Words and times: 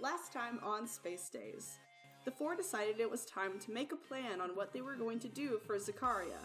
Last 0.00 0.32
time 0.32 0.58
on 0.62 0.86
Space 0.86 1.28
Days, 1.28 1.78
the 2.24 2.30
four 2.30 2.56
decided 2.56 3.00
it 3.00 3.10
was 3.10 3.26
time 3.26 3.58
to 3.58 3.70
make 3.70 3.92
a 3.92 3.96
plan 3.96 4.40
on 4.40 4.56
what 4.56 4.72
they 4.72 4.80
were 4.80 4.94
going 4.94 5.18
to 5.18 5.28
do 5.28 5.60
for 5.66 5.76
Zakaria. 5.76 6.40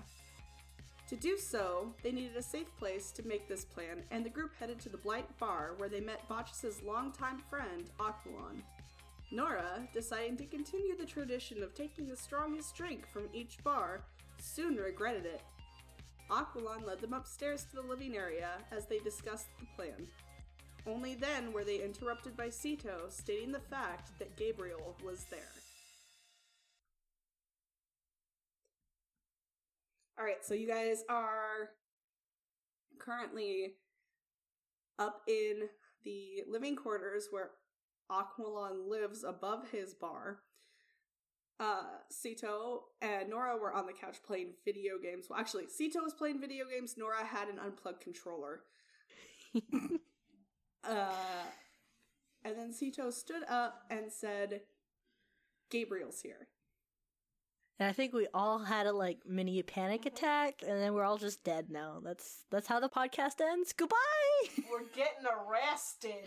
To 1.08 1.15
do 1.15 1.38
so, 1.38 1.94
they 2.04 2.12
needed 2.12 2.36
a 2.36 2.41
safe 2.41 2.68
place 2.78 3.12
to 3.12 3.26
make 3.26 3.47
this 3.47 3.63
plan, 3.63 4.04
and 4.12 4.26
the 4.26 4.29
group 4.29 4.52
headed 4.60 4.81
to 4.81 4.89
the 4.89 4.97
Blight 4.97 5.26
Bar 5.39 5.76
where 5.78 5.88
they 5.88 6.02
met 6.02 6.28
Botchus' 6.28 6.83
longtime 6.86 7.39
friend, 7.49 7.89
Aquilon. 7.97 8.62
Nora, 9.31 9.87
deciding 9.93 10.35
to 10.37 10.45
continue 10.45 10.97
the 10.97 11.05
tradition 11.05 11.63
of 11.63 11.73
taking 11.73 12.09
the 12.09 12.17
strongest 12.17 12.75
drink 12.75 13.07
from 13.07 13.29
each 13.31 13.63
bar, 13.63 14.01
soon 14.37 14.75
regretted 14.75 15.25
it. 15.25 15.41
Aquilon 16.29 16.85
led 16.85 16.99
them 16.99 17.13
upstairs 17.13 17.63
to 17.63 17.77
the 17.77 17.87
living 17.87 18.17
area 18.17 18.49
as 18.73 18.85
they 18.85 18.99
discussed 18.99 19.47
the 19.61 19.65
plan. 19.77 20.07
Only 20.88 21.15
then 21.15 21.52
were 21.52 21.63
they 21.63 21.83
interrupted 21.83 22.38
by 22.38 22.47
Sito 22.47 23.09
stating 23.09 23.51
the 23.51 23.59
fact 23.59 24.11
that 24.20 24.36
Gabriel 24.36 24.95
was 25.04 25.25
there. 25.32 25.39
Alright, 30.19 30.46
so 30.46 30.54
you 30.54 30.68
guys 30.68 31.04
are 31.10 31.71
currently 33.00 33.73
up 35.00 35.22
in 35.27 35.67
the 36.03 36.44
living 36.47 36.75
quarters 36.75 37.27
where 37.31 37.52
Aquilon 38.11 38.88
lives 38.88 39.23
above 39.23 39.69
his 39.72 39.94
bar. 39.94 40.39
Uh, 41.59 41.83
Sito 42.11 42.81
and 43.02 43.30
Nora 43.30 43.58
were 43.58 43.73
on 43.73 43.88
the 43.88 43.94
couch 43.94 44.17
playing 44.25 44.53
video 44.63 44.94
games. 45.02 45.27
Well, 45.30 45.39
actually, 45.39 45.66
Sito 45.66 46.03
was 46.03 46.13
playing 46.13 46.39
video 46.39 46.66
games. 46.66 46.95
Nora 46.97 47.25
had 47.25 47.47
an 47.47 47.59
unplugged 47.59 48.02
controller. 48.02 48.61
uh, 50.88 51.45
and 52.44 52.58
then 52.58 52.72
Sito 52.72 53.12
stood 53.12 53.44
up 53.50 53.84
and 53.89 54.12
said, 54.12 54.62
Gabriel's 55.70 56.22
here. 56.22 56.48
And 57.80 57.89
I 57.89 57.92
think 57.92 58.14
we 58.14 58.27
all 58.33 58.59
had 58.59 58.86
a 58.86 58.94
like 58.94 59.19
mini 59.27 59.61
panic 59.61 60.05
attack, 60.05 60.61
and 60.66 60.81
then 60.81 60.94
we're 60.94 61.03
all 61.03 61.17
just 61.17 61.44
dead 61.44 61.69
now. 61.69 62.00
That's 62.02 62.45
that's 62.50 62.67
how 62.67 62.80
the 62.80 62.88
podcast 62.88 63.42
ends. 63.42 63.73
Goodbye. 63.73 63.95
We're 64.72 64.88
getting 64.95 65.25
arrested. 65.25 66.23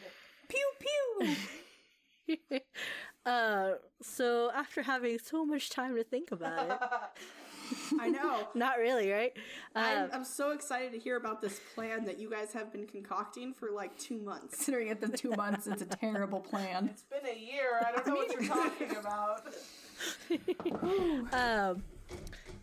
Pew 0.48 0.70
pew! 0.78 2.60
uh, 3.26 3.72
so 4.02 4.50
after 4.54 4.82
having 4.82 5.18
so 5.18 5.46
much 5.46 5.70
time 5.70 5.96
to 5.96 6.04
think 6.04 6.32
about 6.32 6.70
it, 6.70 6.78
I 8.00 8.08
know. 8.08 8.48
not 8.54 8.78
really, 8.78 9.10
right? 9.10 9.32
I'm, 9.74 10.10
Uh, 10.10 10.14
I'm 10.14 10.24
so 10.24 10.52
excited 10.52 10.92
to 10.92 10.98
hear 10.98 11.16
about 11.16 11.40
this 11.40 11.60
plan 11.74 12.04
that 12.04 12.18
you 12.18 12.30
guys 12.30 12.52
have 12.52 12.72
been 12.72 12.86
concocting 12.86 13.54
for 13.54 13.70
like 13.70 13.96
two 13.98 14.18
months. 14.20 14.54
Considering 14.56 14.88
it 14.88 15.00
the 15.00 15.08
two 15.08 15.30
months, 15.30 15.66
it's 15.66 15.82
a 15.82 15.86
terrible 15.86 16.40
plan. 16.40 16.88
It's 16.92 17.02
been 17.04 17.26
a 17.26 17.38
year. 17.38 17.80
I 17.86 17.92
don't 17.92 18.06
know 18.06 18.14
what 18.14 18.32
you're 18.32 18.48
talking 18.48 18.96
about. 18.96 19.44
um, 21.32 21.82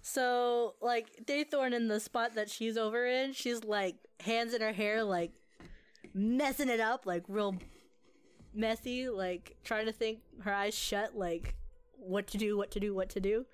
so 0.01 0.75
like 0.81 1.07
Daythorn 1.25 1.73
in 1.73 1.87
the 1.87 1.99
spot 1.99 2.35
that 2.35 2.49
she's 2.49 2.77
over 2.77 3.05
in, 3.05 3.33
she's 3.33 3.63
like 3.63 3.95
hands 4.19 4.53
in 4.53 4.61
her 4.61 4.73
hair, 4.73 5.03
like 5.03 5.31
messing 6.13 6.69
it 6.69 6.79
up, 6.79 7.05
like 7.05 7.23
real 7.27 7.55
messy, 8.53 9.09
like 9.09 9.55
trying 9.63 9.85
to 9.85 9.91
think, 9.91 10.19
her 10.41 10.53
eyes 10.53 10.75
shut, 10.75 11.17
like 11.17 11.55
what 11.97 12.27
to 12.27 12.37
do, 12.37 12.55
what 12.57 12.71
to 12.71 12.79
do, 12.79 12.93
what 12.93 13.09
to 13.09 13.19
do, 13.19 13.45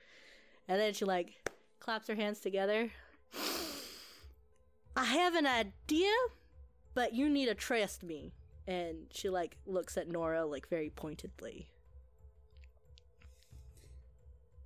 and 0.68 0.80
then 0.80 0.94
she 0.94 1.06
like 1.06 1.41
claps 1.82 2.08
her 2.08 2.16
hands 2.16 2.40
together. 2.40 2.92
I 4.96 5.06
have 5.06 5.36
an 5.36 5.48
idea, 5.48 6.14
but 6.94 7.14
you 7.14 7.28
need 7.28 7.48
to 7.48 7.56
trust 7.56 8.04
me. 8.04 8.32
And 8.68 9.08
she 9.12 9.30
like 9.30 9.58
looks 9.66 9.98
at 9.98 10.08
Nora 10.08 10.46
like 10.46 10.70
very 10.70 10.90
pointedly. 10.90 11.68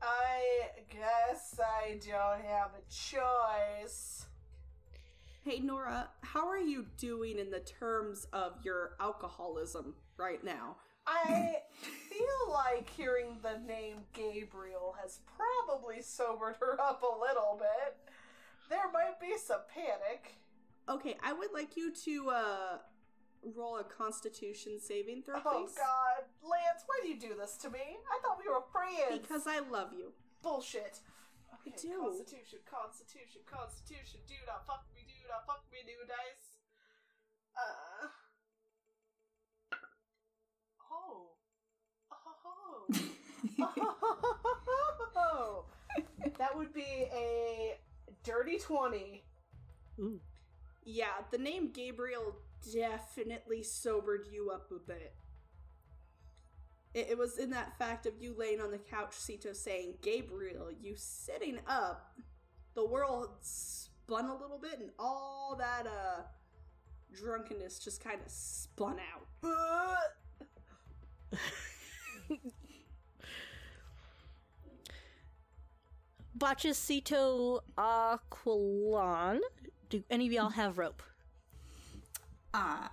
I 0.02 0.42
guess 0.90 1.60
I 1.60 2.00
don't 2.06 2.46
have 2.46 2.72
a 2.76 2.84
choice. 2.92 4.28
Hey 5.44 5.60
Nora, 5.60 6.10
how 6.22 6.48
are 6.48 6.60
you 6.60 6.86
doing 6.98 7.40
in 7.40 7.50
the 7.50 7.62
terms 7.62 8.28
of 8.34 8.54
your 8.64 8.96
alcoholism 9.00 9.96
right 10.18 10.44
now? 10.44 10.76
I 11.08 11.58
feel 12.10 12.52
like 12.54 12.90
hearing 12.90 13.38
the 13.44 13.60
name 13.68 13.98
Gabriel 14.14 14.96
has 15.02 15.20
probably 15.38 16.02
sobered 16.02 16.56
her 16.60 16.80
up 16.82 17.04
a 17.04 17.20
little 17.20 17.58
bit. 17.60 17.98
There 18.70 18.92
might 18.92 19.20
be 19.22 19.38
some 19.38 19.62
panic. 19.74 20.36
Okay, 20.90 21.16
I 21.24 21.34
would 21.34 21.52
like 21.54 21.78
you 21.78 21.92
to 22.06 22.30
uh 22.30 22.78
roll 23.56 23.78
a 23.78 23.84
constitution 23.84 24.80
saving 24.82 25.22
throw, 25.22 25.38
Oh 25.46 25.66
please. 25.68 25.76
god. 25.78 26.26
Lance, 26.42 26.82
why 26.88 26.98
do 27.04 27.10
you 27.10 27.20
do 27.20 27.36
this 27.38 27.58
to 27.58 27.70
me? 27.70 27.80
I 28.10 28.18
thought 28.24 28.40
we 28.42 28.50
were 28.52 28.64
friends. 28.74 29.22
Because 29.22 29.46
I 29.46 29.60
love 29.70 29.94
you. 29.94 30.14
Bullshit. 30.42 31.00
Okay, 31.62 31.76
do. 31.80 32.02
Constitution, 32.02 32.60
Constitution, 32.66 33.42
Constitution. 33.46 34.20
Do 34.28 34.34
not 34.48 34.66
fuck 34.66 34.86
me, 34.96 35.02
do 35.06 35.14
not 35.30 35.46
fuck 35.46 35.64
me, 35.72 35.78
do 35.86 35.94
dice. 36.10 36.58
Uh. 37.54 38.08
Oh. 40.92 41.38
Oh. 42.12 42.88
Oh. 45.18 45.66
that 46.38 46.56
would 46.56 46.74
be 46.74 47.08
a 47.14 47.78
dirty 48.24 48.58
20. 48.58 49.24
Ooh. 50.00 50.20
Yeah, 50.84 51.06
the 51.32 51.38
name 51.38 51.72
Gabriel 51.72 52.36
definitely 52.74 53.64
sobered 53.64 54.28
you 54.32 54.52
up 54.52 54.72
a 54.72 54.80
bit. 54.80 55.14
It, 56.94 57.08
it 57.12 57.18
was 57.18 57.38
in 57.38 57.50
that 57.52 57.78
fact 57.78 58.06
of 58.06 58.14
you 58.20 58.36
laying 58.38 58.62
on 58.62 58.72
the 58.72 58.78
couch, 58.78 59.12
Sito 59.12 59.56
saying, 59.56 59.96
Gabriel, 60.02 60.70
you 60.82 60.94
sitting 60.96 61.60
up. 61.68 62.12
The 62.76 62.86
world 62.86 63.30
spun 63.42 64.26
a 64.26 64.36
little 64.36 64.60
bit, 64.60 64.80
and 64.80 64.90
all 65.00 65.56
that, 65.58 65.88
uh, 65.88 66.24
drunkenness 67.14 67.80
just 67.80 68.04
kind 68.04 68.20
of 68.24 68.30
spun 68.30 68.98
out. 69.00 69.50
Bachesito 76.38 77.62
Aquilon. 77.78 79.40
Do 79.90 80.04
any 80.10 80.28
of 80.28 80.34
y'all 80.34 80.50
have 80.50 80.78
rope? 80.78 81.02
Uh, 82.54 82.88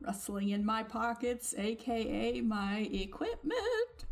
rustling 0.00 0.50
in 0.50 0.64
my 0.64 0.82
pockets, 0.82 1.54
aka 1.56 2.40
my 2.40 2.88
equipment. 2.92 4.04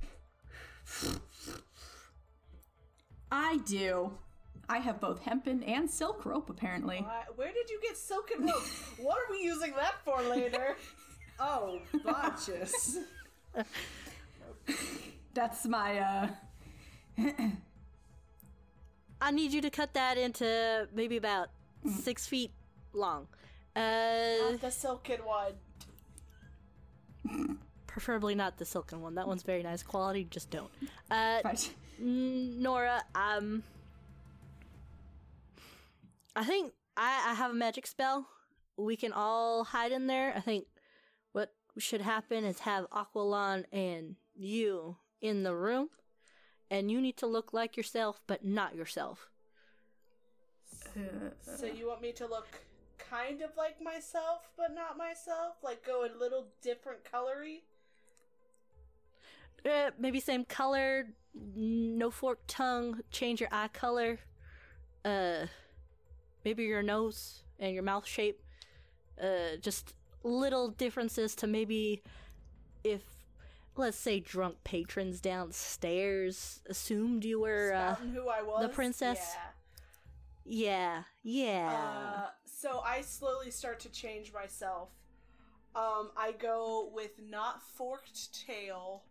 I 3.30 3.58
do. 3.66 4.12
I 4.68 4.78
have 4.78 5.00
both 5.00 5.22
hempen 5.22 5.62
and 5.62 5.88
silk 5.88 6.24
rope, 6.24 6.50
apparently. 6.50 6.98
Uh, 6.98 7.32
where 7.36 7.52
did 7.52 7.70
you 7.70 7.80
get 7.82 7.96
silken 7.96 8.46
rope? 8.46 8.62
what 8.98 9.16
are 9.18 9.30
we 9.30 9.42
using 9.42 9.72
that 9.76 9.94
for 10.04 10.20
later? 10.22 10.76
Oh, 11.38 11.80
Botchus. 12.04 12.96
That's 15.34 15.66
my, 15.66 15.98
uh. 15.98 16.28
I 19.20 19.30
need 19.30 19.52
you 19.52 19.60
to 19.62 19.70
cut 19.70 19.94
that 19.94 20.18
into 20.18 20.88
maybe 20.94 21.16
about 21.16 21.48
six 22.02 22.26
feet 22.26 22.52
long. 22.92 23.26
Uh, 23.74 24.56
the 24.60 24.70
silken 24.70 25.20
one. 25.24 25.52
preferably 27.86 28.34
not 28.34 28.58
the 28.58 28.64
silken 28.64 29.00
one. 29.00 29.14
That 29.14 29.26
one's 29.26 29.42
very 29.42 29.62
nice 29.62 29.82
quality. 29.82 30.26
Just 30.30 30.50
don't. 30.50 30.70
Uh, 31.10 31.40
Right. 31.44 31.74
Nora, 31.98 33.02
um, 33.14 33.62
I 36.34 36.44
think 36.44 36.74
I, 36.96 37.30
I 37.30 37.34
have 37.34 37.50
a 37.52 37.54
magic 37.54 37.86
spell. 37.86 38.28
We 38.76 38.96
can 38.96 39.12
all 39.14 39.64
hide 39.64 39.92
in 39.92 40.06
there. 40.06 40.34
I 40.36 40.40
think 40.40 40.66
what 41.32 41.54
should 41.78 42.02
happen 42.02 42.44
is 42.44 42.60
have 42.60 42.86
Aquilon 42.90 43.64
and 43.72 44.16
you 44.34 44.96
in 45.22 45.42
the 45.42 45.54
room, 45.54 45.88
and 46.70 46.90
you 46.90 47.00
need 47.00 47.16
to 47.18 47.26
look 47.26 47.52
like 47.52 47.76
yourself, 47.76 48.20
but 48.26 48.44
not 48.44 48.74
yourself. 48.74 49.28
So 51.40 51.66
you 51.74 51.88
want 51.88 52.02
me 52.02 52.12
to 52.12 52.26
look 52.26 52.48
kind 52.98 53.42
of 53.42 53.50
like 53.56 53.80
myself, 53.82 54.48
but 54.56 54.74
not 54.74 54.96
myself? 54.96 55.56
Like 55.62 55.84
go 55.84 56.04
a 56.04 56.10
little 56.18 56.46
different 56.62 57.00
colory? 57.04 57.62
Uh, 59.64 59.90
maybe 59.98 60.20
same 60.20 60.44
color, 60.44 61.08
no 61.34 62.10
forked 62.10 62.48
tongue, 62.48 63.00
change 63.10 63.40
your 63.40 63.48
eye 63.52 63.68
color. 63.68 64.18
Uh, 65.04 65.46
maybe 66.44 66.64
your 66.64 66.82
nose 66.82 67.42
and 67.58 67.74
your 67.74 67.82
mouth 67.82 68.06
shape. 68.06 68.40
Uh, 69.20 69.56
just 69.60 69.94
little 70.22 70.68
differences 70.68 71.34
to 71.36 71.46
maybe 71.46 72.02
if, 72.84 73.02
let's 73.78 73.96
say, 73.98 74.20
drunk 74.20 74.56
patrons 74.64 75.20
downstairs 75.20 76.60
assumed 76.66 77.24
you 77.24 77.40
were. 77.40 77.72
Uh, 77.74 77.94
who 77.96 78.28
I 78.28 78.42
was? 78.42 78.62
the 78.62 78.68
princess? 78.68 79.36
Yeah. 80.44 81.02
yeah, 81.22 81.68
yeah. 81.68 82.22
Uh, 82.24 82.28
so 82.44 82.80
I 82.84 83.00
slowly 83.02 83.50
start 83.50 83.80
to 83.80 83.88
change 83.90 84.32
myself. 84.32 84.90
Um, 85.74 86.10
I 86.16 86.32
go 86.32 86.90
with 86.94 87.20
not 87.28 87.62
forked 87.62 88.46
tail. 88.46 89.04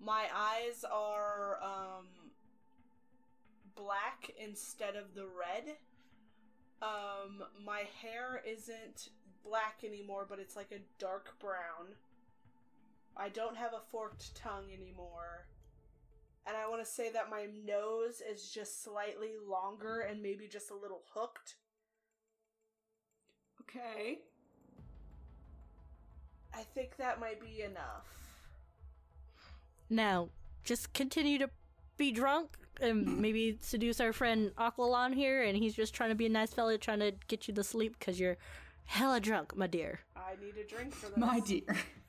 My 0.00 0.26
eyes 0.34 0.84
are 0.90 1.58
um 1.62 2.06
black 3.74 4.30
instead 4.38 4.96
of 4.96 5.14
the 5.14 5.24
red. 5.24 5.76
Um, 6.82 7.44
my 7.64 7.84
hair 8.00 8.42
isn't 8.46 9.10
black 9.44 9.82
anymore, 9.84 10.26
but 10.28 10.38
it's 10.38 10.56
like 10.56 10.72
a 10.72 10.80
dark 10.98 11.38
brown. 11.40 11.94
I 13.16 13.28
don't 13.28 13.56
have 13.56 13.72
a 13.74 13.80
forked 13.90 14.34
tongue 14.34 14.66
anymore. 14.72 15.46
And 16.46 16.56
I 16.56 16.68
want 16.68 16.84
to 16.84 16.90
say 16.90 17.10
that 17.12 17.30
my 17.30 17.46
nose 17.64 18.20
is 18.20 18.50
just 18.50 18.82
slightly 18.82 19.30
longer 19.48 20.00
and 20.00 20.22
maybe 20.22 20.48
just 20.48 20.70
a 20.70 20.74
little 20.74 21.02
hooked. 21.14 21.54
Okay. 23.60 24.18
I 26.54 26.62
think 26.74 26.96
that 26.96 27.20
might 27.20 27.40
be 27.40 27.62
enough. 27.62 28.06
Now, 29.88 30.28
just 30.64 30.92
continue 30.92 31.38
to 31.38 31.50
be 31.96 32.12
drunk 32.12 32.56
and 32.80 33.18
maybe 33.20 33.56
seduce 33.60 34.00
our 34.00 34.12
friend 34.12 34.50
Aquilon 34.58 35.14
here, 35.14 35.42
and 35.42 35.56
he's 35.56 35.74
just 35.74 35.94
trying 35.94 36.10
to 36.10 36.14
be 36.14 36.26
a 36.26 36.30
nice 36.30 36.52
fella, 36.52 36.76
trying 36.76 37.00
to 37.00 37.12
get 37.28 37.46
you 37.48 37.54
to 37.54 37.64
sleep 37.64 37.96
because 37.98 38.18
you're 38.18 38.36
hella 38.84 39.20
drunk, 39.20 39.56
my 39.56 39.66
dear. 39.66 40.00
I 40.16 40.34
need 40.44 40.56
a 40.56 40.66
drink 40.66 40.94
for 40.94 41.08
this. 41.08 41.16
My 41.16 41.40
dear. 41.40 41.64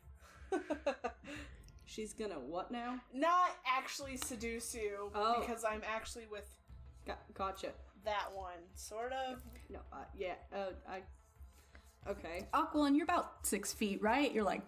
She's 1.85 2.13
gonna 2.13 2.35
what 2.39 2.71
now? 2.71 2.99
Not 3.13 3.51
actually 3.67 4.17
seduce 4.17 4.73
you 4.73 5.11
Oh. 5.13 5.39
because 5.41 5.63
I'm 5.63 5.81
actually 5.87 6.25
with 6.31 6.47
Got, 7.05 7.19
gotcha. 7.33 7.69
that 8.05 8.27
one. 8.33 8.59
Sort 8.75 9.11
of. 9.13 9.41
No, 9.69 9.79
uh, 9.91 9.97
yeah. 10.17 10.35
Uh, 10.55 10.71
I. 10.89 11.01
Okay. 12.09 12.47
Aquilon, 12.53 12.95
you're 12.95 13.03
about 13.03 13.45
six 13.45 13.73
feet, 13.73 14.01
right? 14.01 14.33
You're 14.33 14.43
like, 14.43 14.61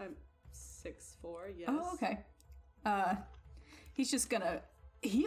I'm 0.00 0.14
six 0.52 1.16
four. 1.20 1.48
Yes. 1.56 1.68
oh, 1.72 1.90
okay. 1.94 2.18
Uh, 2.84 3.14
he's 3.92 4.10
just 4.10 4.28
gonna 4.30 4.60
he 5.02 5.26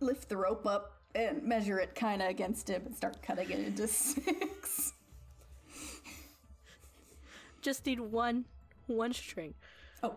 lift 0.00 0.28
the 0.28 0.36
rope 0.36 0.66
up 0.66 1.00
and 1.14 1.42
measure 1.42 1.78
it 1.78 1.94
kind 1.94 2.22
of 2.22 2.28
against 2.28 2.68
him 2.68 2.82
and 2.86 2.96
start 2.96 3.22
cutting 3.22 3.50
it 3.50 3.58
into 3.60 3.86
six. 3.88 4.92
Just 7.62 7.86
need 7.86 8.00
one, 8.00 8.44
one 8.86 9.12
string. 9.12 9.54
Oh, 10.02 10.14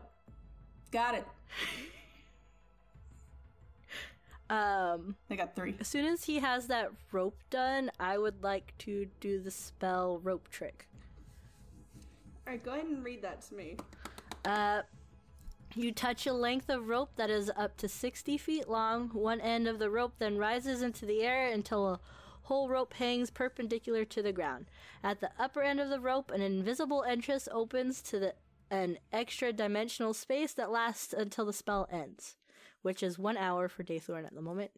got 0.91 1.15
it. 1.15 1.25
Um, 4.47 5.15
I 5.29 5.35
got 5.35 5.55
three. 5.55 5.75
as 5.79 5.87
soon 5.87 6.05
as 6.05 6.25
he 6.25 6.39
has 6.39 6.67
that 6.67 6.91
rope 7.11 7.37
done, 7.49 7.89
I 7.99 8.17
would 8.17 8.43
like 8.43 8.73
to 8.79 9.07
do 9.19 9.39
the 9.39 9.49
spell 9.49 10.19
rope 10.19 10.49
trick. 10.49 10.87
All 12.45 12.53
right. 12.53 12.63
Go 12.63 12.73
ahead 12.73 12.85
and 12.85 13.03
read 13.03 13.23
that 13.23 13.41
to 13.43 13.55
me. 13.55 13.77
Uh, 14.43 14.83
you 15.73 15.91
touch 15.91 16.27
a 16.27 16.33
length 16.33 16.69
of 16.69 16.87
rope 16.87 17.09
that 17.15 17.31
is 17.31 17.51
up 17.57 17.75
to 17.77 17.89
60 17.89 18.37
feet 18.37 18.69
long. 18.69 19.09
One 19.09 19.41
end 19.41 19.67
of 19.67 19.79
the 19.79 19.89
rope 19.89 20.13
then 20.19 20.37
rises 20.37 20.83
into 20.83 21.07
the 21.07 21.23
air 21.23 21.47
until 21.47 21.87
a 21.87 21.99
whole 22.45 22.69
rope 22.69 22.93
hangs 22.93 23.29
perpendicular 23.29 24.05
to 24.05 24.21
the 24.21 24.33
ground. 24.33 24.65
At 25.03 25.19
the 25.19 25.31
upper 25.39 25.61
end 25.61 25.79
of 25.79 25.89
the 25.89 25.99
rope, 25.99 26.31
an 26.31 26.41
invisible 26.41 27.03
entrance 27.03 27.47
opens 27.51 28.01
to 28.03 28.19
the 28.19 28.35
an 28.71 28.97
extra 29.13 29.53
dimensional 29.53 30.13
space 30.13 30.53
that 30.53 30.71
lasts 30.71 31.13
until 31.13 31.45
the 31.45 31.53
spell 31.53 31.87
ends, 31.91 32.35
which 32.81 33.03
is 33.03 33.19
one 33.19 33.37
hour 33.37 33.67
for 33.67 33.83
Daythorn 33.83 34.25
at 34.25 34.33
the 34.33 34.41
moment. 34.41 34.71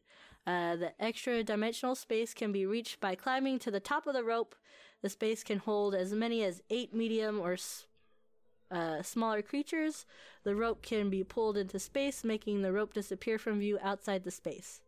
Uh, 0.45 0.75
the 0.75 0.91
extra 1.01 1.43
dimensional 1.43 1.95
space 1.95 2.33
can 2.33 2.51
be 2.51 2.65
reached 2.65 2.99
by 2.99 3.15
climbing 3.15 3.59
to 3.59 3.71
the 3.71 3.79
top 3.79 4.07
of 4.07 4.13
the 4.13 4.23
rope. 4.23 4.55
The 5.01 5.09
space 5.09 5.43
can 5.43 5.59
hold 5.59 5.95
as 5.95 6.13
many 6.13 6.43
as 6.43 6.61
eight 6.69 6.93
medium 6.93 7.39
or 7.39 7.53
s- 7.53 7.85
uh, 8.71 9.01
smaller 9.01 9.41
creatures. 9.41 10.05
The 10.43 10.55
rope 10.55 10.81
can 10.81 11.09
be 11.09 11.23
pulled 11.23 11.57
into 11.57 11.79
space, 11.79 12.23
making 12.23 12.61
the 12.61 12.73
rope 12.73 12.93
disappear 12.93 13.37
from 13.37 13.59
view 13.59 13.77
outside 13.81 14.23
the 14.23 14.31
space. 14.31 14.81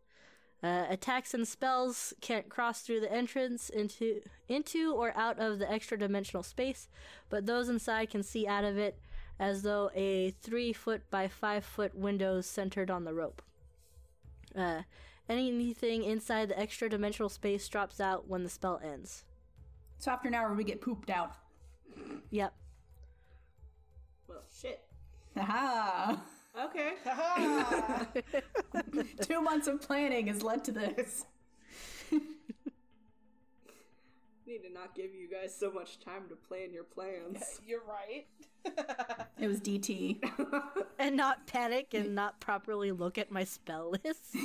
Uh, 0.62 0.84
attacks 0.90 1.32
and 1.32 1.48
spells 1.48 2.12
can't 2.20 2.50
cross 2.50 2.82
through 2.82 3.00
the 3.00 3.10
entrance 3.10 3.70
into 3.70 4.20
into 4.46 4.92
or 4.92 5.16
out 5.16 5.38
of 5.38 5.58
the 5.58 5.70
extra 5.70 5.98
dimensional 5.98 6.42
space, 6.42 6.88
but 7.30 7.46
those 7.46 7.70
inside 7.70 8.10
can 8.10 8.22
see 8.22 8.46
out 8.46 8.64
of 8.64 8.76
it 8.76 8.98
as 9.38 9.62
though 9.62 9.90
a 9.94 10.32
three 10.42 10.70
foot 10.72 11.00
by 11.10 11.26
five 11.26 11.64
foot 11.64 11.94
window 11.94 12.36
is 12.36 12.46
centered 12.46 12.90
on 12.90 13.04
the 13.04 13.14
rope. 13.14 13.40
Uh, 14.54 14.82
anything 15.30 16.04
inside 16.04 16.50
the 16.50 16.58
extra 16.58 16.90
dimensional 16.90 17.30
space 17.30 17.66
drops 17.66 17.98
out 17.98 18.28
when 18.28 18.42
the 18.42 18.50
spell 18.50 18.78
ends. 18.84 19.24
So 19.98 20.10
after 20.10 20.28
an 20.28 20.34
hour, 20.34 20.52
we 20.52 20.64
get 20.64 20.82
pooped 20.82 21.08
out. 21.08 21.32
Yep. 22.30 22.52
Well, 24.28 24.42
shit. 24.60 24.82
Aha! 25.36 26.20
Okay. 26.58 26.94
Two 29.20 29.40
months 29.40 29.68
of 29.68 29.80
planning 29.80 30.26
has 30.26 30.42
led 30.42 30.64
to 30.64 30.72
this. 30.72 31.24
Need 34.46 34.62
to 34.64 34.72
not 34.72 34.96
give 34.96 35.14
you 35.14 35.28
guys 35.30 35.54
so 35.56 35.70
much 35.70 36.00
time 36.00 36.22
to 36.28 36.34
plan 36.34 36.72
your 36.72 36.82
plans. 36.84 37.60
You're 37.64 37.84
right. 37.88 38.26
It 39.38 39.46
was 39.46 39.60
DT. 39.60 40.18
and 40.98 41.16
not 41.16 41.46
panic 41.46 41.94
and 41.94 42.16
not 42.16 42.40
properly 42.40 42.90
look 42.90 43.16
at 43.16 43.30
my 43.30 43.44
spell 43.44 43.94
list. 44.04 44.36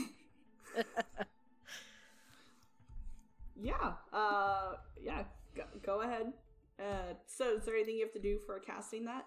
yeah. 3.60 3.94
Uh. 4.14 4.74
Yeah. 5.02 5.24
Go, 5.56 5.64
go 5.84 6.02
ahead. 6.02 6.34
Uh. 6.80 7.14
So, 7.26 7.56
is 7.56 7.66
there 7.66 7.76
anything 7.76 7.96
you 7.96 8.04
have 8.04 8.14
to 8.14 8.20
do 8.20 8.38
for 8.46 8.60
casting 8.60 9.06
that? 9.06 9.26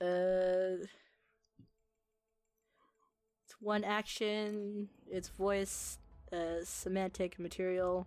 Uh, 0.00 0.82
it's 0.82 0.88
one 3.64 3.84
action. 3.84 4.88
It's 5.10 5.28
voice, 5.28 5.98
uh, 6.32 6.64
somatic 6.64 7.38
material. 7.38 8.06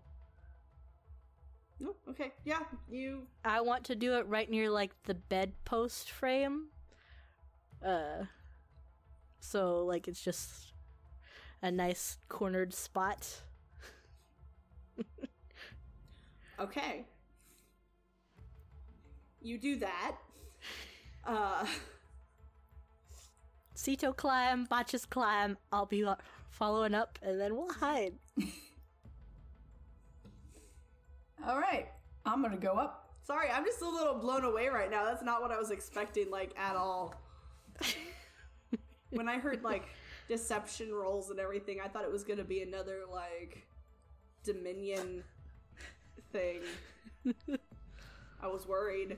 No. 1.80 1.96
Okay. 2.10 2.32
Yeah. 2.46 2.60
You. 2.90 3.28
I 3.44 3.62
want 3.62 3.84
to 3.86 3.96
do 3.96 4.16
it 4.16 4.28
right 4.28 4.50
near 4.50 4.70
like 4.70 4.92
the 5.04 5.14
bedpost 5.14 6.10
frame. 6.10 6.68
Uh, 7.86 8.26
so 9.40 9.86
like 9.86 10.08
it's 10.08 10.22
just 10.22 10.74
a 11.62 11.72
nice 11.72 12.18
cornered 12.30 12.74
spot. 12.74 13.42
Okay. 16.60 17.06
You 19.42 19.58
do 19.60 19.76
that. 19.78 20.16
Uh. 21.26 21.66
Sito 23.78 24.14
climb, 24.16 24.66
Botchus 24.66 25.08
climb. 25.08 25.56
I'll 25.72 25.86
be 25.86 26.04
following 26.50 26.96
up, 26.96 27.20
and 27.22 27.40
then 27.40 27.56
we'll 27.56 27.72
hide. 27.72 28.14
All 31.48 31.60
right, 31.60 31.88
I'm 32.26 32.42
gonna 32.42 32.58
go 32.58 32.74
up. 32.74 33.14
Sorry, 33.22 33.50
I'm 33.52 33.64
just 33.64 33.82
a 33.84 33.88
little 33.88 34.16
blown 34.16 34.44
away 34.44 34.68
right 34.68 34.90
now. 34.90 35.06
That's 35.06 35.22
not 35.22 35.44
what 35.44 35.52
I 35.52 35.60
was 35.60 35.70
expecting, 35.70 36.32
like, 36.32 36.58
at 36.58 36.76
all. 36.76 37.14
when 39.12 39.30
I 39.30 39.38
heard, 39.38 39.64
like, 39.64 39.84
deception 40.28 40.92
rolls 40.92 41.30
and 41.30 41.40
everything, 41.40 41.80
I 41.84 41.88
thought 41.88 42.04
it 42.04 42.12
was 42.12 42.24
gonna 42.24 42.44
be 42.44 42.64
another, 42.64 43.02
like, 43.12 43.68
Dominion 44.44 45.24
thing. 46.32 46.62
I 48.42 48.48
was 48.48 48.66
worried. 48.66 49.18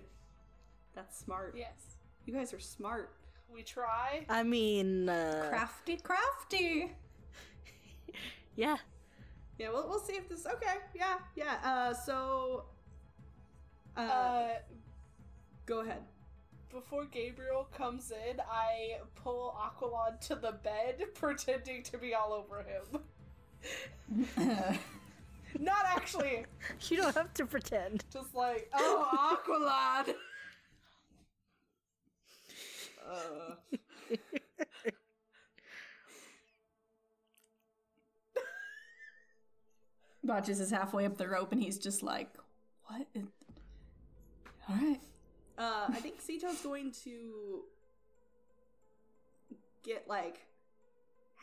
That's 0.96 1.18
smart. 1.18 1.56
yes. 1.56 1.96
You 2.26 2.34
guys 2.34 2.54
are 2.54 2.60
smart. 2.60 3.14
We 3.54 3.64
try. 3.64 4.26
I 4.30 4.44
mean, 4.44 5.10
uh, 5.10 5.48
Crafty, 5.50 5.98
crafty. 5.98 6.92
yeah. 8.56 8.78
Yeah, 9.58 9.70
we'll, 9.72 9.88
we'll 9.90 10.00
see 10.00 10.14
if 10.14 10.30
this. 10.30 10.46
Okay, 10.46 10.76
yeah, 10.96 11.18
yeah. 11.36 11.58
Uh, 11.64 11.94
so. 11.94 12.66
Uh, 13.98 14.02
Uh, 14.02 14.48
go 15.66 15.80
ahead. 15.82 16.04
before 16.72 17.06
Gabriel 17.06 17.68
comes 17.76 18.12
in, 18.12 18.40
I 18.40 19.00
pull 19.16 19.56
Aquilon 19.60 20.20
to 20.28 20.36
the 20.36 20.54
bed, 20.54 21.04
pretending 21.16 21.84
to 21.84 21.98
be 21.98 22.14
all 22.14 22.32
over 22.32 22.64
him. 22.64 23.02
Not 25.60 25.84
actually, 25.86 26.46
You 26.88 26.98
don't 26.98 27.16
have 27.16 27.34
to 27.34 27.46
pretend. 27.46 28.06
just 28.14 28.34
like, 28.36 28.70
Oh, 28.74 29.38
Aqualad! 29.46 30.14
Uh, 33.10 33.56
Botchus 40.26 40.60
is 40.60 40.70
halfway 40.70 41.06
up 41.06 41.18
the 41.18 41.28
rope 41.28 41.52
and 41.52 41.62
he's 41.62 41.80
just 41.80 42.04
like, 42.04 42.30
"What? 42.86 43.08
All 44.68 44.76
right." 44.76 45.00
uh, 45.58 45.88
I 45.90 46.00
think 46.02 46.22
Sito's 46.22 46.62
going 46.62 46.92
to 47.04 47.64
get 49.84 50.08
like 50.08 50.42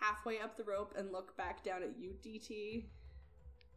halfway 0.00 0.40
up 0.40 0.56
the 0.56 0.64
rope 0.64 0.94
and 0.96 1.10
look 1.10 1.36
back 1.36 1.64
down 1.64 1.82
at 1.82 1.98
you, 1.98 2.14
DT. 2.24 2.84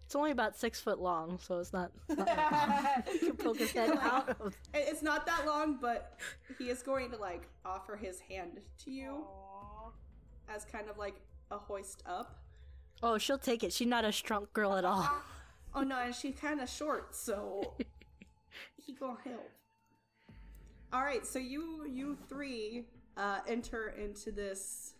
It's 0.10 0.16
only 0.16 0.32
about 0.32 0.58
six 0.58 0.82
foot 0.82 1.00
long, 1.00 1.38
so 1.40 1.60
it's 1.60 1.72
not. 1.72 1.92
It's 2.10 2.18
not 2.18 3.08
you 3.14 3.20
can 3.20 3.36
poke 3.36 3.60
his 3.60 3.72
head 3.72 3.92
out 3.92 4.28
of. 4.42 4.58
It's 4.74 5.04
not 5.04 5.28
that 5.28 5.46
long, 5.46 5.78
but 5.80 6.18
he 6.58 6.72
is 6.72 6.82
going 6.82 7.12
to 7.12 7.18
like 7.18 7.48
offer 7.64 7.96
his 7.96 8.20
hand 8.22 8.60
to 8.86 8.90
you 8.90 9.24
Aw. 9.28 9.92
as 10.50 10.66
kind 10.66 10.90
of 10.90 10.98
like 10.98 11.22
a 11.52 11.60
hoist 11.60 12.02
up. 12.08 12.40
Oh, 13.04 13.20
she'll 13.20 13.38
take 13.38 13.64
it. 13.64 13.72
She's 13.72 13.86
not 13.86 14.04
a 14.04 14.12
strong 14.12 14.48
girl 14.54 14.76
at 14.76 14.84
all. 14.84 15.08
Oh 15.76 15.84
no, 15.84 16.00
and 16.00 16.16
she's 16.16 16.34
kind 16.36 16.60
of 16.60 16.68
short, 16.68 17.14
so 17.16 17.76
he 18.76 18.94
gonna 18.94 19.16
help. 19.24 19.52
All 20.92 21.04
right, 21.04 21.24
so 21.24 21.38
you 21.38 21.86
you 21.88 22.18
three 22.28 22.88
uh, 23.16 23.42
enter 23.48 23.90
into 23.90 24.32
this 24.32 24.96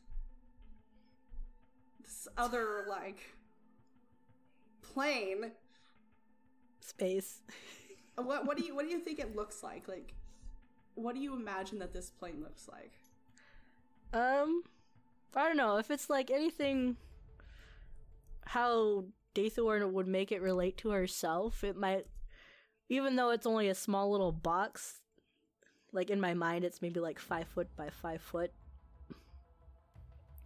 this 2.00 2.28
other 2.38 2.86
like 2.88 3.18
plane. 4.94 5.52
Space. 6.80 7.42
What 8.16 8.46
what 8.46 8.58
do 8.58 8.66
you 8.66 8.76
what 8.76 8.86
do 8.86 8.92
you 8.92 9.00
think 9.00 9.20
it 9.20 9.36
looks 9.36 9.64
like? 9.64 9.88
Like, 9.88 10.14
what 10.96 11.16
do 11.16 11.22
you 11.22 11.36
imagine 11.36 11.80
that 11.80 11.94
this 11.94 12.10
plane 12.10 12.42
looks 12.42 12.68
like? 12.68 12.94
Um, 14.12 14.64
I 15.36 15.48
don't 15.48 15.58
know 15.58 15.78
if 15.78 15.92
it's 15.92 16.10
like 16.10 16.32
anything. 16.32 16.98
How 18.46 19.06
Daythorn 19.36 19.92
would 19.92 20.08
make 20.08 20.32
it 20.32 20.42
relate 20.42 20.78
to 20.78 20.90
herself, 20.90 21.64
it 21.64 21.78
might, 21.78 22.08
even 22.90 23.16
though 23.16 23.30
it's 23.30 23.46
only 23.46 23.70
a 23.70 23.76
small 23.76 24.12
little 24.12 24.32
box. 24.32 25.02
Like 25.92 26.10
in 26.10 26.20
my 26.20 26.34
mind, 26.34 26.66
it's 26.66 26.82
maybe 26.82 27.00
like 27.00 27.20
five 27.20 27.48
foot 27.48 27.68
by 27.76 27.90
five 27.90 28.22
foot, 28.22 28.52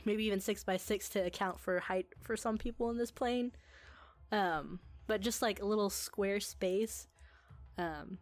maybe 0.05 0.25
even 0.25 0.39
six 0.39 0.63
by 0.63 0.77
six 0.77 1.09
to 1.09 1.25
account 1.25 1.59
for 1.59 1.79
height 1.79 2.07
for 2.21 2.37
some 2.37 2.57
people 2.57 2.89
in 2.89 2.97
this 2.97 3.11
plane. 3.11 3.51
Um, 4.33 4.79
but 5.07 5.21
just 5.21 5.41
like 5.41 5.61
a 5.61 5.65
little 5.65 5.89
square 5.89 6.39
space. 6.39 7.07
Um, 7.77 8.17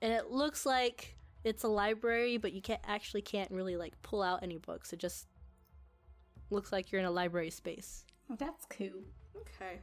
and 0.00 0.12
it 0.12 0.30
looks 0.30 0.64
like 0.64 1.16
it's 1.44 1.62
a 1.62 1.68
library, 1.68 2.38
but 2.38 2.52
you 2.52 2.62
can't 2.62 2.80
actually 2.86 3.22
can't 3.22 3.50
really 3.50 3.76
like 3.76 4.00
pull 4.02 4.22
out 4.22 4.42
any 4.42 4.56
books. 4.56 4.92
It 4.92 4.98
just 4.98 5.26
looks 6.50 6.72
like 6.72 6.90
you're 6.90 7.00
in 7.00 7.06
a 7.06 7.10
library 7.10 7.50
space. 7.50 8.04
Oh, 8.30 8.36
that's 8.38 8.64
cool. 8.66 9.02
Okay. 9.36 9.80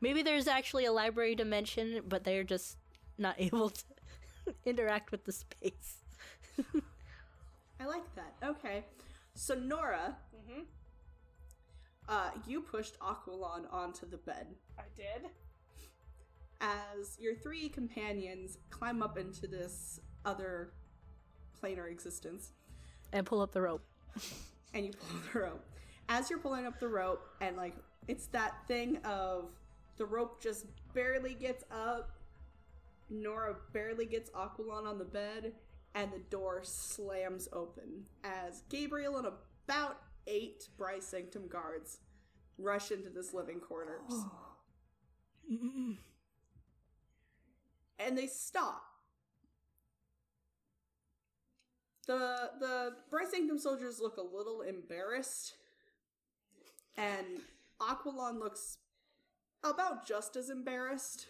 Maybe 0.00 0.22
there's 0.22 0.46
actually 0.46 0.84
a 0.84 0.92
library 0.92 1.34
dimension, 1.34 2.02
but 2.06 2.24
they're 2.24 2.44
just 2.44 2.76
not 3.18 3.34
able 3.38 3.70
to 3.70 3.84
interact 4.64 5.10
with 5.10 5.24
the 5.24 5.32
space. 5.32 5.96
I 7.80 7.86
like 7.86 8.04
that. 8.14 8.34
Okay. 8.42 8.84
So 9.34 9.54
Nora, 9.54 10.16
Mhm. 10.34 10.64
Uh, 12.08 12.30
you 12.46 12.60
pushed 12.60 12.98
Aquilon 13.00 13.72
onto 13.72 14.08
the 14.08 14.16
bed. 14.18 14.46
I 14.78 14.82
did. 14.94 15.30
as 16.60 17.16
your 17.20 17.34
three 17.34 17.68
companions 17.68 18.58
climb 18.70 19.02
up 19.02 19.18
into 19.18 19.46
this 19.46 20.00
other 20.24 20.72
planar 21.62 21.90
existence 21.90 22.52
and 23.12 23.26
pull 23.26 23.40
up 23.40 23.52
the 23.52 23.60
rope. 23.60 23.82
and 24.74 24.86
you 24.86 24.92
pull 24.92 25.20
the 25.32 25.40
rope. 25.40 25.64
As 26.08 26.30
you're 26.30 26.38
pulling 26.38 26.66
up 26.66 26.78
the 26.78 26.88
rope, 26.88 27.26
and 27.40 27.56
like 27.56 27.74
it's 28.08 28.26
that 28.28 28.54
thing 28.68 28.98
of 29.04 29.50
the 29.96 30.06
rope 30.06 30.40
just 30.40 30.66
barely 30.94 31.34
gets 31.34 31.64
up, 31.70 32.12
Nora 33.10 33.56
barely 33.72 34.06
gets 34.06 34.30
Aquilon 34.30 34.86
on 34.86 34.98
the 34.98 35.04
bed, 35.04 35.52
and 35.94 36.12
the 36.12 36.20
door 36.30 36.60
slams 36.62 37.48
open 37.52 38.04
as 38.24 38.62
Gabriel 38.68 39.16
and 39.16 39.26
about 39.26 39.98
eight 40.26 40.68
Bryce 40.76 41.06
Sanctum 41.06 41.48
guards 41.48 41.98
rush 42.58 42.90
into 42.90 43.10
this 43.10 43.34
living 43.34 43.60
quarters. 43.60 44.00
Oh. 44.10 44.32
and 47.98 48.16
they 48.16 48.26
stop. 48.26 48.82
The 52.06 52.50
the 52.60 52.92
Bryce 53.10 53.32
Sanctum 53.32 53.58
soldiers 53.58 54.00
look 54.00 54.16
a 54.16 54.22
little 54.22 54.62
embarrassed, 54.62 55.54
and 56.96 57.40
Aquilon 57.80 58.38
looks 58.38 58.78
about 59.64 60.06
just 60.06 60.36
as 60.36 60.48
embarrassed 60.50 61.26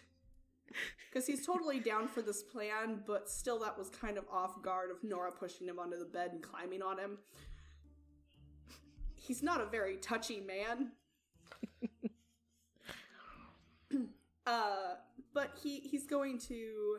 because 1.09 1.27
he's 1.27 1.47
totally 1.47 1.81
down 1.81 2.09
for 2.09 2.21
this 2.23 2.43
plan, 2.43 3.03
but 3.07 3.31
still 3.31 3.59
that 3.61 3.79
was 3.79 3.89
kind 3.89 4.19
of 4.19 4.25
off 4.31 4.61
guard 4.63 4.91
of 4.91 5.03
Nora 5.03 5.33
pushing 5.33 5.67
him 5.67 5.79
onto 5.79 5.99
the 5.99 6.05
bed 6.05 6.33
and 6.33 6.43
climbing 6.43 6.83
on 6.83 6.99
him. 6.99 7.19
He's 9.27 9.43
not 9.43 9.61
a 9.61 9.67
very 9.67 9.97
touchy 9.97 10.41
man. 10.41 10.93
uh, 14.47 14.95
but 15.35 15.51
he 15.63 15.81
he's 15.81 16.07
going 16.07 16.39
to 16.41 16.99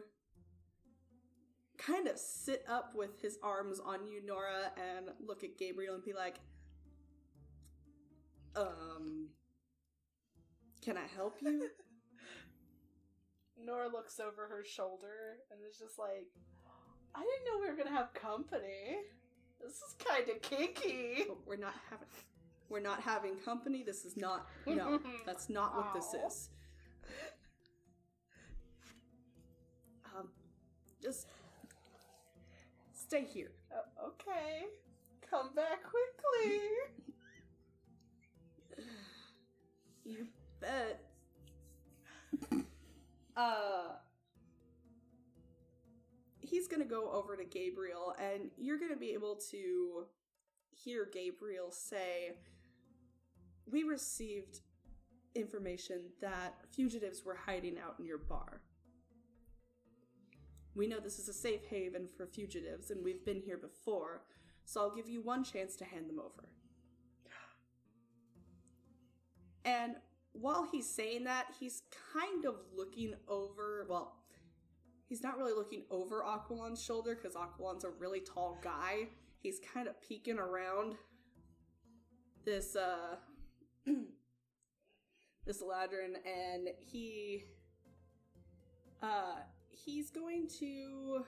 kind 1.77 2.07
of 2.07 2.17
sit 2.17 2.65
up 2.67 2.93
with 2.95 3.21
his 3.21 3.37
arms 3.41 3.79
on 3.79 4.05
you, 4.07 4.21
Nora, 4.25 4.71
and 4.75 5.09
look 5.25 5.43
at 5.43 5.57
Gabriel 5.57 5.95
and 5.95 6.03
be 6.03 6.13
like, 6.13 6.39
um, 8.55 9.29
can 10.83 10.97
I 10.97 11.05
help 11.15 11.37
you? 11.41 11.69
Nora 13.63 13.87
looks 13.87 14.19
over 14.19 14.47
her 14.47 14.63
shoulder 14.65 15.37
and 15.49 15.59
is 15.69 15.77
just 15.77 15.97
like, 15.97 16.27
I 17.15 17.21
didn't 17.21 17.45
know 17.45 17.59
we 17.61 17.69
were 17.69 17.77
gonna 17.77 17.95
have 17.95 18.13
company. 18.13 18.97
This 19.61 19.73
is 19.75 19.95
kind 20.05 20.29
of 20.29 20.41
kinky. 20.41 21.25
But 21.27 21.37
we're 21.45 21.57
not 21.57 21.73
having 21.89 22.07
we're 22.69 22.79
not 22.81 23.01
having 23.01 23.35
company. 23.37 23.83
This 23.83 24.05
is 24.05 24.17
not 24.17 24.47
no, 24.65 24.99
that's 25.25 25.49
not 25.49 25.75
what 25.75 25.93
this 25.93 26.13
Aw. 26.15 26.27
is. 26.27 26.49
Um, 30.17 30.29
just 31.03 31.27
stay 32.93 33.23
here. 33.23 33.51
Uh, 33.71 34.07
okay, 34.07 34.65
come 35.29 35.49
back 35.55 35.83
quickly. 35.83 36.59
He's 46.77 46.87
gonna 46.87 47.01
go 47.01 47.11
over 47.11 47.35
to 47.35 47.43
Gabriel 47.43 48.15
and 48.19 48.49
you're 48.57 48.79
gonna 48.79 48.97
be 48.97 49.11
able 49.11 49.35
to 49.51 50.05
hear 50.69 51.07
Gabriel 51.11 51.71
say 51.71 52.33
We 53.69 53.83
received 53.83 54.61
information 55.35 56.03
that 56.21 56.53
fugitives 56.71 57.25
were 57.25 57.35
hiding 57.35 57.77
out 57.77 57.95
in 57.99 58.05
your 58.05 58.17
bar. 58.17 58.61
We 60.73 60.87
know 60.87 60.99
this 60.99 61.19
is 61.19 61.27
a 61.27 61.33
safe 61.33 61.65
haven 61.69 62.07
for 62.15 62.27
fugitives, 62.27 62.91
and 62.91 63.03
we've 63.03 63.25
been 63.25 63.41
here 63.41 63.57
before, 63.57 64.21
so 64.63 64.79
I'll 64.79 64.95
give 64.95 65.09
you 65.09 65.21
one 65.21 65.43
chance 65.43 65.75
to 65.77 65.85
hand 65.85 66.07
them 66.07 66.19
over. 66.19 66.47
And 69.65 69.95
while 70.31 70.67
he's 70.71 70.89
saying 70.89 71.25
that, 71.25 71.47
he's 71.59 71.81
kind 72.13 72.45
of 72.45 72.55
looking 72.73 73.15
over. 73.27 73.85
Well, 73.89 74.16
he's 75.07 75.23
not 75.23 75.37
really 75.37 75.53
looking 75.53 75.83
over 75.89 76.23
Aquilon's 76.23 76.83
shoulder 76.83 77.15
because 77.15 77.35
Aquilon's 77.35 77.83
a 77.83 77.89
really 77.89 78.19
tall 78.19 78.59
guy. 78.63 79.07
He's 79.41 79.59
kind 79.73 79.87
of 79.87 80.01
peeking 80.01 80.39
around 80.39 80.95
this 82.45 82.75
uh 82.75 83.15
this 85.45 85.61
ladron, 85.61 86.15
and 86.25 86.69
he 86.79 87.43
uh 89.01 89.35
he's 89.69 90.09
going 90.09 90.47
to 90.59 91.23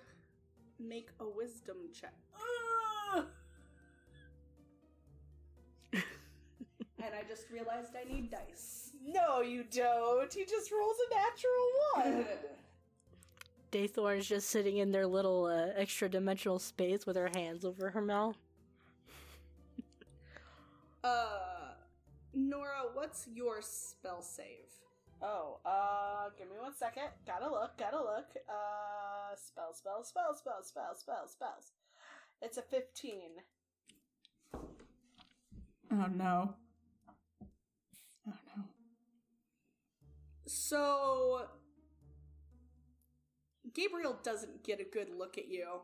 make 0.79 1.09
a 1.19 1.27
wisdom 1.27 1.77
check. 1.93 2.13
And 7.01 7.13
I 7.15 7.24
just 7.29 7.50
realized 7.50 7.91
I 7.95 8.03
need 8.12 8.29
dice. 8.29 8.91
no, 9.01 9.39
you 9.39 9.63
don't. 9.63 10.31
He 10.33 10.43
just 10.43 10.69
rolls 10.69 10.98
a 11.09 11.15
natural 11.15 12.19
one. 12.19 12.25
Daythorn's 13.71 14.27
just 14.27 14.49
sitting 14.49 14.77
in 14.77 14.91
their 14.91 15.07
little 15.07 15.45
uh, 15.45 15.73
extra 15.75 16.09
dimensional 16.09 16.59
space 16.59 17.05
with 17.05 17.15
her 17.15 17.29
hands 17.33 17.65
over 17.65 17.89
her 17.91 18.01
mouth. 18.01 18.38
Uh, 21.01 21.75
Nora, 22.33 22.81
what's 22.93 23.25
your 23.33 23.61
spell 23.61 24.21
save? 24.21 24.69
oh, 25.21 25.59
uh, 25.65 26.29
give 26.38 26.49
me 26.49 26.55
one 26.59 26.75
second. 26.75 27.09
Gotta 27.25 27.49
look, 27.49 27.77
gotta 27.77 27.97
look. 27.97 28.27
Uh, 28.47 29.35
spell, 29.35 29.73
spell, 29.73 30.03
spell, 30.03 30.33
spell, 30.35 30.63
spell, 30.63 30.95
spell, 30.95 31.27
spells. 31.27 31.71
It's 32.41 32.57
a 32.57 32.61
15. 32.61 33.21
Oh 35.91 36.05
no. 36.15 36.53
Oh 38.27 38.33
no. 38.55 38.63
So, 40.45 41.47
Gabriel 43.73 44.17
doesn't 44.23 44.63
get 44.63 44.79
a 44.79 44.83
good 44.83 45.09
look 45.17 45.38
at 45.38 45.47
you. 45.49 45.81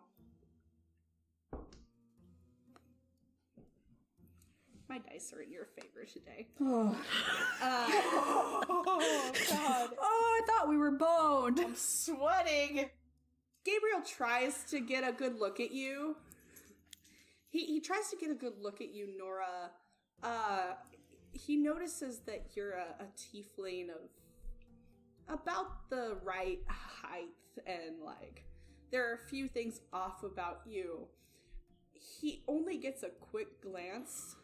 my 4.96 5.00
dice 5.12 5.34
are 5.34 5.42
in 5.42 5.52
your 5.52 5.66
favor 5.66 6.06
today. 6.12 6.48
Oh. 6.62 6.96
Oh 8.68 9.32
god. 9.50 9.90
oh, 10.02 10.42
I 10.42 10.48
thought 10.48 10.70
we 10.70 10.78
were 10.78 10.92
boned. 10.92 11.60
I'm 11.60 11.76
sweating. 11.76 12.90
Gabriel 13.64 14.02
tries 14.06 14.64
to 14.66 14.80
get 14.80 15.08
a 15.08 15.12
good 15.12 15.40
look 15.40 15.60
at 15.60 15.72
you. 15.72 16.16
He 17.50 17.66
he 17.66 17.82
tries 17.82 18.10
to 18.10 18.18
get 18.18 18.30
a 18.30 18.36
good 18.36 18.54
look 18.62 18.82
at 18.82 18.94
you, 18.94 19.08
Nora. 19.18 19.72
Uh, 20.24 20.74
he 21.34 21.56
notices 21.56 22.20
that 22.26 22.48
you're 22.56 22.74
a, 22.74 22.96
a 23.00 23.06
tiefling 23.18 23.90
of 23.90 24.10
about 25.30 25.90
the 25.90 26.18
right 26.24 26.60
height, 26.68 27.30
and 27.66 28.02
like 28.04 28.44
there 28.92 29.10
are 29.10 29.16
a 29.16 29.30
few 29.30 29.48
things 29.48 29.82
off 29.92 30.24
about 30.24 30.62
you. 30.66 31.08
He 31.94 32.44
only 32.48 32.78
gets 32.78 33.04
a 33.04 33.10
quick 33.10 33.62
glance 33.62 34.36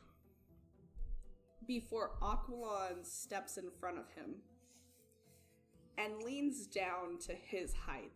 before 1.67 2.11
Aquilon 2.21 3.05
steps 3.05 3.57
in 3.57 3.69
front 3.79 3.97
of 3.97 4.09
him 4.11 4.35
and 5.97 6.23
leans 6.23 6.65
down 6.65 7.19
to 7.19 7.33
his 7.33 7.73
height 7.73 8.11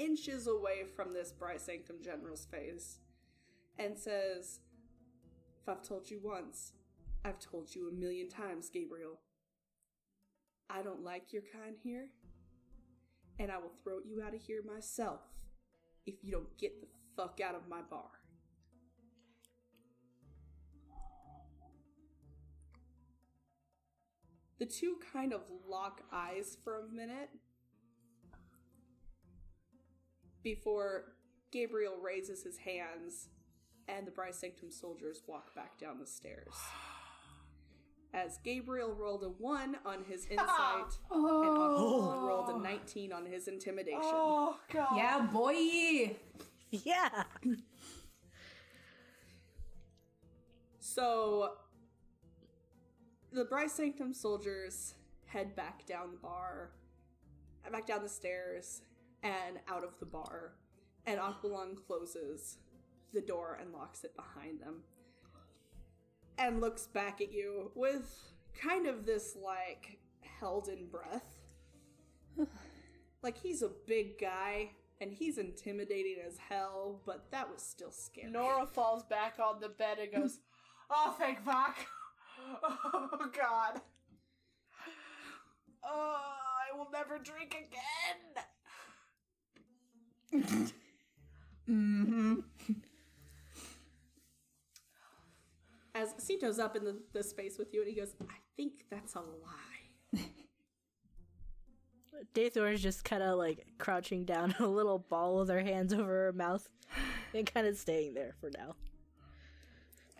inches 0.00 0.46
away 0.46 0.84
from 0.96 1.12
this 1.12 1.30
Bright 1.30 1.60
Sanctum 1.60 1.96
General's 2.02 2.46
face 2.46 2.98
and 3.78 3.96
says, 3.96 4.60
If 5.62 5.68
I've 5.68 5.82
told 5.82 6.10
you 6.10 6.20
once, 6.22 6.72
I've 7.24 7.38
told 7.38 7.74
you 7.74 7.88
a 7.88 7.92
million 7.92 8.28
times, 8.28 8.70
Gabriel. 8.70 9.18
I 10.72 10.82
don't 10.82 11.02
like 11.02 11.32
your 11.32 11.42
kind 11.52 11.76
here, 11.82 12.08
and 13.38 13.50
I 13.50 13.58
will 13.58 13.72
throw 13.82 13.98
you 14.06 14.22
out 14.22 14.34
of 14.34 14.40
here 14.40 14.62
myself 14.66 15.20
if 16.06 16.22
you 16.22 16.30
don't 16.30 16.56
get 16.58 16.80
the 16.80 16.86
fuck 17.16 17.40
out 17.40 17.54
of 17.54 17.68
my 17.68 17.80
bar. 17.82 18.10
The 24.58 24.66
two 24.66 24.96
kind 25.12 25.32
of 25.32 25.40
lock 25.66 26.02
eyes 26.12 26.58
for 26.62 26.80
a 26.80 26.94
minute 26.94 27.30
before 30.42 31.14
Gabriel 31.50 31.96
raises 32.00 32.42
his 32.42 32.58
hands 32.58 33.28
and 33.88 34.06
the 34.06 34.10
Bright 34.10 34.34
Sanctum 34.34 34.70
soldiers 34.70 35.22
walk 35.26 35.54
back 35.54 35.78
down 35.78 35.98
the 35.98 36.06
stairs. 36.06 36.54
As 38.12 38.38
Gabriel 38.38 38.92
rolled 38.92 39.22
a 39.22 39.28
1 39.28 39.76
on 39.86 40.04
his 40.08 40.26
ah. 40.38 40.80
insight 40.82 40.98
and 41.10 41.24
Oh. 41.24 42.12
Aquilon 42.16 42.26
rolled 42.28 42.48
a 42.50 42.58
19 42.62 43.12
on 43.12 43.26
his 43.26 43.46
intimidation. 43.48 44.00
Oh 44.02 44.56
god. 44.72 44.88
Yeah, 44.96 45.26
boy. 45.32 46.16
Yeah. 46.70 47.24
So 50.78 51.52
the 53.32 53.44
Bright 53.44 53.70
Sanctum 53.70 54.12
soldiers 54.12 54.94
head 55.26 55.54
back 55.54 55.86
down 55.86 56.10
the 56.10 56.16
bar, 56.16 56.70
back 57.70 57.86
down 57.86 58.02
the 58.02 58.08
stairs, 58.08 58.82
and 59.22 59.58
out 59.68 59.84
of 59.84 59.98
the 60.00 60.06
bar. 60.06 60.54
And 61.06 61.20
Aquilon 61.20 61.76
closes 61.86 62.58
the 63.12 63.20
door 63.20 63.58
and 63.60 63.72
locks 63.72 64.04
it 64.04 64.14
behind 64.16 64.60
them. 64.60 64.82
And 66.42 66.60
looks 66.60 66.86
back 66.86 67.20
at 67.20 67.32
you 67.32 67.70
with 67.74 68.32
kind 68.60 68.86
of 68.86 69.04
this 69.04 69.36
like 69.36 69.98
held 70.40 70.68
in 70.68 70.86
breath. 70.86 71.38
like 73.22 73.36
he's 73.36 73.60
a 73.62 73.70
big 73.86 74.18
guy 74.18 74.70
and 75.02 75.12
he's 75.12 75.36
intimidating 75.38 76.16
as 76.26 76.38
hell, 76.48 77.02
but 77.04 77.30
that 77.30 77.50
was 77.50 77.62
still 77.62 77.90
scary. 77.90 78.30
Nora 78.30 78.66
falls 78.66 79.04
back 79.04 79.34
on 79.38 79.60
the 79.60 79.68
bed 79.68 79.98
and 79.98 80.12
goes, 80.12 80.40
Oh, 80.90 81.14
thank 81.18 81.44
fuck. 81.44 81.76
Oh, 82.62 83.30
God. 83.36 83.80
Oh, 85.82 86.16
I 86.16 86.76
will 86.76 86.90
never 86.90 87.18
drink 87.18 87.54
again. 90.32 90.62
Mm-hmm. 91.68 92.40
As 96.00 96.14
Sito's 96.14 96.58
up 96.58 96.76
in 96.76 96.84
the, 96.84 96.96
the 97.12 97.22
space 97.22 97.58
with 97.58 97.74
you 97.74 97.80
and 97.80 97.90
he 97.90 97.94
goes, 97.94 98.14
I 98.22 98.36
think 98.56 98.86
that's 98.90 99.16
a 99.16 99.20
lie. 99.20 100.24
Daythorn 102.34 102.72
is 102.72 102.82
just 102.82 103.04
kind 103.04 103.22
of 103.22 103.36
like 103.36 103.66
crouching 103.76 104.24
down 104.24 104.54
in 104.58 104.64
a 104.64 104.68
little 104.68 104.98
ball 104.98 105.36
with 105.38 105.50
her 105.50 105.60
hands 105.60 105.92
over 105.92 106.26
her 106.26 106.32
mouth 106.32 106.66
and 107.34 107.52
kind 107.52 107.66
of 107.66 107.76
staying 107.76 108.14
there 108.14 108.34
for 108.40 108.50
now. 108.56 108.76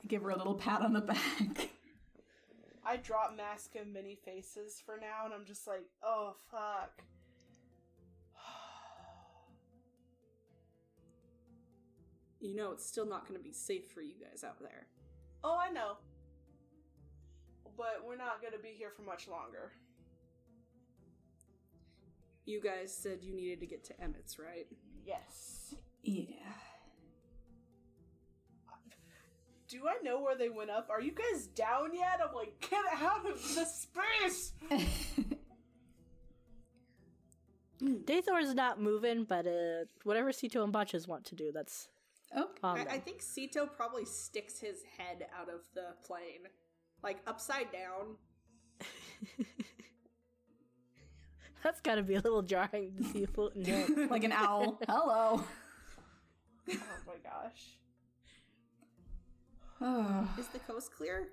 Give 0.06 0.22
her 0.22 0.30
a 0.30 0.36
little 0.36 0.54
pat 0.54 0.82
on 0.82 0.92
the 0.92 1.00
back. 1.00 1.70
I 2.84 2.98
drop 2.98 3.34
Mask 3.34 3.74
of 3.76 3.86
Many 3.86 4.16
Faces 4.16 4.82
for 4.84 4.98
now, 5.00 5.24
and 5.24 5.32
I'm 5.32 5.46
just 5.46 5.66
like, 5.66 5.84
oh, 6.02 6.36
fuck. 6.50 7.02
You 12.40 12.56
know 12.56 12.72
it's 12.72 12.86
still 12.86 13.06
not 13.06 13.28
going 13.28 13.38
to 13.38 13.44
be 13.44 13.52
safe 13.52 13.88
for 13.92 14.00
you 14.00 14.14
guys 14.18 14.44
out 14.44 14.60
there. 14.60 14.86
Oh, 15.42 15.58
I 15.58 15.70
know. 15.70 15.96
But 17.76 18.02
we're 18.06 18.16
not 18.16 18.42
gonna 18.42 18.62
be 18.62 18.70
here 18.76 18.90
for 18.94 19.02
much 19.02 19.26
longer. 19.28 19.72
You 22.44 22.60
guys 22.60 22.94
said 22.94 23.22
you 23.22 23.34
needed 23.34 23.60
to 23.60 23.66
get 23.66 23.84
to 23.84 23.94
Emmett's, 24.02 24.38
right? 24.38 24.66
Yes. 25.06 25.74
Yeah. 26.02 26.24
Do 29.68 29.86
I 29.86 30.02
know 30.02 30.20
where 30.20 30.36
they 30.36 30.48
went 30.48 30.70
up? 30.70 30.88
Are 30.90 31.00
you 31.00 31.12
guys 31.12 31.46
down 31.46 31.94
yet? 31.94 32.20
I'm 32.26 32.34
like, 32.34 32.60
get 32.68 32.82
out 33.00 33.24
of 33.30 33.40
the 33.54 33.64
space! 33.64 34.52
Daythorn 37.80 38.42
is 38.42 38.54
not 38.54 38.80
moving, 38.80 39.22
but 39.22 39.46
uh, 39.46 39.84
whatever 40.02 40.32
Sito 40.32 40.64
and 40.64 40.72
Botchus 40.72 41.06
want 41.06 41.24
to 41.26 41.36
do, 41.36 41.52
that's 41.52 41.86
Oh. 42.34 42.46
okay. 42.64 42.84
I. 42.88 42.94
I 42.94 42.98
think 42.98 43.22
Sito 43.22 43.68
probably 43.70 44.04
sticks 44.04 44.58
his 44.58 44.82
head 44.98 45.26
out 45.38 45.48
of 45.48 45.60
the 45.74 45.94
plane, 46.06 46.48
like 47.02 47.18
upside 47.26 47.72
down. 47.72 48.16
That's 51.62 51.80
gotta 51.80 52.02
be 52.02 52.14
a 52.14 52.20
little 52.20 52.42
jarring 52.42 52.94
to 52.96 53.04
see 53.04 53.24
a 53.24 53.26
floating 53.26 53.64
head. 53.64 53.90
Like 54.10 54.24
an 54.24 54.32
owl. 54.32 54.80
Hello. 54.88 55.44
Oh 56.68 56.76
my 57.06 57.16
gosh. 57.22 57.76
Oh. 59.80 60.28
Is 60.38 60.48
the 60.48 60.58
coast 60.60 60.92
clear? 60.94 61.28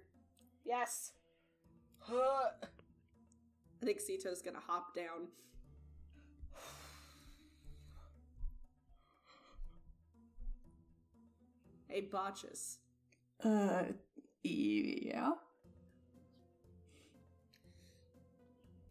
Yes. 0.66 1.14
I 2.10 3.86
think 3.86 4.00
Sito's 4.02 4.42
gonna 4.42 4.60
hop 4.66 4.94
down. 4.96 5.30
Hey, 11.88 12.08
Botchus. 12.12 12.78
Uh, 13.44 13.84
yeah. 14.44 15.32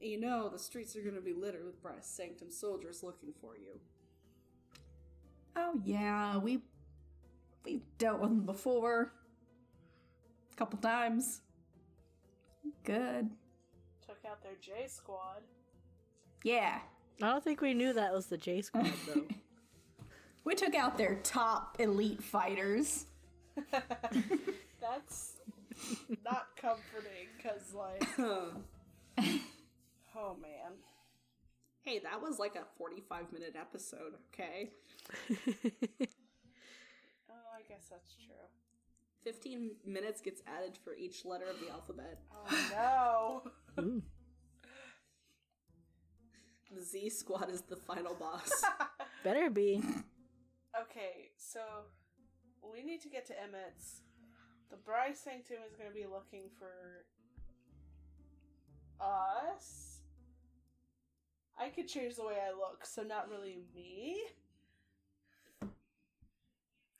You 0.00 0.20
know, 0.20 0.48
the 0.48 0.58
streets 0.58 0.94
are 0.94 1.00
gonna 1.00 1.20
be 1.20 1.32
littered 1.32 1.64
with 1.64 1.82
Bright 1.82 2.04
Sanctum 2.04 2.50
soldiers 2.50 3.02
looking 3.02 3.32
for 3.40 3.56
you. 3.56 3.80
Oh 5.56 5.80
yeah, 5.84 6.36
we 6.36 6.60
we've 7.64 7.82
dealt 7.98 8.20
with 8.20 8.30
them 8.30 8.46
before. 8.46 9.12
A 10.52 10.56
couple 10.56 10.78
times. 10.78 11.40
Good. 12.84 13.30
Took 14.06 14.18
out 14.30 14.42
their 14.42 14.56
J 14.60 14.86
squad. 14.86 15.42
Yeah. 16.44 16.78
I 17.22 17.30
don't 17.30 17.42
think 17.42 17.60
we 17.60 17.74
knew 17.74 17.92
that 17.94 18.12
was 18.12 18.26
the 18.26 18.36
J 18.36 18.62
squad 18.62 18.92
though. 19.06 19.24
We 20.46 20.54
took 20.54 20.76
out 20.76 20.96
their 20.96 21.16
top 21.16 21.76
elite 21.80 22.22
fighters. 22.22 23.06
That's 24.80 25.32
not 26.24 26.46
comforting, 26.56 27.26
because, 27.36 27.74
like, 27.74 28.08
oh 30.16 30.36
man. 30.40 30.72
hey, 31.82 31.98
that 31.98 32.22
was 32.22 32.38
like 32.38 32.54
a 32.54 32.62
45 32.78 33.32
minute 33.32 33.56
episode, 33.60 34.14
okay? 34.32 34.70
Oh, 37.28 37.58
I 37.58 37.62
guess 37.68 37.88
that's 37.90 38.14
true. 38.14 38.34
15 39.24 39.72
minutes 39.84 40.20
gets 40.20 40.42
added 40.46 40.78
for 40.84 40.94
each 40.94 41.24
letter 41.24 41.46
of 41.50 41.58
the 41.60 41.68
alphabet. 41.72 42.20
Oh 42.32 43.42
no. 43.76 43.92
The 46.72 46.82
Z 46.82 47.10
squad 47.10 47.50
is 47.50 47.62
the 47.62 47.76
final 47.76 48.14
boss. 48.14 48.62
Better 49.24 49.50
be. 49.50 49.82
Okay, 50.82 51.30
so 51.38 51.60
we 52.62 52.82
need 52.82 53.00
to 53.02 53.08
get 53.08 53.24
to 53.26 53.32
Emmett's. 53.32 54.02
The 54.70 54.76
Bright 54.76 55.16
Sanctum 55.16 55.56
is 55.66 55.74
going 55.74 55.88
to 55.88 55.94
be 55.94 56.04
looking 56.04 56.50
for 56.58 57.04
us. 59.00 60.00
I 61.58 61.68
could 61.68 61.88
change 61.88 62.16
the 62.16 62.26
way 62.26 62.34
I 62.34 62.50
look, 62.50 62.84
so 62.84 63.02
not 63.02 63.30
really 63.30 63.58
me. 63.74 64.18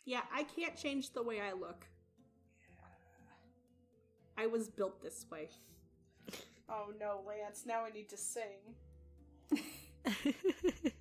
yeah, 0.07 0.23
I 0.33 0.45
can't 0.45 0.77
change 0.77 1.13
the 1.13 1.23
way 1.23 1.41
I 1.41 1.53
look. 1.53 1.85
I 4.39 4.47
was 4.47 4.69
built 4.69 5.03
this 5.03 5.27
way. 5.31 5.51
Oh 6.69 6.93
no, 6.99 7.21
Lance, 7.27 7.65
now 7.67 7.85
I 7.85 7.91
need 7.91 8.09
to 8.09 8.17
sing. 8.17 8.75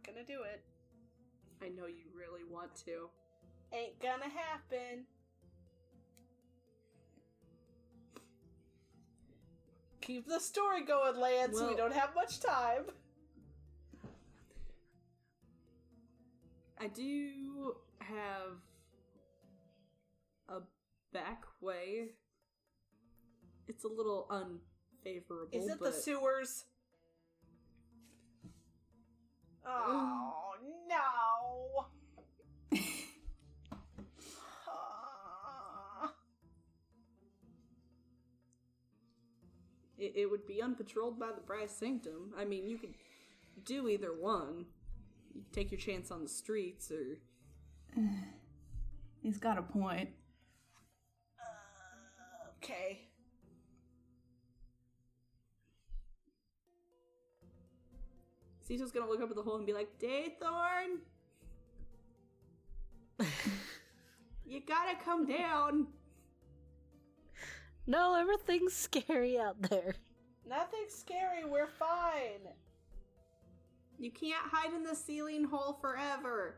Not 0.00 0.14
gonna 0.14 0.26
do 0.26 0.42
it. 0.42 0.62
I 1.62 1.68
know 1.68 1.86
you 1.86 2.04
really 2.16 2.44
want 2.50 2.74
to. 2.86 3.08
Ain't 3.72 4.00
gonna 4.00 4.30
happen. 4.30 5.04
Keep 10.00 10.26
the 10.26 10.40
story 10.40 10.84
going, 10.84 11.18
Lance. 11.18 11.60
we 11.60 11.76
don't 11.76 11.92
have 11.92 12.14
much 12.14 12.40
time. 12.40 12.84
I 16.80 16.88
do 16.88 17.76
have 17.98 18.56
a 20.48 20.60
back 21.12 21.44
way. 21.60 22.12
It's 23.68 23.84
a 23.84 23.88
little 23.88 24.26
unfavorable. 24.30 25.50
Is 25.52 25.68
it 25.68 25.78
the 25.78 25.92
sewers? 25.92 26.64
Oh 29.66 30.54
no. 30.88 31.86
It, 40.00 40.12
it 40.16 40.30
would 40.30 40.46
be 40.46 40.62
unpatrolled 40.62 41.18
by 41.18 41.26
the 41.26 41.42
Bryce 41.42 41.72
Sanctum. 41.72 42.32
I 42.34 42.46
mean, 42.46 42.66
you 42.66 42.78
could 42.78 42.94
do 43.66 43.86
either 43.86 44.14
one. 44.18 44.64
You 45.34 45.42
could 45.42 45.52
take 45.52 45.70
your 45.70 45.78
chance 45.78 46.10
on 46.10 46.22
the 46.22 46.28
streets, 46.28 46.90
or 46.90 47.18
He's 49.22 49.38
got 49.38 49.58
a 49.58 49.62
point. 49.62 50.08
Sito's 58.70 58.92
gonna 58.92 59.10
look 59.10 59.20
up 59.20 59.28
at 59.30 59.34
the 59.34 59.42
hole 59.42 59.56
and 59.56 59.66
be 59.66 59.72
like, 59.72 59.88
Daythorn! 59.98 61.00
you 64.46 64.60
gotta 64.64 64.96
come 65.04 65.26
down! 65.26 65.88
no, 67.88 68.14
everything's 68.14 68.72
scary 68.72 69.36
out 69.40 69.60
there. 69.62 69.94
Nothing's 70.48 70.94
scary. 70.94 71.44
We're 71.44 71.66
fine. 71.66 72.46
You 73.98 74.12
can't 74.12 74.36
hide 74.44 74.72
in 74.72 74.84
the 74.84 74.94
ceiling 74.94 75.42
hole 75.42 75.76
forever. 75.80 76.54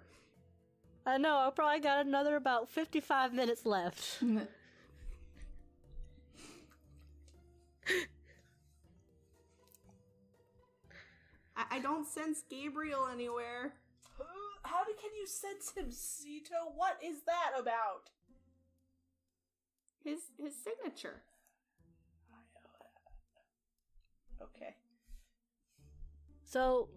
I 1.07 1.17
know, 1.17 1.39
I 1.39 1.49
probably 1.49 1.81
got 1.81 2.05
another 2.05 2.37
about 2.37 2.69
55 2.69 3.33
minutes 3.33 3.65
left. 3.65 4.23
I, 11.57 11.65
I 11.73 11.79
don't 11.81 12.07
sense 12.07 12.43
Gabriel 12.49 13.07
anywhere. 13.13 13.75
Who? 14.19 14.25
How 14.65 14.85
can 14.85 15.11
you 15.19 15.27
sense 15.27 15.73
him, 15.77 15.91
Sito? 15.91 16.75
What 16.75 16.99
is 17.05 17.23
that 17.27 17.53
about? 17.59 18.11
His 20.05 20.21
his 20.39 20.55
signature. 20.57 21.23
Okay. 24.43 24.75
So, 26.45 26.89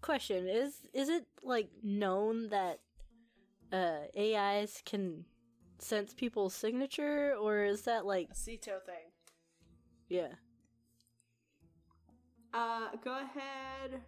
question 0.00 0.48
is 0.48 0.74
is 0.92 1.08
it 1.08 1.26
like 1.42 1.70
known 1.82 2.48
that 2.50 2.80
uh 3.72 4.00
AIs 4.18 4.82
can 4.84 5.24
sense 5.78 6.12
people's 6.14 6.54
signature 6.54 7.34
or 7.40 7.64
is 7.64 7.82
that 7.82 8.04
like 8.06 8.28
A 8.30 8.34
Sito 8.34 8.82
thing. 8.84 9.10
yeah. 10.08 10.28
Uh, 12.54 12.86
go 13.02 13.18
ahead 13.18 14.00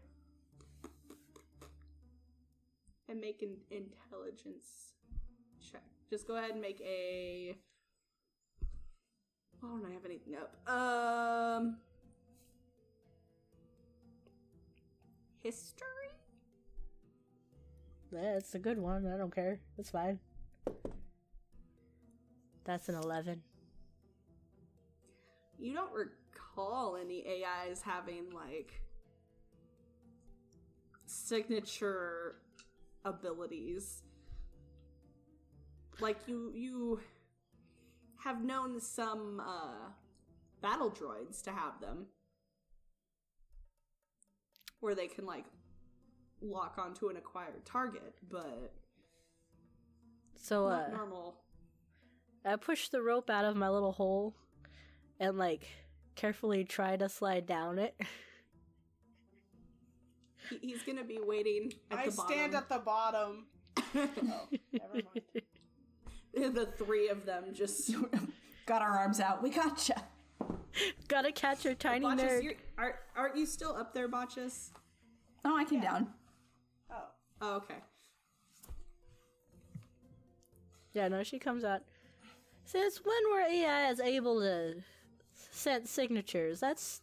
and 3.09 3.21
make 3.21 3.43
an 3.43 3.57
intelligence 3.73 4.93
check. 5.61 5.83
Just 6.09 6.29
go 6.29 6.37
ahead 6.37 6.53
and 6.53 6.61
make 6.61 6.81
a. 6.81 7.57
Oh, 9.65 9.67
don't 9.67 9.85
I 9.85 9.93
have 9.93 10.05
anything 10.05 10.37
up? 10.37 10.71
Um, 10.73 11.79
history. 15.43 15.87
That's 18.13 18.55
a 18.55 18.61
good 18.61 18.79
one. 18.79 19.13
I 19.13 19.17
don't 19.17 19.35
care. 19.35 19.59
That's 19.77 19.91
fine. 19.91 20.21
That's 22.65 22.89
an 22.89 22.95
11. 22.95 23.43
You 25.59 25.75
don't 25.75 25.93
recall 26.57 26.97
any 26.97 27.25
AIs 27.27 27.83
having 27.83 28.31
like 28.33 28.81
signature 31.07 32.37
abilities. 33.05 34.03
Like 36.01 36.19
you 36.27 36.53
you 36.55 37.01
have 38.23 38.43
known 38.45 38.81
some 38.81 39.41
uh 39.45 39.91
battle 40.63 40.91
droids 40.91 41.43
to 41.45 41.51
have 41.51 41.81
them. 41.81 42.07
Where 44.81 44.95
they 44.95 45.07
can 45.09 45.27
like 45.27 45.45
lock 46.43 46.77
onto 46.79 47.09
an 47.09 47.17
acquired 47.17 47.65
target, 47.65 48.15
but 48.31 48.73
So 50.37 50.67
uh 50.67 50.89
normal. 50.93 51.37
I 52.45 52.57
pushed 52.57 52.93
the 52.93 53.03
rope 53.03 53.29
out 53.31 53.45
of 53.45 53.57
my 53.57 53.69
little 53.69 53.93
hole 53.93 54.37
and 55.19 55.37
like 55.37 55.67
carefully 56.17 56.65
try 56.65 56.97
to 56.97 57.09
slide 57.09 57.47
down 57.47 57.79
it. 57.79 57.95
He, 60.49 60.59
he's 60.69 60.83
gonna 60.85 61.03
be 61.03 61.19
waiting 61.21 61.73
at 61.91 61.99
I 61.99 62.05
the 62.07 62.13
stand 62.13 62.55
at 62.55 62.69
the 62.69 62.79
bottom. 62.79 63.47
Oh, 63.97 64.49
never 64.73 64.95
mind. 64.95 66.55
the 66.55 66.67
three 66.79 67.09
of 67.09 67.27
them 67.27 67.47
just 67.53 67.91
got 68.65 68.81
our 68.81 68.97
arms 68.97 69.19
out. 69.19 69.43
We 69.43 69.51
gotcha. 69.51 70.05
Gotta 71.09 71.33
catch 71.33 71.65
your 71.65 71.75
tiny 71.75 72.05
Botchus, 72.05 72.21
nerd. 72.21 72.43
you're, 72.45 72.53
are, 72.79 73.01
aren't 73.17 73.37
you 73.37 73.45
still 73.47 73.75
up 73.75 73.93
there, 73.93 74.09
Botchus? 74.09 74.71
Oh, 75.45 75.57
I 75.57 75.65
came 75.65 75.81
down. 75.81 76.09
Oh. 76.93 76.95
Oh, 77.41 77.57
okay. 77.57 77.79
Yeah, 80.93 81.09
no, 81.09 81.23
she 81.23 81.39
comes 81.39 81.65
out. 81.65 81.83
Since 82.65 83.01
when 83.05 83.33
were 83.33 83.43
AIs 83.43 83.99
able 84.01 84.41
to 84.41 84.77
sense 85.57 85.91
signatures? 85.91 86.61
That's 86.61 87.03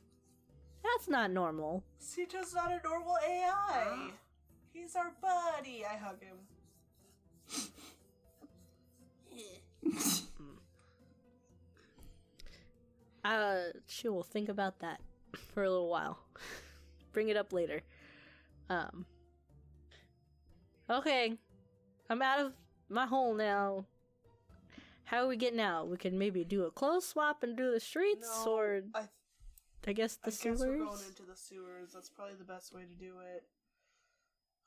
that's 0.84 1.08
not 1.08 1.32
normal. 1.32 1.84
Sito's 2.00 2.54
not 2.54 2.72
a 2.72 2.80
normal 2.84 3.18
AI. 3.28 4.10
He's 4.74 4.96
our 4.96 5.14
buddy. 5.22 5.84
I 5.86 5.98
hug 5.98 6.22
him. 6.22 6.38
Uh, 13.26 13.72
she 13.88 14.10
will 14.10 14.24
think 14.24 14.50
about 14.50 14.80
that 14.80 15.00
for 15.54 15.64
a 15.64 15.70
little 15.70 15.90
while. 15.90 16.20
Bring 17.14 17.30
it 17.30 17.38
up 17.38 17.54
later. 17.54 17.82
Um. 18.70 19.06
Okay, 20.90 21.38
I'm 22.10 22.22
out 22.22 22.42
of 22.42 22.52
my 22.90 23.06
hole 23.06 23.34
now. 23.34 23.86
How 25.06 25.26
are 25.26 25.28
we 25.28 25.38
getting 25.38 25.60
out? 25.60 25.90
We 25.90 25.98
can 25.98 26.18
maybe 26.18 26.44
do 26.44 26.64
a 26.66 26.72
clothes 26.72 27.06
swap 27.08 27.44
and 27.44 27.56
do 27.58 27.72
the 27.72 27.80
streets, 27.80 28.28
No, 28.46 28.52
or 28.52 28.82
I, 28.96 29.04
I 29.86 29.94
guess 29.94 30.16
the 30.16 30.28
I 30.28 30.30
sewers. 30.32 30.60
guess 30.60 30.68
we're 30.68 30.78
going 30.78 31.00
into 31.08 31.24
the 31.24 31.36
sewers. 31.36 31.92
That's 31.94 32.10
probably 32.10 32.36
the 32.36 32.44
best 32.46 32.74
way 32.74 32.82
to 32.84 32.96
do 32.96 33.14
it. 33.36 33.44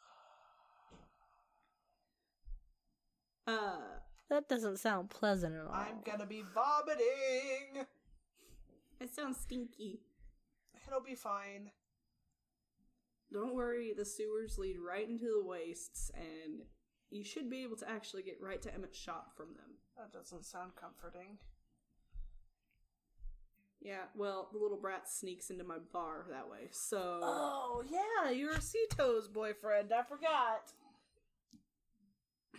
Uh, 3.46 3.76
That 4.28 4.48
doesn't 4.48 4.78
sound 4.78 5.08
pleasant 5.10 5.54
at 5.54 5.62
all. 5.66 5.72
I'm 5.72 6.00
gonna 6.04 6.26
be 6.26 6.42
vomiting. 6.54 7.86
it 9.00 9.14
sounds 9.14 9.38
stinky. 9.38 10.00
It'll 10.86 11.00
be 11.00 11.14
fine. 11.14 11.70
Don't 13.32 13.54
worry, 13.54 13.92
the 13.96 14.04
sewers 14.04 14.58
lead 14.58 14.76
right 14.78 15.08
into 15.08 15.26
the 15.26 15.44
wastes, 15.44 16.10
and 16.16 16.62
you 17.10 17.24
should 17.24 17.48
be 17.50 17.62
able 17.62 17.76
to 17.76 17.88
actually 17.90 18.22
get 18.22 18.40
right 18.40 18.60
to 18.62 18.72
Emmett's 18.74 18.98
shop 18.98 19.36
from 19.36 19.54
them. 19.54 19.78
That 19.96 20.12
doesn't 20.12 20.44
sound 20.44 20.72
comforting. 20.76 21.38
Yeah, 23.80 24.04
well, 24.16 24.48
the 24.52 24.58
little 24.58 24.76
brat 24.76 25.08
sneaks 25.08 25.50
into 25.50 25.64
my 25.64 25.78
bar 25.92 26.26
that 26.30 26.50
way, 26.50 26.68
so. 26.72 27.20
Oh 27.22 27.84
yeah, 27.88 28.30
you're 28.30 28.54
Sito's 28.54 29.28
boyfriend. 29.28 29.92
I 29.92 30.02
forgot. 30.02 30.72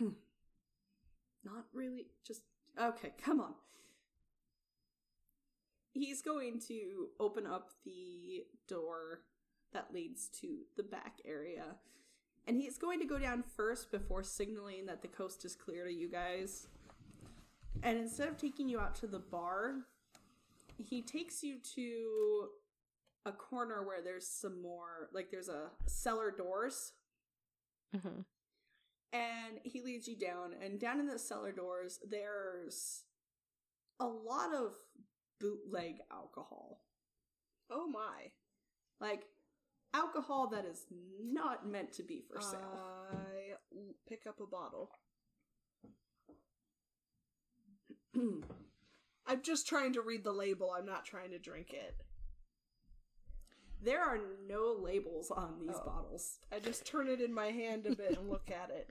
Not 1.44 1.64
really, 1.72 2.06
just. 2.26 2.42
Okay, 2.80 3.12
come 3.22 3.40
on. 3.40 3.54
He's 5.92 6.22
going 6.22 6.60
to 6.68 7.08
open 7.18 7.46
up 7.46 7.70
the 7.84 8.44
door 8.68 9.20
that 9.72 9.92
leads 9.92 10.28
to 10.40 10.60
the 10.76 10.82
back 10.82 11.16
area. 11.26 11.76
And 12.46 12.56
he's 12.56 12.78
going 12.78 13.00
to 13.00 13.04
go 13.04 13.18
down 13.18 13.44
first 13.56 13.90
before 13.90 14.22
signaling 14.22 14.86
that 14.86 15.02
the 15.02 15.08
coast 15.08 15.44
is 15.44 15.54
clear 15.54 15.84
to 15.84 15.92
you 15.92 16.08
guys. 16.08 16.68
And 17.82 17.98
instead 17.98 18.28
of 18.28 18.36
taking 18.36 18.68
you 18.68 18.78
out 18.80 18.94
to 18.96 19.06
the 19.06 19.18
bar, 19.18 19.76
he 20.78 21.02
takes 21.02 21.42
you 21.42 21.56
to 21.74 22.48
a 23.24 23.32
corner 23.32 23.86
where 23.86 24.02
there's 24.02 24.26
some 24.26 24.60
more, 24.62 25.08
like 25.12 25.30
there's 25.30 25.48
a 25.48 25.70
cellar 25.86 26.30
doors, 26.30 26.92
hmm 27.94 28.20
and 29.10 29.58
he 29.64 29.80
leads 29.80 30.06
you 30.06 30.14
down. 30.18 30.54
And 30.62 30.78
down 30.78 31.00
in 31.00 31.06
the 31.06 31.18
cellar 31.18 31.50
doors, 31.50 31.98
there's 32.10 33.04
a 33.98 34.04
lot 34.06 34.54
of 34.54 34.72
bootleg 35.40 36.00
alcohol, 36.12 36.80
Oh 37.70 37.86
my. 37.86 38.30
like 39.00 39.24
alcohol 39.94 40.48
that 40.48 40.66
is 40.66 40.84
not 41.22 41.66
meant 41.66 41.90
to 41.94 42.02
be 42.02 42.20
for 42.20 42.38
sale. 42.42 42.60
I 43.10 43.54
pick 44.06 44.26
up 44.28 44.40
a 44.40 44.46
bottle. 44.46 44.90
I'm 49.26 49.42
just 49.42 49.66
trying 49.68 49.92
to 49.94 50.00
read 50.02 50.24
the 50.24 50.32
label. 50.32 50.70
I'm 50.76 50.86
not 50.86 51.04
trying 51.04 51.30
to 51.30 51.38
drink 51.38 51.72
it. 51.72 51.94
there 53.80 54.02
are 54.02 54.18
no 54.48 54.76
labels 54.80 55.30
on 55.30 55.58
these 55.60 55.76
Oh. 55.76 55.84
bottles. 55.84 56.38
I 56.50 56.58
just 56.58 56.84
turn 56.84 57.08
it 57.08 57.20
in 57.20 57.32
my 57.32 57.46
hand 57.52 57.86
a 57.86 57.94
bit 57.94 58.18
and 58.18 58.28
look 58.28 58.50
at 58.62 58.70
it. 58.70 58.90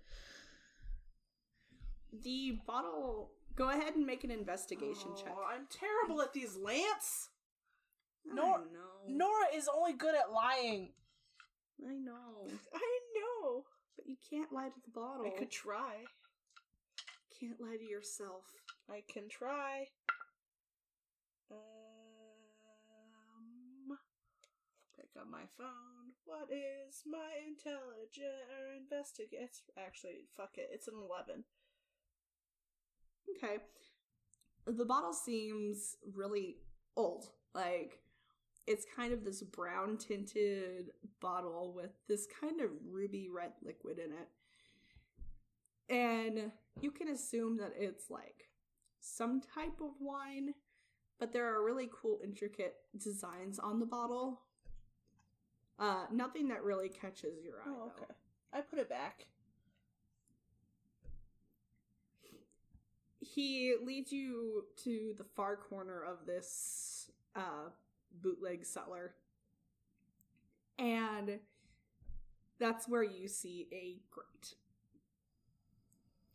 The 2.23 2.59
bottle. 2.65 3.31
Go 3.55 3.69
ahead 3.69 3.95
and 3.95 4.05
make 4.05 4.23
an 4.23 4.31
investigation 4.31 5.09
oh, 5.11 5.15
check. 5.15 5.33
Oh, 5.35 5.43
I'm 5.51 5.67
terrible 5.69 6.21
at 6.21 6.31
these, 6.31 6.57
Nor- 8.25 8.59
know. 8.59 9.07
Nora 9.09 9.45
is 9.55 9.67
only 9.67 9.93
good 9.93 10.15
at 10.15 10.31
lying. 10.31 10.93
I 11.85 11.93
know. 11.95 12.47
I 12.73 12.99
know. 13.15 13.63
But 13.95 14.05
you 14.07 14.15
can't 14.29 14.53
lie 14.53 14.69
to 14.69 14.81
the 14.85 14.91
bottle. 14.91 15.25
I 15.25 15.37
could 15.37 15.51
try. 15.51 16.03
Can't 17.39 17.59
lie 17.59 17.77
to 17.77 17.83
yourself. 17.83 18.43
I 18.89 19.03
can 19.11 19.27
try. 19.29 19.87
Um, 21.51 21.57
pick 24.95 25.09
up 25.19 25.27
my 25.29 25.43
phone. 25.57 26.13
What 26.25 26.49
is 26.51 27.03
my 27.05 27.45
intelligent 27.47 28.47
or 28.57 28.73
investigate? 28.75 29.61
Actually 29.77 30.27
fuck 30.35 30.57
it. 30.57 30.69
It's 30.71 30.87
an 30.87 30.95
eleven. 30.95 31.43
Okay. 33.35 33.57
The 34.65 34.85
bottle 34.85 35.13
seems 35.13 35.97
really 36.13 36.57
old. 36.95 37.29
Like, 37.53 37.99
it's 38.65 38.85
kind 38.95 39.13
of 39.13 39.23
this 39.23 39.41
brown 39.41 39.97
tinted 39.97 40.91
bottle 41.21 41.73
with 41.73 41.91
this 42.07 42.27
kind 42.41 42.59
of 42.59 42.71
ruby 42.89 43.29
red 43.33 43.53
liquid 43.63 43.99
in 43.99 44.11
it. 44.11 44.29
And 45.89 46.51
you 46.81 46.91
can 46.91 47.07
assume 47.07 47.57
that 47.57 47.73
it's 47.77 48.09
like 48.09 48.46
some 49.07 49.41
type 49.41 49.79
of 49.81 49.91
wine, 49.99 50.53
but 51.19 51.33
there 51.33 51.53
are 51.53 51.63
really 51.63 51.89
cool, 51.91 52.19
intricate 52.23 52.75
designs 52.97 53.59
on 53.59 53.79
the 53.79 53.85
bottle. 53.85 54.41
Uh, 55.79 56.05
nothing 56.11 56.47
that 56.47 56.63
really 56.63 56.89
catches 56.89 57.43
your 57.43 57.55
eye. 57.55 57.67
Oh, 57.67 57.91
though. 57.97 58.03
okay. 58.03 58.13
I 58.53 58.61
put 58.61 58.79
it 58.79 58.89
back. 58.89 59.27
he 63.19 63.75
leads 63.83 64.11
you 64.11 64.63
to 64.83 65.13
the 65.17 65.23
far 65.35 65.55
corner 65.55 66.01
of 66.01 66.25
this 66.25 67.11
uh, 67.35 67.69
bootleg 68.21 68.65
cellar 68.65 69.15
and 70.79 71.39
that's 72.59 72.87
where 72.87 73.03
you 73.03 73.27
see 73.27 73.67
a 73.71 73.99
grate. 74.11 74.55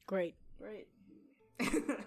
Great. 0.06 0.34
Great. 0.58 0.88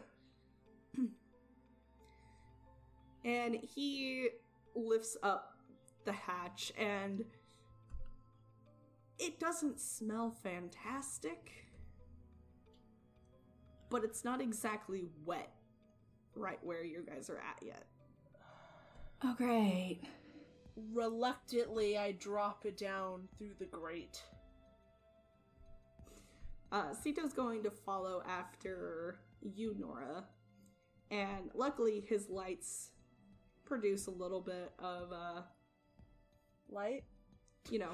and 3.25 3.55
he 3.55 4.29
lifts 4.75 5.17
up 5.23 5.57
the 6.05 6.13
hatch 6.13 6.71
and 6.77 7.25
it 9.19 9.39
doesn't 9.39 9.79
smell 9.79 10.31
fantastic 10.43 11.51
but 13.89 14.03
it's 14.03 14.23
not 14.23 14.39
exactly 14.39 15.05
wet 15.25 15.51
right 16.35 16.59
where 16.63 16.83
you 16.83 17.03
guys 17.05 17.29
are 17.29 17.39
at 17.39 17.61
yet 17.61 17.85
Oh, 19.23 19.33
great. 19.35 20.01
Reluctantly, 20.93 21.97
I 21.97 22.11
drop 22.11 22.65
it 22.65 22.77
down 22.77 23.27
through 23.37 23.53
the 23.59 23.65
grate. 23.65 24.21
Uh, 26.71 26.93
Sito's 26.93 27.33
going 27.33 27.63
to 27.63 27.71
follow 27.71 28.21
after 28.27 29.17
you, 29.41 29.75
Nora. 29.79 30.25
And 31.09 31.49
luckily, 31.53 32.03
his 32.07 32.29
lights 32.29 32.91
produce 33.65 34.07
a 34.07 34.11
little 34.11 34.41
bit 34.41 34.71
of, 34.79 35.11
uh, 35.11 35.41
Light. 36.69 37.03
you 37.69 37.79
know, 37.79 37.91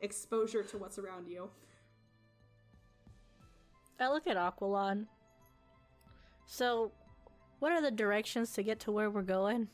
exposure 0.00 0.62
to 0.62 0.78
what's 0.78 0.98
around 0.98 1.28
you. 1.28 1.50
I 3.98 4.08
look 4.08 4.26
at 4.26 4.36
Aquilon. 4.36 5.06
So, 6.44 6.92
what 7.58 7.72
are 7.72 7.80
the 7.80 7.90
directions 7.90 8.52
to 8.52 8.62
get 8.62 8.78
to 8.80 8.92
where 8.92 9.10
we're 9.10 9.22
going? 9.22 9.68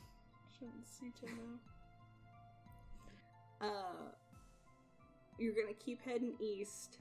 Shouldn't 0.58 0.86
Sito 0.86 1.24
know. 1.26 1.58
Uh, 3.68 4.12
you're 5.38 5.54
gonna 5.54 5.74
keep 5.74 6.00
heading 6.02 6.34
east. 6.40 6.98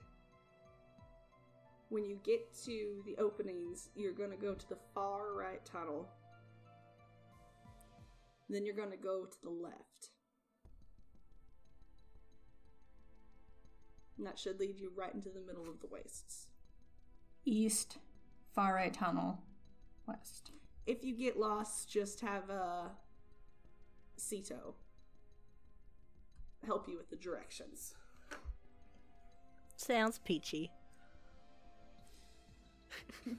When 1.90 2.06
you 2.06 2.20
get 2.24 2.54
to 2.66 3.02
the 3.06 3.18
openings, 3.18 3.90
you're 3.96 4.14
gonna 4.14 4.36
go 4.38 4.54
to 4.56 4.70
the 4.70 4.78
far 4.94 5.34
right 5.34 5.64
tunnel. 5.66 6.08
Then 8.52 8.66
you're 8.66 8.76
gonna 8.76 8.98
go 8.98 9.26
to 9.26 9.42
the 9.42 9.50
left. 9.50 10.10
And 14.18 14.28
that 14.28 14.38
should 14.38 14.60
lead 14.60 14.78
you 14.78 14.92
right 14.94 15.14
into 15.14 15.30
the 15.30 15.40
middle 15.40 15.70
of 15.70 15.80
the 15.80 15.88
wastes. 15.88 16.48
East, 17.46 17.98
far 18.54 18.76
right 18.76 18.94
tunnel, 18.94 19.40
west. 20.06 20.52
If 20.86 21.04
you 21.04 21.16
get 21.16 21.40
lost, 21.40 21.90
just 21.90 22.20
have 22.20 22.50
uh, 22.50 22.90
Sito 24.20 24.74
help 26.66 26.90
you 26.90 26.98
with 26.98 27.10
the 27.10 27.16
directions. 27.16 27.96
Sounds 29.78 30.20
peachy. 30.20 30.72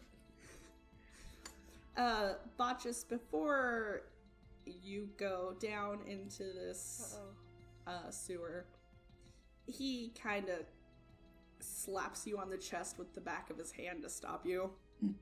Uh, 1.94 2.32
Botchus, 2.58 3.06
before 3.06 4.00
you 4.66 5.08
go 5.16 5.54
down 5.60 6.00
into 6.06 6.44
this 6.44 7.18
uh, 7.86 8.10
sewer, 8.10 8.66
he 9.66 10.12
kind 10.20 10.48
of 10.48 10.60
slaps 11.60 12.26
you 12.26 12.38
on 12.38 12.50
the 12.50 12.56
chest 12.56 12.98
with 12.98 13.14
the 13.14 13.20
back 13.20 13.50
of 13.50 13.58
his 13.58 13.72
hand 13.72 14.02
to 14.02 14.10
stop 14.10 14.46
you. 14.46 14.70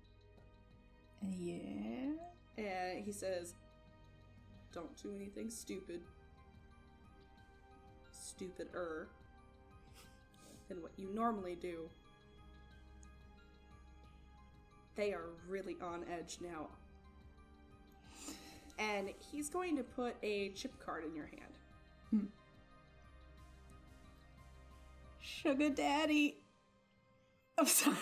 Yeah. 1.22 2.12
And 2.56 3.04
he 3.04 3.12
says, 3.12 3.54
Don't 4.72 4.96
do 5.02 5.14
anything 5.14 5.50
stupid. 5.50 6.00
Stupider 8.10 9.08
than 10.68 10.80
what 10.82 10.92
you 10.96 11.10
normally 11.12 11.56
do. 11.56 11.90
They 14.96 15.12
are 15.12 15.30
really 15.48 15.76
on 15.82 16.04
edge 16.10 16.38
now. 16.40 16.68
And 18.80 19.10
he's 19.30 19.48
going 19.50 19.76
to 19.76 19.82
put 19.82 20.16
a 20.22 20.48
chip 20.50 20.72
card 20.84 21.04
in 21.04 21.14
your 21.14 21.26
hand. 21.26 21.52
Hmm. 22.10 22.26
Sugar 25.20 25.68
daddy. 25.70 26.38
I'm 27.58 27.66
sorry. 27.66 27.96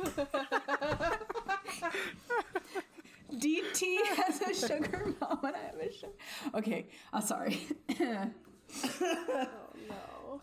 DT 3.32 3.96
has 4.16 4.40
a 4.40 4.54
sugar 4.66 5.14
mom 5.20 5.38
and 5.44 5.54
I 5.54 5.60
have 5.60 5.76
a 5.80 5.92
sugar. 5.92 6.12
Okay, 6.54 6.88
I'm 7.12 7.22
sorry. 7.22 7.60
Oh 8.84 9.46
no. 9.88 10.40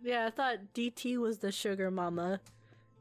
Yeah, 0.00 0.26
I 0.26 0.30
thought 0.30 0.58
DT 0.74 1.16
was 1.18 1.38
the 1.38 1.50
sugar 1.50 1.90
mama. 1.90 2.40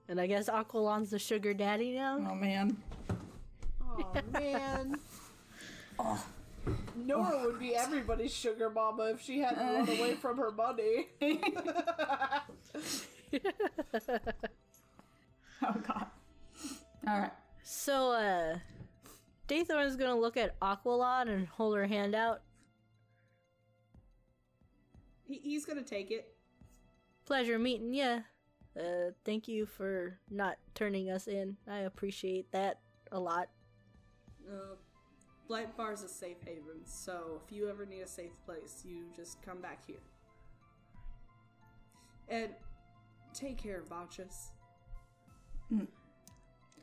And 0.07 0.19
I 0.19 0.25
guess 0.25 0.49
Aquilon's 0.49 1.11
the 1.11 1.19
sugar 1.19 1.53
daddy 1.53 1.93
now? 1.93 2.17
oh 2.27 2.33
man. 2.33 2.75
Oh 3.99 4.13
man. 4.33 4.95
Oh. 5.97 6.25
Nora 6.95 7.45
would 7.45 7.59
be 7.59 7.75
everybody's 7.75 8.33
sugar 8.33 8.69
mama 8.69 9.11
if 9.13 9.21
she 9.21 9.39
hadn't 9.39 9.59
run 9.59 9.89
away 9.89 10.13
from 10.15 10.37
her 10.37 10.51
money. 10.51 11.07
Oh 15.61 15.75
god. 15.85 16.05
All 17.05 17.19
right. 17.19 17.31
So, 17.63 18.11
uh, 18.13 18.59
Daythorn's 19.49 19.97
gonna 19.97 20.17
look 20.17 20.37
at 20.37 20.57
Aquilon 20.61 21.27
and 21.27 21.47
hold 21.47 21.75
her 21.75 21.85
hand 21.85 22.15
out. 22.15 22.41
He, 25.29 25.39
he's 25.43 25.65
going 25.65 25.77
to 25.77 25.87
take 25.87 26.09
it. 26.09 26.33
Pleasure 27.25 27.59
meeting 27.59 27.93
ya. 27.93 28.19
Uh, 28.75 29.11
thank 29.23 29.47
you 29.47 29.67
for 29.67 30.17
not 30.31 30.57
turning 30.73 31.11
us 31.11 31.27
in. 31.27 31.57
I 31.67 31.79
appreciate 31.79 32.51
that 32.51 32.79
a 33.11 33.19
lot. 33.19 33.49
Uh, 34.47 34.75
Blight 35.47 35.75
Bar's 35.75 35.99
is 36.03 36.11
a 36.11 36.13
safe 36.13 36.37
haven, 36.45 36.85
so 36.85 37.41
if 37.43 37.51
you 37.51 37.69
ever 37.69 37.85
need 37.85 38.01
a 38.01 38.07
safe 38.07 38.31
place, 38.45 38.83
you 38.85 39.05
just 39.15 39.41
come 39.41 39.59
back 39.61 39.79
here. 39.87 39.97
And 42.27 42.49
take 43.33 43.57
care, 43.57 43.81
Botchus. 43.89 44.51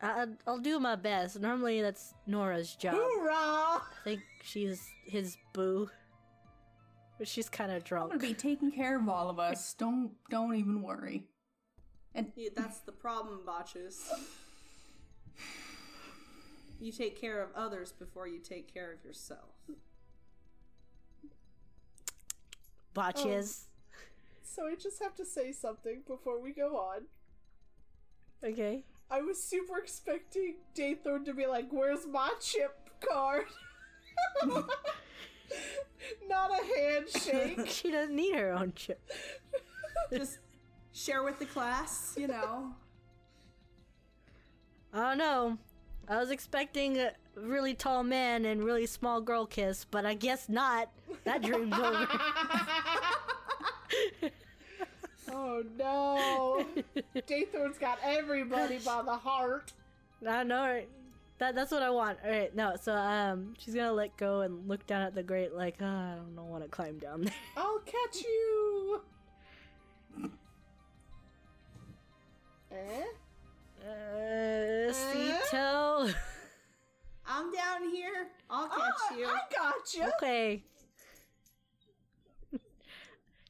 I, 0.02 0.26
I'll 0.46 0.58
do 0.58 0.80
my 0.80 0.96
best. 0.96 1.38
Normally, 1.40 1.80
that's 1.80 2.12
Nora's 2.26 2.74
job. 2.74 2.94
Hoorah! 2.94 3.32
I 3.32 3.80
think 4.04 4.20
she's 4.42 4.82
his 5.04 5.36
boo, 5.52 5.88
but 7.18 7.28
she's 7.28 7.48
kind 7.48 7.70
of 7.70 7.78
I'm 7.78 7.82
drunk. 7.82 8.10
gonna 8.10 8.20
be 8.22 8.34
taking 8.34 8.72
care 8.72 8.98
of 8.98 9.08
all 9.08 9.30
of 9.30 9.38
us. 9.38 9.74
Don't 9.74 10.10
don't 10.28 10.54
even 10.56 10.82
worry. 10.82 11.24
And 12.14 12.32
Yeah, 12.34 12.50
that's 12.54 12.80
the 12.80 12.92
problem, 12.92 13.40
Botchus. 13.46 14.02
You 16.78 16.92
take 16.92 17.20
care 17.20 17.42
of 17.42 17.48
others 17.54 17.92
before 17.92 18.28
you 18.28 18.38
take 18.38 18.72
care 18.72 18.92
of 18.92 19.04
yourself. 19.04 19.54
Botchus. 22.94 23.64
Oh. 23.64 23.72
So 24.42 24.66
I 24.66 24.74
just 24.74 25.02
have 25.02 25.14
to 25.16 25.24
say 25.24 25.52
something 25.52 26.02
before 26.06 26.40
we 26.40 26.52
go 26.52 26.76
on. 26.76 27.02
Okay. 28.42 28.84
I 29.10 29.22
was 29.22 29.42
super 29.42 29.78
expecting 29.78 30.56
Daythorn 30.74 31.24
to 31.26 31.34
be 31.34 31.46
like, 31.46 31.70
"Where's 31.70 32.06
my 32.06 32.32
chip 32.40 32.90
card?" 33.00 33.44
Not 36.28 36.50
a 36.50 36.64
handshake. 36.78 37.66
she 37.68 37.90
doesn't 37.90 38.14
need 38.14 38.34
her 38.34 38.52
own 38.52 38.72
chip. 38.74 39.00
Just 40.12 40.38
share 40.92 41.22
with 41.22 41.38
the 41.38 41.46
class, 41.46 42.14
you 42.16 42.26
know. 42.28 42.74
I 44.92 45.10
don't 45.10 45.18
know. 45.18 45.58
I 46.08 46.18
was 46.18 46.30
expecting 46.30 46.98
a 46.98 47.12
really 47.34 47.74
tall 47.74 48.02
man 48.02 48.44
and 48.44 48.62
really 48.62 48.86
small 48.86 49.20
girl 49.20 49.46
kiss, 49.46 49.84
but 49.84 50.06
I 50.06 50.14
guess 50.14 50.48
not. 50.48 50.90
That 51.24 51.42
dream's 51.42 51.74
over. 51.74 52.08
oh 55.32 55.64
no! 55.76 56.64
Daythorn's 57.16 57.78
got 57.78 57.98
everybody 58.04 58.78
by 58.78 59.02
the 59.02 59.16
heart. 59.16 59.72
I 60.26 60.44
know. 60.44 60.60
Right? 60.60 60.88
That 61.38 61.54
that's 61.54 61.72
what 61.72 61.82
I 61.82 61.90
want. 61.90 62.18
All 62.24 62.30
right, 62.30 62.54
no. 62.54 62.76
So 62.80 62.94
um, 62.94 63.54
she's 63.58 63.74
gonna 63.74 63.92
let 63.92 64.16
go 64.16 64.40
and 64.40 64.66
look 64.68 64.86
down 64.86 65.02
at 65.02 65.14
the 65.14 65.22
grate 65.22 65.54
like, 65.54 65.76
oh, 65.80 65.84
I 65.84 66.14
don't 66.16 66.34
know, 66.34 66.44
want 66.44 66.62
to 66.62 66.68
climb 66.68 66.98
down 66.98 67.22
there. 67.22 67.34
I'll 67.56 67.80
catch 67.80 68.22
you. 68.22 69.00
Eh? 72.70 73.04
Uh, 73.86 74.92
Sito. 74.92 76.14
I'm 77.28 77.52
down 77.52 77.88
here. 77.90 78.28
I'll 78.50 78.68
catch 78.68 78.78
Ah, 79.10 79.16
you. 79.16 79.26
I 79.26 79.40
got 79.54 79.94
you. 79.94 80.04
okay. 80.16 80.62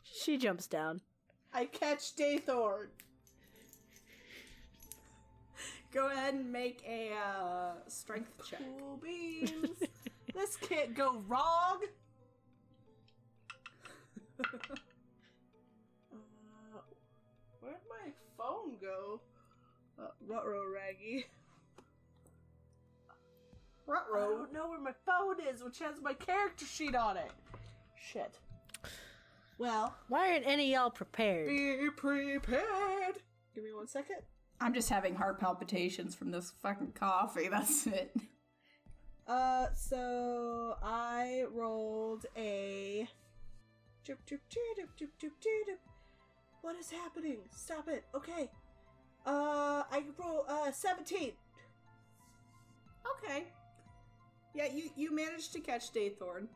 she 0.02 0.36
jumps 0.36 0.66
down. 0.66 1.00
I 1.54 1.66
catch 1.66 2.14
Daythorn. 2.16 2.88
Go 5.92 6.08
ahead 6.10 6.34
and 6.34 6.52
make 6.52 6.82
a 6.86 7.12
uh, 7.14 7.72
strength 7.88 8.30
check. 8.48 8.60
Cool 8.78 8.98
beans. 9.02 9.78
this 10.34 10.56
can't 10.56 10.94
go 10.94 11.22
wrong. 11.26 11.80
Rutro 20.26 20.62
Raggy. 20.72 21.26
I 23.88 23.92
Rutro. 23.92 24.38
don't 24.38 24.52
know 24.52 24.68
where 24.68 24.80
my 24.80 24.92
phone 25.04 25.36
is, 25.52 25.62
which 25.62 25.78
has 25.78 26.00
my 26.02 26.12
character 26.14 26.64
sheet 26.64 26.94
on 26.96 27.16
it. 27.16 27.30
Shit. 28.12 28.38
Well, 29.58 29.94
Why 30.08 30.32
aren't 30.32 30.46
any 30.46 30.74
of 30.74 30.80
y'all 30.80 30.90
prepared? 30.90 31.48
be 31.48 31.88
prepared. 31.96 33.16
Give 33.54 33.64
me 33.64 33.72
one 33.72 33.86
second. 33.88 34.16
I'm 34.60 34.74
just 34.74 34.88
having 34.90 35.14
heart 35.14 35.38
palpitations 35.40 36.14
from 36.14 36.30
this 36.30 36.52
fucking 36.62 36.92
coffee. 36.92 37.48
That's 37.50 37.86
it. 37.86 38.14
Uh, 39.26 39.66
so 39.74 40.76
I 40.82 41.44
rolled 41.52 42.26
a. 42.36 43.08
What 46.62 46.76
is 46.76 46.90
happening? 46.90 47.38
Stop 47.50 47.88
it. 47.88 48.04
Okay. 48.14 48.50
Uh, 49.26 49.82
I 49.90 50.04
roll 50.18 50.44
uh 50.48 50.70
seventeen. 50.70 51.32
Okay. 53.18 53.44
Yeah, 54.54 54.66
you 54.72 54.90
you 54.96 55.14
managed 55.14 55.52
to 55.54 55.60
catch 55.60 55.92
Daythorn. 55.92 56.46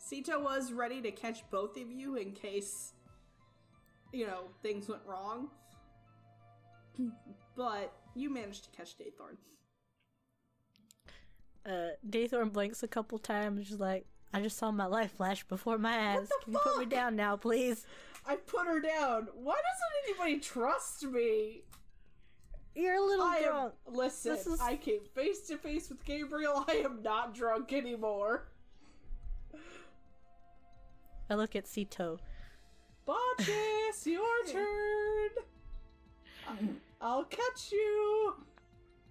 Sito 0.00 0.42
was 0.42 0.72
ready 0.72 1.00
to 1.02 1.10
catch 1.10 1.48
both 1.50 1.76
of 1.76 1.90
you 1.90 2.16
in 2.16 2.32
case 2.32 2.92
you 4.12 4.26
know 4.26 4.50
things 4.62 4.88
went 4.88 5.02
wrong. 5.06 5.48
but 7.56 7.92
you 8.14 8.30
managed 8.30 8.64
to 8.64 8.70
catch 8.70 8.96
Daythorn. 8.98 9.36
Uh, 11.64 11.90
Daythorn 12.08 12.52
blinks 12.52 12.82
a 12.82 12.88
couple 12.88 13.18
times, 13.18 13.68
just 13.68 13.80
like, 13.80 14.06
I 14.32 14.40
just 14.40 14.56
saw 14.56 14.70
my 14.70 14.86
life 14.86 15.12
flash 15.16 15.42
before 15.44 15.78
my 15.78 16.12
eyes. 16.12 16.28
the 16.28 16.44
Can 16.44 16.52
you 16.52 16.58
put 16.60 16.78
me 16.78 16.86
down 16.86 17.16
now, 17.16 17.36
please? 17.36 17.84
I 18.28 18.36
put 18.36 18.66
her 18.66 18.80
down. 18.80 19.28
Why 19.34 19.54
doesn't 19.54 20.04
anybody 20.24 20.40
trust 20.40 21.04
me? 21.04 21.62
You're 22.74 22.96
a 22.96 23.00
little 23.04 23.24
I 23.24 23.36
am. 23.36 23.42
drunk. 23.52 23.74
Listen, 23.86 24.32
This 24.32 24.46
is- 24.46 24.60
I 24.60 24.76
came 24.76 25.00
face 25.14 25.46
to 25.48 25.56
face 25.56 25.88
with 25.88 26.04
Gabriel. 26.04 26.64
I 26.68 26.74
am 26.84 27.02
not 27.02 27.34
drunk 27.34 27.72
anymore. 27.72 28.48
I 31.30 31.34
look 31.34 31.56
at 31.56 31.64
Sito. 31.64 32.18
Botchus, 33.06 34.04
your 34.06 34.44
turn. 34.46 35.30
I'll 37.00 37.24
catch 37.24 37.72
you. 37.72 38.34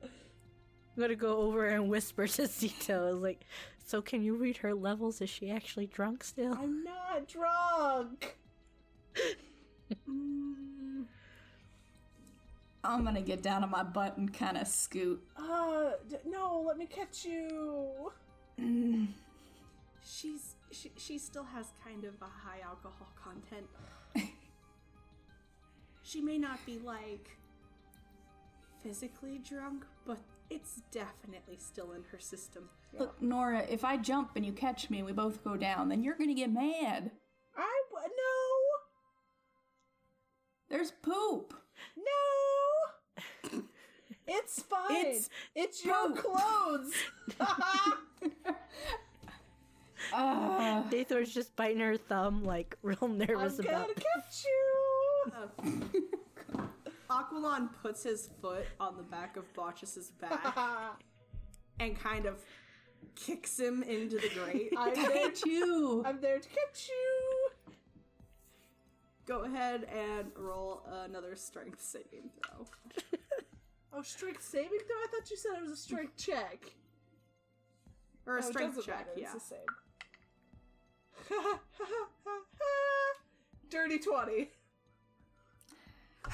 I'm 0.03 1.01
gonna 1.01 1.15
go 1.15 1.37
over 1.37 1.65
and 1.67 1.89
whisper 1.89 2.25
to 2.27 2.43
Sito. 2.43 3.07
I 3.09 3.11
was 3.13 3.21
like, 3.21 3.41
so 3.85 4.01
can 4.01 4.21
you 4.21 4.35
read 4.35 4.57
her 4.57 4.73
levels? 4.73 5.21
Is 5.21 5.29
she 5.29 5.49
actually 5.49 5.87
drunk 5.87 6.23
still? 6.23 6.53
I'm 6.53 6.83
not 6.83 7.27
drunk. 7.27 8.37
Mm, 10.09 11.05
I'm 12.83 13.03
gonna 13.03 13.21
get 13.21 13.41
down 13.41 13.63
on 13.63 13.69
my 13.69 13.83
butt 13.83 14.17
and 14.17 14.33
kind 14.33 14.57
of 14.57 14.67
scoot. 14.67 15.21
Uh, 15.37 15.91
d- 16.09 16.17
no, 16.25 16.63
let 16.65 16.77
me 16.77 16.85
catch 16.85 17.25
you. 17.25 18.11
Mm, 18.59 19.07
she's 20.03 20.55
she, 20.71 20.91
she 20.97 21.17
still 21.17 21.43
has 21.43 21.67
kind 21.83 22.03
of 22.03 22.13
a 22.21 22.25
high 22.25 22.61
alcohol 22.63 23.09
content. 23.21 23.67
she 26.03 26.21
may 26.21 26.37
not 26.37 26.63
be 26.65 26.79
like 26.79 27.37
physically 28.83 29.39
drunk, 29.39 29.85
but 30.05 30.19
it's 30.49 30.81
definitely 30.91 31.57
still 31.57 31.93
in 31.93 32.03
her 32.11 32.19
system. 32.19 32.69
Look, 32.97 33.21
Nora, 33.21 33.65
if 33.69 33.83
I 33.83 33.97
jump 33.97 34.31
and 34.35 34.45
you 34.45 34.53
catch 34.53 34.89
me, 34.89 35.03
we 35.03 35.11
both 35.11 35.43
go 35.43 35.57
down, 35.57 35.89
then 35.89 36.03
you're 36.03 36.17
gonna 36.17 36.33
get 36.35 36.51
mad. 36.51 37.11
It's. 44.89 45.29
It's 45.55 45.79
It's, 45.79 45.85
your 45.85 46.09
poop. 46.09 46.17
clothes. 46.17 46.93
Uh, 50.13 50.83
Daythorn's 50.89 51.33
just 51.33 51.55
biting 51.55 51.79
her 51.79 51.97
thumb, 51.97 52.43
like 52.43 52.77
real 52.83 53.07
nervous 53.07 53.59
about. 53.59 53.73
I'm 53.73 53.81
gonna 53.81 53.93
catch 53.95 54.45
you. 54.45 55.99
Aquilon 57.09 57.69
puts 57.81 58.03
his 58.03 58.29
foot 58.41 58.65
on 58.79 58.97
the 58.97 59.03
back 59.03 59.37
of 59.37 59.51
Botchus's 59.53 60.11
back 60.11 60.45
and 61.79 61.99
kind 61.99 62.25
of 62.25 62.41
kicks 63.15 63.59
him 63.59 63.83
into 63.83 64.17
the 64.17 64.29
grate. 64.29 64.73
I'm 64.77 64.93
there. 64.93 65.11
hate 65.11 65.43
you. 65.45 66.03
I'm 66.05 66.19
there 66.21 66.39
to 66.39 66.47
catch 66.49 66.87
you. 66.89 67.73
Go 69.25 69.43
ahead 69.43 69.85
and 69.85 70.27
roll 70.35 70.83
another 71.05 71.35
strength 71.35 71.81
saving 71.81 72.29
throw. 72.43 72.67
Oh, 73.95 74.01
strength 74.01 74.43
saving 74.43 74.79
throw? 74.79 74.95
I 74.97 75.07
thought 75.09 75.31
you 75.31 75.37
said 75.37 75.51
it 75.57 75.61
was 75.61 75.71
a 75.71 75.77
strength 75.77 76.17
check. 76.17 76.73
Or 78.25 78.37
a 78.37 78.41
No, 78.41 78.49
strength 78.49 78.85
check, 78.85 79.07
matter, 79.07 79.11
yeah. 79.15 79.31
It's 79.33 79.49
the 79.49 79.55
same. 79.55 79.59
Dirty 83.69 83.99
20. 83.99 84.49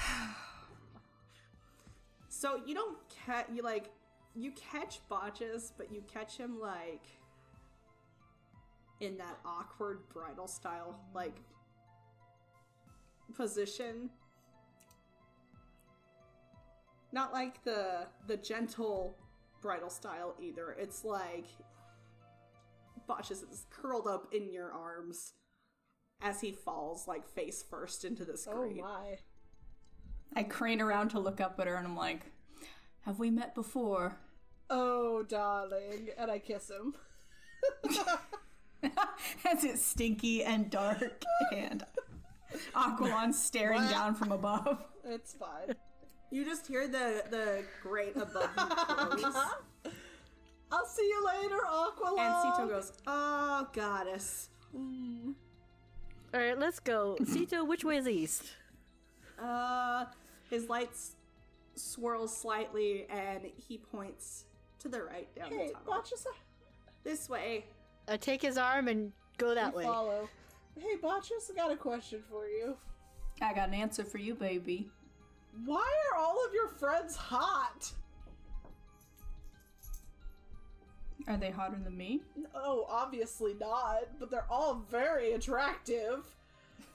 So 2.28 2.60
you 2.66 2.74
don't 2.74 2.98
catch 3.24 3.46
you 3.52 3.62
like 3.62 3.88
you 4.34 4.50
catch 4.50 4.98
Botchus, 5.08 5.70
but 5.78 5.92
you 5.92 6.02
catch 6.12 6.36
him 6.36 6.58
like 6.58 7.04
in 8.98 9.16
that 9.18 9.38
awkward 9.44 10.00
bridal 10.12 10.48
style 10.48 10.98
like 11.14 11.36
position. 13.36 14.10
Not 17.12 17.32
like 17.32 17.62
the 17.64 18.06
the 18.26 18.36
gentle 18.36 19.16
bridal 19.60 19.90
style 19.90 20.34
either. 20.40 20.72
It's 20.78 21.04
like 21.04 21.46
Botchus 23.08 23.42
is 23.50 23.66
curled 23.70 24.06
up 24.06 24.32
in 24.32 24.50
your 24.52 24.72
arms 24.72 25.34
as 26.22 26.40
he 26.40 26.52
falls 26.52 27.06
like 27.08 27.28
face 27.28 27.64
first 27.68 28.04
into 28.04 28.24
this 28.24 28.48
Oh 28.50 28.70
my. 28.70 29.18
I 30.34 30.44
crane 30.44 30.80
around 30.80 31.10
to 31.10 31.20
look 31.20 31.40
up 31.40 31.60
at 31.60 31.66
her 31.66 31.74
and 31.74 31.86
I'm 31.86 31.96
like, 31.96 32.22
Have 33.02 33.18
we 33.18 33.30
met 33.30 33.54
before? 33.54 34.18
Oh, 34.70 35.22
darling. 35.22 36.08
And 36.16 36.30
I 36.30 36.38
kiss 36.38 36.70
him. 36.70 36.94
As 39.44 39.64
it's 39.64 39.82
stinky 39.82 40.42
and 40.42 40.70
dark 40.70 41.22
and 41.54 41.84
Aquilon 42.74 43.34
staring 43.34 43.86
down 43.88 44.14
from 44.14 44.32
above. 44.32 44.82
It's 45.04 45.34
fine. 45.34 45.76
You 46.32 46.44
just 46.46 46.66
hear 46.66 46.88
the 46.88 47.22
the 47.30 47.62
grate 47.82 48.16
above 48.16 48.48
you 48.56 48.64
close, 49.30 49.34
I'll 50.72 50.86
see 50.86 51.06
you 51.06 51.24
later, 51.26 51.58
Aqualung. 51.70 52.18
and 52.18 52.34
Sito 52.34 52.68
goes, 52.68 52.92
"Oh, 53.06 53.68
goddess." 53.74 54.48
All 54.74 56.40
right, 56.40 56.58
let's 56.58 56.80
go. 56.80 57.16
Sito, 57.20 57.66
which 57.66 57.84
way 57.84 57.98
is 57.98 58.08
east? 58.08 58.44
Uh, 59.38 60.06
his 60.48 60.68
lights 60.70 61.16
swirl 61.74 62.26
slightly, 62.26 63.06
and 63.10 63.42
he 63.68 63.76
points 63.76 64.46
to 64.78 64.88
the 64.88 65.02
right 65.02 65.28
down 65.36 65.50
Hey, 65.50 65.66
the 65.68 65.72
tunnel. 65.74 65.88
watch 65.88 66.12
us. 66.14 66.26
This 67.04 67.28
way. 67.28 67.66
I 68.08 68.16
take 68.16 68.40
his 68.40 68.56
arm 68.56 68.88
and 68.88 69.12
go 69.36 69.54
that 69.54 69.74
way. 69.74 69.84
Follow. 69.84 70.28
Hey, 70.78 70.96
Botchus, 71.02 71.50
I 71.50 71.54
got 71.54 71.70
a 71.70 71.76
question 71.76 72.22
for 72.30 72.46
you. 72.46 72.76
I 73.42 73.52
got 73.52 73.68
an 73.68 73.74
answer 73.74 74.04
for 74.04 74.16
you, 74.18 74.34
baby. 74.34 74.88
Why 75.64 75.86
are 76.12 76.18
all 76.18 76.44
of 76.46 76.54
your 76.54 76.68
friends 76.68 77.16
hot? 77.16 77.92
Are 81.28 81.36
they 81.36 81.50
hotter 81.50 81.78
than 81.82 81.96
me? 81.96 82.22
Oh, 82.54 82.86
obviously 82.90 83.54
not, 83.60 84.18
but 84.18 84.30
they're 84.30 84.50
all 84.50 84.84
very 84.90 85.32
attractive. 85.32 86.24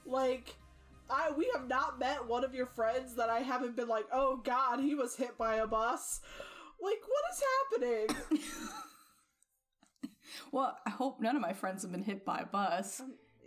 Like, 0.04 0.54
I 1.08 1.30
we 1.30 1.50
have 1.54 1.68
not 1.68 1.98
met 1.98 2.26
one 2.26 2.44
of 2.44 2.54
your 2.54 2.66
friends 2.66 3.14
that 3.14 3.30
I 3.30 3.40
haven't 3.40 3.76
been 3.76 3.88
like, 3.88 4.04
oh 4.12 4.40
god, 4.44 4.80
he 4.80 4.94
was 4.94 5.16
hit 5.16 5.38
by 5.38 5.56
a 5.56 5.66
bus. 5.66 6.20
Like, 6.82 6.98
what 7.06 7.24
is 7.32 8.08
happening? 8.30 8.40
Well, 10.52 10.76
I 10.86 10.90
hope 10.90 11.20
none 11.20 11.36
of 11.36 11.42
my 11.42 11.52
friends 11.52 11.82
have 11.82 11.92
been 11.92 12.02
hit 12.02 12.24
by 12.24 12.38
a 12.40 12.46
bus. 12.46 13.02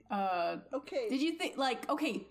Uh, 0.09 0.57
Okay, 0.73 1.09
did 1.09 1.21
you 1.21 1.33
think, 1.37 1.57
like, 1.57 1.89
okay, 1.89 2.27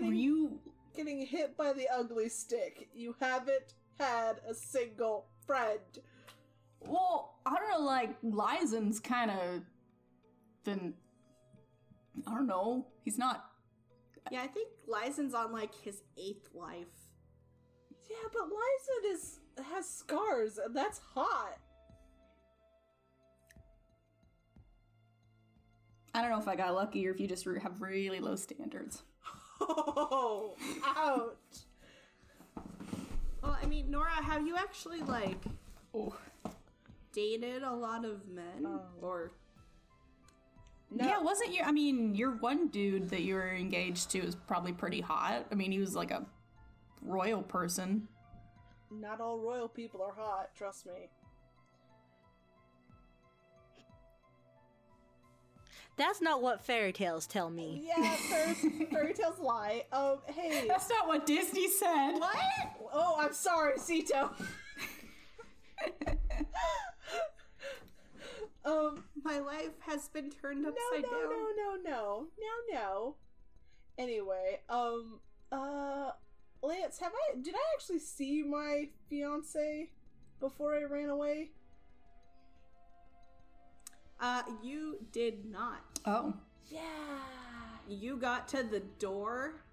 were 0.00 0.12
you. 0.12 0.58
Getting 0.94 1.24
hit 1.26 1.56
by 1.56 1.72
the 1.72 1.88
ugly 1.92 2.28
stick. 2.28 2.88
You 2.94 3.14
haven't 3.20 3.74
had 3.98 4.40
a 4.48 4.54
single 4.54 5.26
friend. 5.46 5.80
Well, 6.80 7.38
I 7.44 7.56
don't 7.56 7.70
know, 7.70 7.86
like, 7.86 8.16
Lysen's 8.22 9.00
kind 9.00 9.30
of 9.30 9.62
been. 10.64 10.94
I 12.26 12.34
don't 12.34 12.46
know. 12.46 12.86
He's 13.04 13.18
not. 13.18 13.46
Yeah, 14.30 14.42
I 14.42 14.46
think 14.46 14.68
Lysen's 14.86 15.34
on 15.34 15.52
like 15.52 15.74
his 15.74 16.02
eighth 16.18 16.48
life. 16.54 16.86
Yeah, 18.08 18.28
but 18.32 18.44
Liza 18.44 19.14
is 19.14 19.40
has 19.72 19.88
scars, 19.88 20.58
and 20.58 20.74
that's 20.74 20.98
hot. 20.98 21.58
I 26.12 26.20
don't 26.20 26.30
know 26.30 26.38
if 26.38 26.48
I 26.48 26.56
got 26.56 26.74
lucky 26.74 27.06
or 27.06 27.12
if 27.12 27.20
you 27.20 27.28
just 27.28 27.46
have 27.62 27.80
really 27.80 28.18
low 28.20 28.34
standards. 28.34 29.02
Oh, 29.60 30.54
ouch. 30.84 31.34
Well, 33.42 33.56
I 33.62 33.66
mean, 33.66 33.90
Nora, 33.90 34.10
have 34.10 34.46
you 34.46 34.56
actually 34.56 35.00
like 35.02 35.42
Oh. 35.94 36.14
dated 37.12 37.62
a 37.62 37.72
lot 37.72 38.04
of 38.04 38.26
men, 38.28 38.64
Oh. 38.66 38.82
or 39.00 39.32
No, 40.92 41.06
Yeah, 41.06 41.20
wasn't 41.20 41.52
you? 41.54 41.62
I 41.62 41.70
mean, 41.70 42.14
your 42.16 42.32
one 42.32 42.66
dude 42.68 43.10
that 43.10 43.22
you 43.22 43.34
were 43.34 43.48
engaged 43.54 44.10
to 44.10 44.18
is 44.18 44.34
probably 44.34 44.72
pretty 44.72 45.00
hot. 45.00 45.46
I 45.50 45.54
mean, 45.54 45.70
he 45.70 45.78
was 45.78 45.94
like 45.94 46.10
a 46.10 46.26
royal 47.02 47.42
person. 47.42 48.08
not 48.92 49.20
all 49.20 49.38
royal 49.38 49.68
people 49.68 50.02
are 50.02 50.12
hot. 50.12 50.52
Trust 50.56 50.84
me. 50.86 51.08
That's 55.96 56.20
not 56.22 56.42
what 56.42 56.64
fairy 56.64 56.92
tales 56.92 57.26
tell 57.26 57.50
me. 57.50 57.82
Yeah, 57.86 58.14
fairy, 58.14 58.54
fairy 58.90 59.12
tales 59.14 59.38
lie. 59.38 59.84
Um, 59.92 60.18
hey. 60.28 60.66
That's 60.66 60.88
not 60.88 61.06
what 61.06 61.26
Disney 61.26 61.68
said. 61.68 62.12
what? 62.18 62.36
Oh, 62.92 63.16
I'm 63.18 63.34
sorry, 63.34 63.78
Sito. 63.78 64.30
um, 68.64 69.04
My 69.22 69.38
life 69.40 69.78
has 69.80 70.08
been 70.08 70.30
turned 70.30 70.62
no, 70.62 70.70
upside 70.70 71.02
no, 71.02 71.10
down. 71.10 71.22
No, 71.22 71.28
no, 71.28 71.50
no, 71.56 71.76
no, 71.84 72.26
no, 72.38 72.74
no. 72.74 73.16
Anyway, 73.98 74.60
um, 74.70 75.20
uh, 75.52 76.12
Lance, 76.62 76.98
have 76.98 77.12
I? 77.12 77.36
Did 77.40 77.54
I 77.54 77.74
actually 77.74 77.98
see 77.98 78.42
my 78.42 78.88
fiance 79.08 79.90
before 80.40 80.74
I 80.74 80.84
ran 80.84 81.10
away? 81.10 81.50
Uh, 84.20 84.42
you 84.62 84.98
did 85.12 85.46
not. 85.46 85.98
Oh. 86.04 86.34
Yeah. 86.66 86.80
You 87.88 88.16
got 88.16 88.46
to 88.48 88.62
the 88.62 88.80
door 88.98 89.64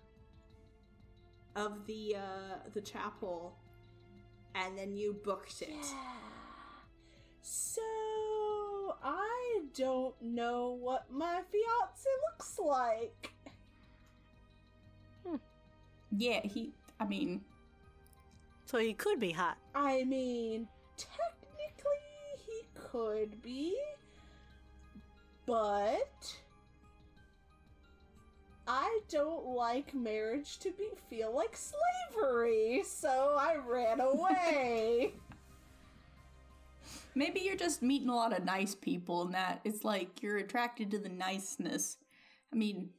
of 1.55 1.85
the 1.85 2.15
uh 2.15 2.69
the 2.73 2.81
chapel, 2.81 3.57
and 4.55 4.77
then 4.77 4.95
you 4.95 5.13
booked 5.23 5.61
it. 5.61 5.69
Yeah. 5.69 6.81
So 7.41 7.81
I 9.03 9.61
don't 9.75 10.19
know 10.21 10.77
what 10.79 11.11
my 11.11 11.41
fiance 11.51 12.09
looks 12.31 12.57
like. 12.59 13.33
Yeah, 16.11 16.39
he. 16.43 16.73
I 16.99 17.05
mean, 17.05 17.41
So 18.65 18.79
he 18.79 18.93
could 18.93 19.19
be 19.19 19.31
hot. 19.31 19.57
I 19.73 20.03
mean, 20.03 20.67
technically 20.97 22.35
he 22.45 22.63
could 22.75 23.41
be, 23.41 23.77
but 25.47 26.37
I 28.67 28.99
don't 29.09 29.47
like 29.47 29.95
marriage 29.95 30.59
to 30.59 30.71
be 30.71 30.89
feel 31.09 31.33
like 31.33 31.57
slavery, 31.57 32.83
so 32.85 33.35
I 33.39 33.55
ran 33.55 34.01
away. 34.01 35.13
maybe 37.15 37.39
you're 37.39 37.55
just 37.55 37.81
meeting 37.81 38.09
a 38.09 38.15
lot 38.15 38.37
of 38.37 38.45
nice 38.45 38.75
people, 38.75 39.23
and 39.23 39.33
that 39.33 39.61
it's 39.63 39.83
like 39.83 40.21
you're 40.21 40.37
attracted 40.37 40.91
to 40.91 40.99
the 40.99 41.09
niceness. 41.09 41.97
I 42.53 42.55
mean, 42.55 42.89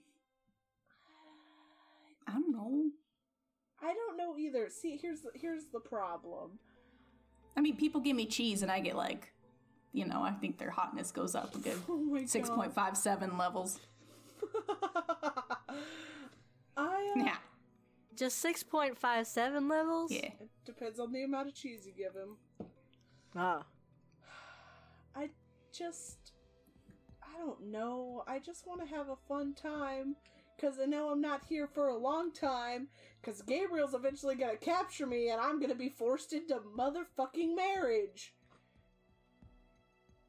I 2.26 2.32
don't 2.32 2.50
know. 2.50 2.90
I 3.80 3.94
don't 3.94 4.16
know 4.16 4.36
either. 4.36 4.68
See, 4.70 4.98
here's 5.00 5.20
the, 5.20 5.30
here's 5.34 5.66
the 5.72 5.80
problem. 5.80 6.58
I 7.56 7.60
mean, 7.60 7.76
people 7.76 8.00
give 8.00 8.16
me 8.16 8.26
cheese, 8.26 8.62
and 8.62 8.70
I 8.70 8.80
get 8.80 8.96
like, 8.96 9.32
you 9.92 10.04
know, 10.06 10.22
I 10.22 10.32
think 10.32 10.58
their 10.58 10.70
hotness 10.70 11.10
goes 11.10 11.34
up 11.34 11.54
a 11.54 11.58
good 11.58 11.76
Oh 11.88 11.96
my 11.96 12.24
six 12.24 12.48
point 12.50 12.74
five 12.74 12.96
seven 12.96 13.36
levels. 13.38 13.80
I 16.76 17.12
uh, 17.16 17.24
Yeah, 17.24 17.36
Just 18.16 18.44
6.57 18.44 19.68
levels? 19.68 20.12
yeah. 20.12 20.26
It 20.40 20.48
depends 20.64 21.00
on 21.00 21.12
the 21.12 21.24
amount 21.24 21.48
of 21.48 21.54
cheese 21.54 21.86
you 21.86 21.92
give 21.92 22.14
him. 22.14 22.36
Ah. 23.34 23.64
I 25.16 25.30
just. 25.72 26.32
I 27.22 27.36
don't 27.38 27.66
know. 27.70 28.22
I 28.26 28.38
just 28.38 28.66
want 28.66 28.80
to 28.80 28.86
have 28.94 29.08
a 29.08 29.16
fun 29.28 29.54
time. 29.54 30.16
Because 30.56 30.78
I 30.80 30.86
know 30.86 31.10
I'm 31.10 31.20
not 31.20 31.42
here 31.48 31.68
for 31.68 31.88
a 31.88 31.96
long 31.96 32.32
time. 32.32 32.88
Because 33.20 33.42
Gabriel's 33.42 33.94
eventually 33.94 34.34
going 34.36 34.56
to 34.56 34.64
capture 34.64 35.06
me 35.06 35.30
and 35.30 35.40
I'm 35.40 35.58
going 35.58 35.70
to 35.70 35.76
be 35.76 35.88
forced 35.88 36.32
into 36.32 36.60
motherfucking 36.76 37.54
marriage. 37.56 38.34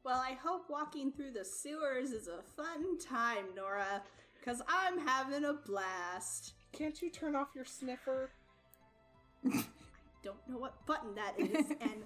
Well, 0.04 0.18
I 0.18 0.32
hope 0.32 0.70
walking 0.70 1.12
through 1.12 1.32
the 1.32 1.44
sewers 1.44 2.10
is 2.10 2.26
a 2.28 2.42
fun 2.56 2.98
time, 2.98 3.46
Nora, 3.54 4.02
because 4.38 4.62
I'm 4.68 4.98
having 5.06 5.44
a 5.44 5.52
blast. 5.52 6.54
Can't 6.72 7.00
you 7.02 7.10
turn 7.10 7.36
off 7.36 7.48
your 7.54 7.64
sniffer? 7.66 8.30
I 9.44 9.62
don't 10.22 10.48
know 10.48 10.58
what 10.58 10.86
button 10.86 11.14
that 11.16 11.34
is, 11.38 11.66
and 11.80 12.04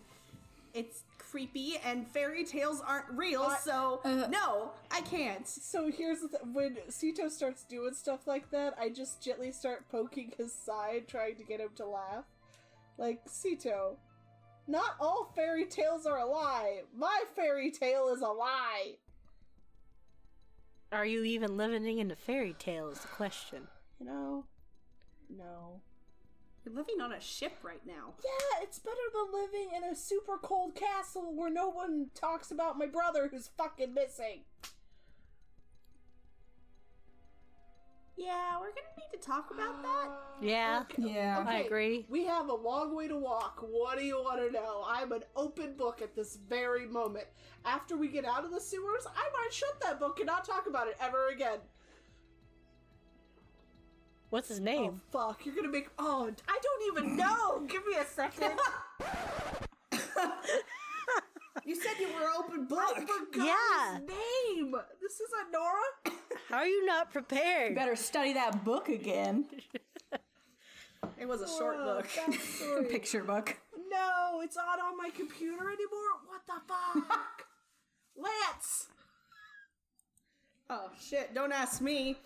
it's 0.73 1.03
creepy, 1.19 1.75
and 1.85 2.07
fairy 2.09 2.43
tales 2.45 2.83
aren't 2.85 3.11
real, 3.11 3.43
I- 3.43 3.59
so 3.59 4.01
Uh, 4.05 4.27
no, 4.29 4.73
I 4.91 5.01
can't. 5.03 5.47
So 5.47 5.89
here's 5.91 6.21
the 6.21 6.29
th- 6.29 6.43
when 6.53 6.77
Sito 6.91 7.31
starts 7.31 7.63
doing 7.65 7.95
stuff 7.95 8.27
like 8.27 8.51
that, 8.51 8.75
I 8.79 8.89
just 8.89 9.23
gently 9.23 9.53
start 9.53 9.89
poking 9.89 10.33
his 10.37 10.53
side, 10.53 11.07
trying 11.07 11.37
to 11.37 11.45
get 11.45 11.61
him 11.61 11.71
to 11.77 11.87
laugh. 11.87 12.25
Like, 12.99 13.25
Sito, 13.29 13.97
not 14.67 14.97
all 15.01 15.33
fairy 15.35 15.67
tales 15.67 16.07
are 16.07 16.19
a 16.19 16.27
lie. 16.27 16.83
My 16.97 17.23
fairy 17.37 17.71
tale 17.71 18.13
is 18.15 18.23
a 18.23 18.29
lie. 18.29 18.97
Are 20.93 21.05
you 21.05 21.25
even 21.25 21.57
living 21.57 21.99
in 21.99 22.11
a 22.11 22.17
fairy 22.17 22.55
tale 22.59 22.89
is 22.89 23.01
the 23.01 23.09
question. 23.09 23.67
You 23.99 24.07
know? 24.07 24.45
No. 25.29 25.81
You're 26.65 26.75
living 26.75 27.01
on 27.03 27.13
a 27.13 27.21
ship 27.21 27.53
right 27.63 27.85
now. 27.87 28.15
Yeah, 28.25 28.63
it's 28.63 28.79
better 28.79 28.97
than 29.13 29.41
living 29.41 29.69
in 29.77 29.85
a 29.85 29.95
super 29.95 30.39
cold 30.39 30.75
castle 30.75 31.35
where 31.35 31.51
no 31.51 31.69
one 31.69 32.07
talks 32.15 32.51
about 32.51 32.79
my 32.79 32.87
brother 32.87 33.29
who's 33.31 33.51
fucking 33.59 33.93
missing. 33.93 34.45
Yeah, 38.17 38.59
we're 38.61 38.69
gonna 38.69 38.95
need 38.97 39.11
to 39.13 39.27
talk 39.27 39.51
about 39.51 39.83
that. 39.83 40.07
Um, 40.07 40.13
yeah, 40.41 40.83
Yeah. 40.97 41.45
I 41.47 41.59
agree. 41.61 42.07
We 42.09 42.25
have 42.27 42.49
a 42.49 42.55
long 42.55 42.95
way 42.95 43.09
to 43.09 43.17
walk. 43.17 43.59
What 43.69 43.99
do 43.99 44.05
you 44.05 44.23
want 44.23 44.41
to 44.41 44.53
know? 44.53 44.85
I'm 44.87 45.11
an 45.13 45.25
open 45.35 45.75
book 45.77 46.01
at 46.01 46.15
this 46.15 46.37
very 46.37 46.87
moment. 46.87 47.27
After 47.65 47.97
we 47.97 48.07
get 48.09 48.25
out 48.25 48.45
of 48.45 48.53
the 48.53 48.61
sewers, 48.61 49.05
I 49.07 49.29
might 49.33 49.53
shut 49.53 49.81
that 49.83 49.99
book 49.99 50.21
and 50.21 50.27
not 50.29 50.45
talk 50.45 50.67
about 50.69 50.87
it 50.87 50.97
ever 51.01 51.29
again. 51.29 51.59
What's 54.31 54.49
his 54.49 54.61
Oh 54.61 54.65
name? 54.65 55.01
fuck! 55.11 55.45
You're 55.45 55.55
gonna 55.55 55.69
make. 55.69 55.89
Oh, 55.99 56.31
I 56.49 56.59
don't 56.63 56.97
even 56.97 57.17
know. 57.17 57.61
Give 57.69 57.85
me 57.87 57.95
a 57.97 58.05
second. 58.05 58.59
You 61.65 61.75
said 61.77 61.93
you 62.01 62.09
were 62.09 62.29
open 62.37 62.67
book. 62.67 62.95
I 62.97 63.01
forgot 63.01 63.47
Yeah. 63.47 63.99
his 63.99 64.09
name. 64.09 64.75
This 65.01 65.21
isn't 65.21 65.53
Nora. 65.53 66.17
How 66.49 66.57
are 66.59 66.67
you 66.67 66.85
not 66.85 67.13
prepared? 67.13 67.71
You 67.71 67.77
better 67.77 67.97
study 67.97 68.33
that 68.35 68.65
book 68.65 68.89
again. 68.89 69.47
It 71.21 71.29
was 71.29 71.43
a 71.43 71.47
oh, 71.47 71.59
short 71.59 71.77
Oh, 71.79 72.01
book. 72.01 72.89
Picture 72.91 73.23
book. 73.23 73.57
No, 73.91 74.41
it's 74.43 74.57
not 74.57 74.81
on 74.81 74.97
my 74.97 75.11
computer 75.11 75.63
anymore. 75.63 76.15
What 76.27 76.41
the 76.47 76.55
fuck? 76.67 77.47
Lance. 78.17 78.89
oh 80.71 80.91
shit! 80.99 81.35
Don't 81.35 81.53
ask 81.53 81.81
me. 81.83 82.17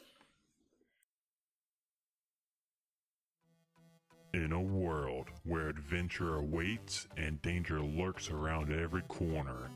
In 4.33 4.53
a 4.53 4.61
world 4.61 5.08
where 5.45 5.68
adventure 5.68 6.37
awaits 6.37 7.07
and 7.16 7.41
danger 7.43 7.81
lurks 7.81 8.31
around 8.31 8.72
every 8.72 9.03
corner, 9.03 9.70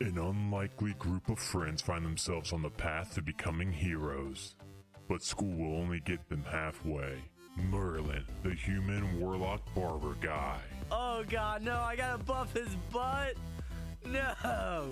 an 0.00 0.18
unlikely 0.18 0.94
group 0.98 1.28
of 1.28 1.38
friends 1.38 1.82
find 1.82 2.04
themselves 2.04 2.52
on 2.52 2.62
the 2.62 2.70
path 2.70 3.14
to 3.14 3.22
becoming 3.22 3.72
heroes. 3.72 4.54
But 5.08 5.22
school 5.22 5.54
will 5.56 5.80
only 5.80 6.00
get 6.00 6.28
them 6.28 6.44
halfway. 6.50 7.18
Merlin, 7.56 8.24
the 8.42 8.54
human 8.54 9.20
warlock 9.20 9.62
barber 9.74 10.16
guy. 10.20 10.58
Oh 10.90 11.24
god, 11.28 11.62
no, 11.62 11.76
I 11.76 11.96
gotta 11.96 12.22
buff 12.22 12.52
his 12.52 12.74
butt. 12.92 13.34
No. 14.04 14.90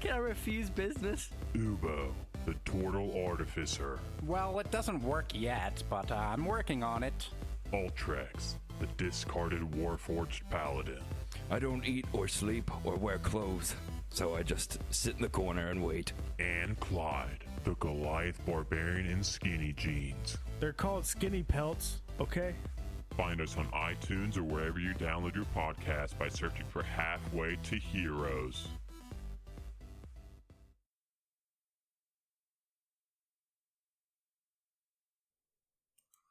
Can 0.00 0.12
I 0.12 0.18
refuse 0.18 0.70
business? 0.70 1.30
Ubo, 1.54 2.12
the 2.46 2.54
turtle 2.64 3.24
artificer. 3.26 3.98
Well, 4.26 4.58
it 4.60 4.70
doesn't 4.70 5.02
work 5.02 5.26
yet, 5.34 5.82
but 5.88 6.10
uh, 6.10 6.14
I'm 6.14 6.44
working 6.44 6.82
on 6.82 7.02
it. 7.02 7.28
Ultrex, 7.72 8.54
the 8.80 8.86
discarded 8.96 9.62
warforged 9.72 10.42
paladin. 10.50 11.02
I 11.50 11.58
don't 11.58 11.84
eat 11.84 12.06
or 12.12 12.28
sleep 12.28 12.70
or 12.84 12.96
wear 12.96 13.18
clothes, 13.18 13.74
so 14.10 14.34
I 14.34 14.42
just 14.42 14.78
sit 14.90 15.16
in 15.16 15.22
the 15.22 15.28
corner 15.28 15.68
and 15.68 15.82
wait. 15.84 16.12
And 16.38 16.78
Clyde, 16.80 17.44
the 17.64 17.74
Goliath 17.76 18.44
barbarian 18.46 19.06
in 19.06 19.22
skinny 19.22 19.72
jeans. 19.72 20.38
They're 20.60 20.72
called 20.72 21.04
skinny 21.04 21.42
pelts, 21.42 22.00
okay? 22.20 22.54
Find 23.16 23.40
us 23.40 23.56
on 23.56 23.66
iTunes 23.68 24.36
or 24.36 24.42
wherever 24.42 24.80
you 24.80 24.92
download 24.94 25.36
your 25.36 25.46
podcast 25.54 26.18
by 26.18 26.28
searching 26.28 26.66
for 26.68 26.82
Halfway 26.82 27.56
to 27.56 27.76
Heroes. 27.76 28.68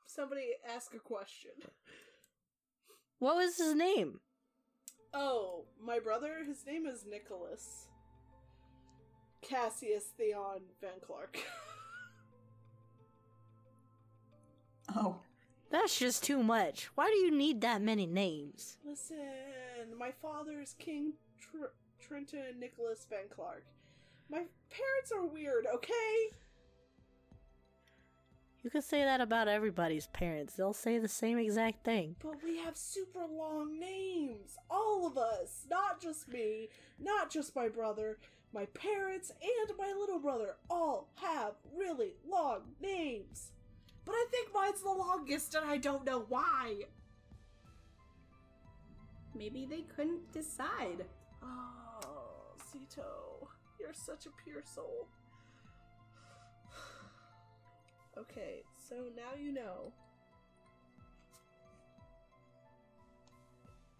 Somebody 0.05 0.51
ask 0.75 0.93
a 0.93 0.99
question. 0.99 1.51
What 3.23 3.37
was 3.37 3.55
his 3.55 3.73
name? 3.73 4.19
Oh, 5.13 5.63
my 5.81 5.99
brother, 5.99 6.43
his 6.45 6.65
name 6.65 6.85
is 6.85 7.05
Nicholas. 7.09 7.87
Cassius 9.41 10.03
Theon 10.17 10.59
Van 10.81 10.99
Clark. 11.01 11.39
Oh. 14.95 15.15
That's 15.71 15.97
just 15.97 16.23
too 16.23 16.43
much. 16.43 16.89
Why 16.93 17.07
do 17.07 17.15
you 17.17 17.31
need 17.31 17.61
that 17.61 17.81
many 17.81 18.05
names? 18.05 18.77
Listen, 18.85 19.17
my 19.97 20.11
father 20.21 20.61
is 20.61 20.75
King 20.77 21.13
Tr- 21.39 21.73
Trenton 21.99 22.59
Nicholas 22.59 23.07
Van 23.09 23.27
Clark. 23.29 23.63
My 24.29 24.43
parents 24.69 25.11
are 25.15 25.25
weird, 25.25 25.65
okay? 25.73 26.29
You 28.63 28.69
could 28.69 28.83
say 28.85 29.03
that 29.03 29.19
about 29.19 29.49
everybody's 29.49 30.07
parents. 30.07 30.53
They'll 30.53 30.71
say 30.71 30.97
the 30.97 31.09
same 31.09 31.37
exact 31.37 31.83
thing. 31.83 32.15
But 32.23 32.41
we 32.41 32.59
have 32.59 32.77
super 32.77 33.25
long 33.29 33.77
names. 33.77 34.57
All 34.71 35.05
of 35.05 35.17
us. 35.17 35.65
Not 35.69 36.01
just 36.01 36.29
me, 36.29 36.69
not 36.97 37.29
just 37.29 37.57
my 37.57 37.67
brother. 37.67 38.17
My 38.53 38.65
parents 38.67 39.31
and 39.41 39.77
my 39.77 39.93
little 39.99 40.19
brother 40.19 40.55
all 40.69 41.09
have 41.15 41.55
really 41.75 42.13
long 42.25 42.61
names. 42.79 43.51
But 44.05 44.13
I 44.13 44.25
think 44.31 44.53
mine's 44.53 44.81
the 44.81 44.91
longest 44.91 45.55
and 45.55 45.69
I 45.69 45.77
don't 45.77 46.05
know 46.05 46.25
why. 46.29 46.83
Maybe 49.35 49.65
they 49.65 49.81
couldn't 49.93 50.31
decide. 50.31 51.05
Oh, 51.41 52.53
Sito, 52.71 53.47
you're 53.77 53.93
such 53.93 54.25
a 54.25 54.29
pure 54.43 54.61
soul. 54.63 55.07
Okay, 58.17 58.63
so 58.89 58.95
now 59.15 59.31
you 59.39 59.51
know. 59.51 59.91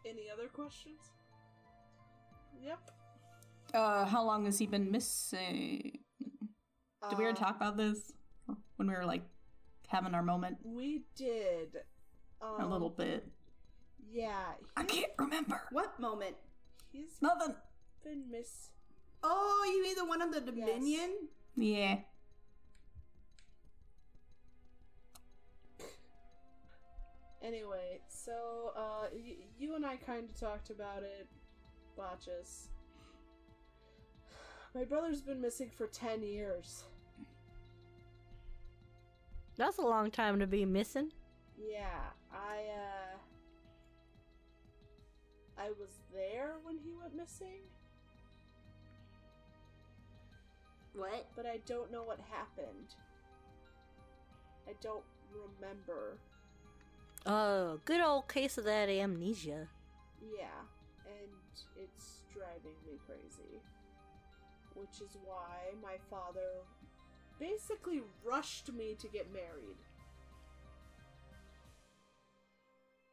Any 0.05 0.29
other 0.31 0.47
questions? 0.49 0.99
Yep. 2.61 2.79
Uh, 3.73 4.05
how 4.05 4.23
long 4.23 4.45
has 4.45 4.59
he 4.59 4.67
been 4.67 4.91
missing? 4.91 5.99
Did 7.09 7.17
we 7.17 7.23
already 7.23 7.37
Uh, 7.39 7.45
talk 7.45 7.55
about 7.55 7.77
this 7.77 8.11
when 8.75 8.87
we 8.87 8.93
were 8.93 9.05
like 9.05 9.23
having 9.87 10.13
our 10.13 10.21
moment? 10.23 10.57
We 10.63 11.03
did. 11.15 11.77
Um, 12.41 12.59
a 12.61 12.67
little 12.67 12.89
bit. 12.89 13.25
Yeah, 14.11 14.53
I 14.75 14.83
can't 14.83 15.11
remember. 15.17 15.61
What 15.71 15.99
moment? 15.99 16.35
he's 16.91 17.17
Nothing. 17.21 17.55
been 18.03 18.29
miss. 18.29 18.69
Oh, 19.23 19.63
you 19.73 19.81
mean 19.81 19.95
the 19.95 20.05
one 20.05 20.21
on 20.21 20.29
the 20.31 20.41
Dominion? 20.41 21.29
Yeah. 21.55 21.99
Anyway, 27.43 27.99
so 28.07 28.71
uh, 28.75 29.07
y- 29.13 29.35
you 29.59 29.75
and 29.75 29.85
I 29.85 29.97
kind 29.97 30.29
of 30.29 30.39
talked 30.39 30.69
about 30.69 31.03
it, 31.03 31.27
Botchus. 31.97 32.67
My 34.75 34.85
brother's 34.85 35.21
been 35.21 35.41
missing 35.41 35.69
for 35.75 35.87
ten 35.87 36.23
years. 36.23 36.85
That's 39.57 39.77
a 39.77 39.81
long 39.81 40.09
time 40.09 40.39
to 40.39 40.47
be 40.47 40.65
missing. 40.65 41.11
Yeah, 41.59 41.99
I 42.31 42.57
uh 42.73 43.17
I 45.61 45.69
was 45.79 45.99
there 46.11 46.55
when 46.63 46.77
he 46.77 46.93
went 46.99 47.15
missing, 47.15 47.61
What? 50.95 51.27
but 51.35 51.45
I 51.45 51.57
don't 51.67 51.91
know 51.91 52.01
what 52.03 52.19
happened. 52.31 52.95
I 54.67 54.71
don't 54.81 55.03
remember. 55.31 56.17
Oh, 57.25 57.79
good 57.85 58.01
old 58.01 58.27
case 58.27 58.57
of 58.57 58.65
that 58.65 58.89
amnesia. 58.89 59.69
Yeah, 60.21 60.59
and 61.05 61.31
it's 61.77 62.23
driving 62.33 62.77
me 62.85 62.99
crazy. 63.05 63.61
Which 64.75 65.01
is 65.01 65.17
why 65.23 65.73
my 65.81 65.95
father 66.09 66.65
basically 67.39 68.01
rushed 68.25 68.73
me 68.73 68.95
to 68.99 69.07
get 69.07 69.31
married. 69.31 69.77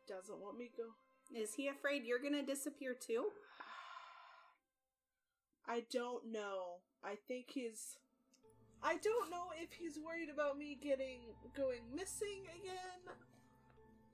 Doesn't 0.08 0.40
want 0.40 0.58
me 0.58 0.70
to 0.76 0.82
go. 0.82 1.40
Is 1.40 1.54
he 1.54 1.68
afraid 1.68 2.04
you're 2.04 2.18
gonna 2.18 2.42
disappear 2.42 2.94
too? 2.94 3.26
I 5.68 5.84
don't 5.92 6.32
know. 6.32 6.80
I 7.04 7.14
think 7.28 7.46
he's. 7.50 7.96
I 8.82 8.96
don't 8.96 9.30
know 9.30 9.52
if 9.56 9.72
he's 9.72 9.98
worried 10.04 10.30
about 10.32 10.58
me 10.58 10.76
getting 10.82 11.20
going 11.54 11.82
missing 11.94 12.42
again, 12.60 13.14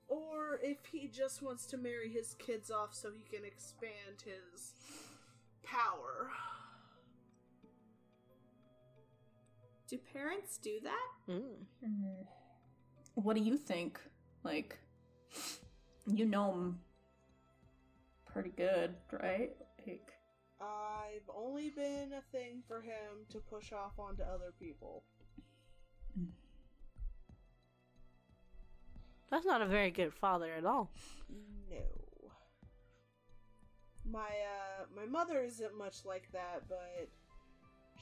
or 0.09 0.61
if 0.63 0.79
he 0.91 1.09
just 1.09 1.43
wants 1.43 1.67
to 1.67 1.77
marry 1.77 2.11
his 2.11 2.35
kids 2.35 2.71
off 2.71 2.95
so 2.95 3.11
he 3.11 3.23
can 3.23 3.45
expand 3.45 4.23
his 4.25 4.73
power. 5.63 6.31
Do 9.89 9.99
parents 10.13 10.59
do 10.59 10.79
that? 10.83 11.33
Mm. 11.33 12.25
What 13.15 13.37
do 13.37 13.43
you 13.43 13.57
think? 13.57 14.01
Like, 14.43 14.79
you 16.07 16.25
know 16.25 16.53
him 16.53 16.79
pretty 18.27 18.51
good, 18.57 18.95
right? 19.13 19.57
Like, 19.87 20.13
I've 20.61 21.29
only 21.35 21.71
been 21.71 22.13
a 22.13 22.23
thing 22.37 22.63
for 22.67 22.81
him 22.81 23.27
to 23.31 23.39
push 23.39 23.73
off 23.73 23.99
onto 23.99 24.23
other 24.23 24.53
people. 24.59 25.05
That's 29.31 29.45
not 29.45 29.61
a 29.61 29.67
very 29.67 29.91
good 29.91 30.13
father 30.13 30.53
at 30.57 30.65
all. 30.65 30.91
No. 31.71 32.31
My 34.09 34.21
uh 34.21 34.85
my 34.95 35.05
mother 35.05 35.43
isn't 35.43 35.77
much 35.77 36.05
like 36.05 36.31
that, 36.33 36.63
but 36.69 37.09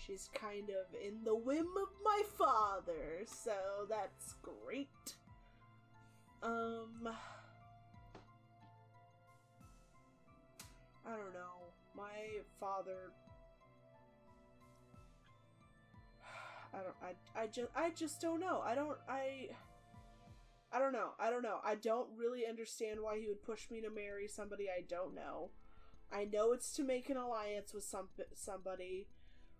she's 0.06 0.28
kind 0.34 0.68
of 0.68 0.94
in 1.02 1.24
the 1.24 1.34
whim 1.34 1.68
of 1.80 1.88
my 2.04 2.22
father, 2.36 3.24
so 3.24 3.52
that's 3.88 4.34
great. 4.42 5.16
Um 6.42 7.08
I 11.06 11.10
don't 11.10 11.32
know. 11.32 11.72
My 11.96 12.42
father 12.60 13.12
I 16.74 16.76
don't 16.76 16.96
I 17.02 17.42
I 17.42 17.46
just 17.46 17.70
I 17.74 17.90
just 17.90 18.20
don't 18.20 18.40
know. 18.40 18.60
I 18.62 18.74
don't 18.74 18.98
I 19.08 19.48
I 20.74 20.78
don't 20.80 20.92
know. 20.92 21.10
I 21.20 21.30
don't 21.30 21.42
know. 21.42 21.58
I 21.64 21.76
don't 21.76 22.08
really 22.16 22.46
understand 22.46 23.00
why 23.00 23.18
he 23.18 23.28
would 23.28 23.42
push 23.42 23.70
me 23.70 23.80
to 23.80 23.90
marry 23.90 24.26
somebody 24.26 24.64
I 24.64 24.82
don't 24.88 25.14
know. 25.14 25.50
I 26.12 26.24
know 26.24 26.52
it's 26.52 26.72
to 26.76 26.82
make 26.82 27.08
an 27.10 27.16
alliance 27.16 27.72
with 27.72 27.84
some 27.84 28.08
somebody. 28.34 29.06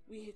We 0.09 0.35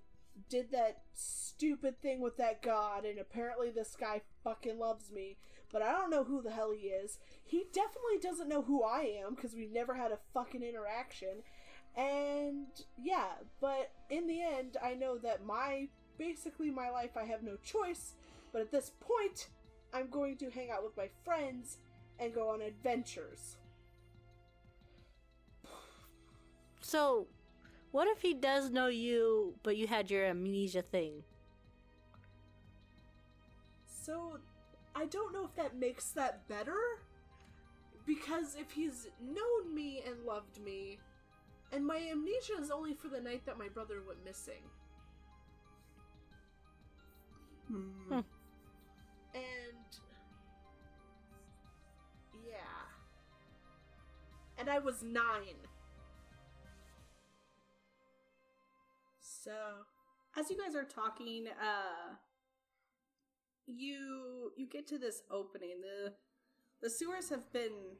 did 0.48 0.70
that 0.70 1.02
stupid 1.14 2.00
thing 2.00 2.20
with 2.20 2.36
that 2.36 2.62
god, 2.62 3.04
and 3.04 3.18
apparently 3.18 3.70
this 3.70 3.96
guy 3.98 4.22
fucking 4.44 4.78
loves 4.78 5.10
me, 5.10 5.36
but 5.72 5.82
I 5.82 5.90
don't 5.92 6.10
know 6.10 6.24
who 6.24 6.42
the 6.42 6.52
hell 6.52 6.72
he 6.72 6.88
is. 6.88 7.18
He 7.44 7.64
definitely 7.72 8.18
doesn't 8.22 8.48
know 8.48 8.62
who 8.62 8.82
I 8.84 9.20
am 9.24 9.34
because 9.34 9.54
we've 9.54 9.72
never 9.72 9.94
had 9.94 10.12
a 10.12 10.18
fucking 10.32 10.62
interaction. 10.62 11.42
And 11.96 12.66
yeah, 12.96 13.32
but 13.60 13.90
in 14.10 14.28
the 14.28 14.40
end, 14.42 14.76
I 14.82 14.94
know 14.94 15.18
that 15.18 15.44
my 15.44 15.88
basically 16.18 16.70
my 16.70 16.90
life, 16.90 17.16
I 17.16 17.24
have 17.24 17.42
no 17.42 17.56
choice. 17.56 18.14
But 18.52 18.62
at 18.62 18.70
this 18.70 18.92
point, 19.00 19.48
I'm 19.92 20.08
going 20.08 20.36
to 20.38 20.50
hang 20.50 20.70
out 20.70 20.84
with 20.84 20.96
my 20.96 21.08
friends 21.24 21.78
and 22.18 22.34
go 22.34 22.50
on 22.50 22.60
adventures. 22.60 23.56
So, 26.80 27.26
what 27.90 28.08
if 28.08 28.22
he 28.22 28.34
does 28.34 28.70
know 28.70 28.86
you, 28.86 29.54
but 29.62 29.76
you 29.76 29.86
had 29.86 30.10
your 30.10 30.24
amnesia 30.24 30.82
thing? 30.82 31.22
So, 33.86 34.38
I 34.94 35.06
don't 35.06 35.32
know 35.32 35.44
if 35.44 35.54
that 35.56 35.76
makes 35.76 36.10
that 36.10 36.46
better. 36.48 36.78
Because 38.06 38.56
if 38.58 38.70
he's 38.70 39.08
known 39.20 39.74
me 39.74 40.02
and 40.06 40.24
loved 40.24 40.62
me, 40.64 40.98
and 41.72 41.86
my 41.86 42.00
amnesia 42.10 42.54
is 42.58 42.70
only 42.70 42.94
for 42.94 43.08
the 43.08 43.20
night 43.20 43.44
that 43.44 43.58
my 43.58 43.68
brother 43.68 44.00
went 44.06 44.24
missing. 44.24 44.62
Hmm. 47.68 48.20
And 54.58 54.68
I 54.68 54.78
was 54.78 55.02
nine. 55.02 55.56
So, 59.20 59.52
as 60.36 60.50
you 60.50 60.58
guys 60.58 60.74
are 60.74 60.84
talking, 60.84 61.46
uh 61.48 62.14
you 63.66 64.52
you 64.56 64.66
get 64.66 64.86
to 64.88 64.98
this 64.98 65.22
opening. 65.30 65.80
The 65.80 66.12
the 66.82 66.90
sewers 66.90 67.28
have 67.28 67.52
been 67.52 67.96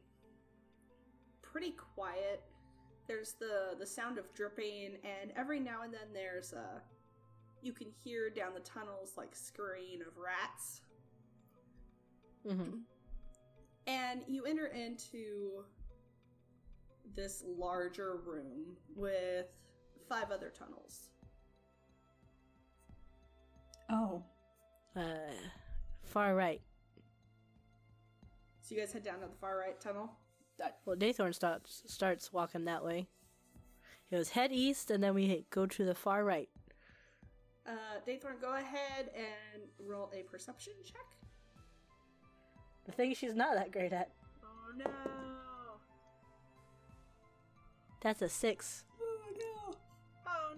pretty 1.43 1.73
quiet. 1.73 2.43
There's 3.07 3.35
the 3.39 3.77
the 3.79 3.87
sound 3.87 4.19
of 4.19 4.33
dripping 4.35 4.97
and 5.05 5.33
every 5.37 5.61
now 5.61 5.83
and 5.83 5.93
then 5.93 6.13
there's 6.13 6.53
uh 6.53 6.81
you 7.63 7.73
can 7.73 7.89
hear 8.05 8.31
down 8.31 8.55
the 8.55 8.61
tunnels 8.61 9.13
like 9.17 9.35
scurrying 9.35 10.01
of 10.01 10.17
rats. 10.17 10.83
Mm-hmm. 12.47 12.79
And 13.87 14.21
you 14.29 14.45
enter 14.45 14.67
into 14.67 15.65
this 17.15 17.45
larger 17.47 18.17
room 18.25 18.77
with 18.95 19.47
five 20.09 20.31
other 20.31 20.53
tunnels. 20.57 21.11
Oh. 23.91 24.23
Uh, 24.97 25.33
far 26.05 26.35
right. 26.35 26.61
So 28.61 28.75
you 28.75 28.81
guys 28.81 28.93
head 28.93 29.05
down 29.05 29.21
to 29.21 29.27
the 29.27 29.37
far 29.41 29.59
right 29.59 29.81
tunnel. 29.81 30.11
Well, 30.85 30.97
Daythorn 30.97 31.35
starts 31.35 31.85
starts 31.87 32.33
walking 32.33 32.65
that 32.65 32.85
way. 32.85 33.07
He 34.11 34.17
goes 34.17 34.31
head 34.31 34.51
east, 34.53 34.91
and 34.91 35.03
then 35.03 35.15
we 35.15 35.47
go 35.51 35.67
to 35.67 35.85
the 35.85 35.95
far 35.95 36.25
right. 36.25 36.49
Uh, 37.67 38.01
Daythorn, 38.07 38.41
go 38.41 38.55
ahead 38.55 39.11
and 39.15 39.63
roll 39.79 40.11
a 40.15 40.23
perception 40.23 40.73
check. 40.85 41.07
The 42.87 42.93
thing 42.93 43.15
she's 43.15 43.35
not 43.35 43.55
that 43.55 43.71
great 43.71 43.93
at. 43.93 44.11
Oh 44.43 44.73
no! 44.77 44.85
That's 48.01 48.23
a 48.23 48.29
six. 48.29 48.85
Oh 49.01 49.19
no. 49.39 49.77
Oh 50.27 50.53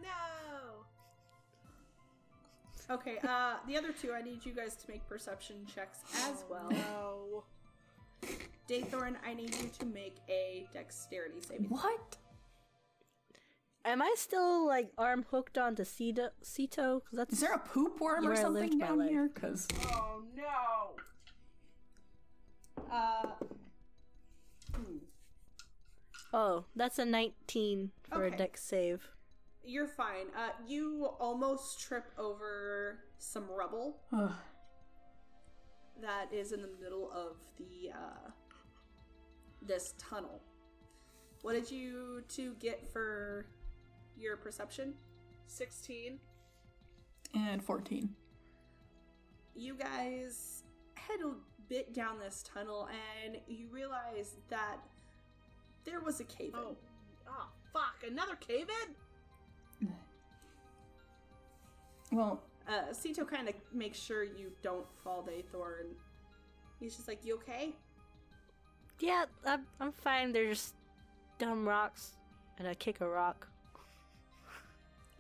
no! 2.89 2.95
Okay, 2.95 3.19
uh, 3.27 3.57
the 3.67 3.77
other 3.77 3.93
two, 3.93 4.13
I 4.13 4.23
need 4.23 4.45
you 4.45 4.53
guys 4.53 4.77
to 4.77 4.91
make 4.91 5.07
perception 5.09 5.57
checks 5.73 5.99
as 6.29 6.45
well. 6.51 6.69
No. 6.71 7.45
Daythorn, 8.69 9.17
I 9.27 9.35
need 9.35 9.55
you 9.57 9.71
to 9.79 9.87
make 9.87 10.17
a 10.29 10.67
dexterity 10.73 11.41
saving. 11.41 11.69
What? 11.71 12.17
Am 13.85 14.03
I 14.03 14.15
still 14.17 14.67
like 14.67 14.93
arm 14.99 15.25
hooked 15.31 15.57
onto 15.57 15.85
Sito? 15.85 16.29
Sito? 16.45 17.01
Because 17.03 17.17
that's 17.17 17.33
Is 17.33 17.41
there 17.41 17.55
a 17.55 17.59
poop 17.59 18.01
worm 18.01 18.29
or 18.29 18.37
something 18.37 18.79
down 18.79 19.01
here? 19.09 19.29
Cause 19.35 19.67
Oh 19.87 20.23
no! 20.37 20.97
Uh. 22.93 23.27
Oh, 26.33 26.65
that's 26.77 26.99
a 26.99 27.05
nineteen 27.05 27.91
for 28.09 28.25
Okay. 28.25 28.35
a 28.35 28.39
dex 28.39 28.63
save. 28.63 29.09
You're 29.65 29.89
fine. 29.89 30.27
Uh, 30.37 30.51
you 30.67 31.07
almost 31.21 31.81
trip 31.81 32.05
over 32.19 32.99
some 33.19 33.45
rubble 33.51 33.99
Ugh. 34.13 34.33
that 36.01 36.33
is 36.33 36.53
in 36.53 36.63
the 36.63 36.71
middle 36.83 37.11
of 37.13 37.37
the 37.59 37.91
uh, 37.93 38.31
this 39.63 39.95
tunnel. 39.99 40.41
What 41.43 41.53
did 41.53 41.71
you 41.71 42.23
two 42.29 42.55
get 42.59 42.87
for 42.93 43.47
your 44.17 44.37
perception? 44.37 44.95
16. 45.47 46.19
and 47.35 47.63
fourteen. 47.63 48.11
You 49.55 49.75
guys 49.75 50.63
head 50.95 51.21
a 51.25 51.33
bit 51.69 51.93
down 51.93 52.19
this 52.19 52.43
tunnel 52.43 52.89
and 53.25 53.37
you 53.47 53.69
realize 53.71 54.37
that 54.49 54.77
there 55.85 56.01
was 56.01 56.21
a 56.21 56.25
cave 56.25 56.55
in. 56.55 56.61
Oh. 56.61 56.77
Oh, 57.29 57.47
fuck. 57.73 58.05
Another 58.09 58.37
cave 58.37 58.67
in? 59.81 59.89
Well, 62.13 62.43
Uh, 62.69 62.91
Sito 62.93 63.27
kind 63.27 63.49
of 63.49 63.55
makes 63.73 63.99
sure 63.99 64.23
you 64.25 64.53
don't 64.63 64.87
fall, 65.03 65.23
Daythorn. 65.29 65.95
He's 66.79 66.95
just 66.97 67.09
like, 67.09 67.25
You 67.25 67.35
okay? 67.37 67.75
Yeah, 69.01 69.25
I'm, 69.47 69.67
I'm 69.81 69.93
fine. 69.93 70.33
They're 70.33 70.49
just 70.51 70.75
dumb 71.39 71.67
rocks, 71.67 72.17
and 72.59 72.69
I 72.69 72.75
kick 72.75 73.01
a 73.01 73.09
rock. 73.09 73.49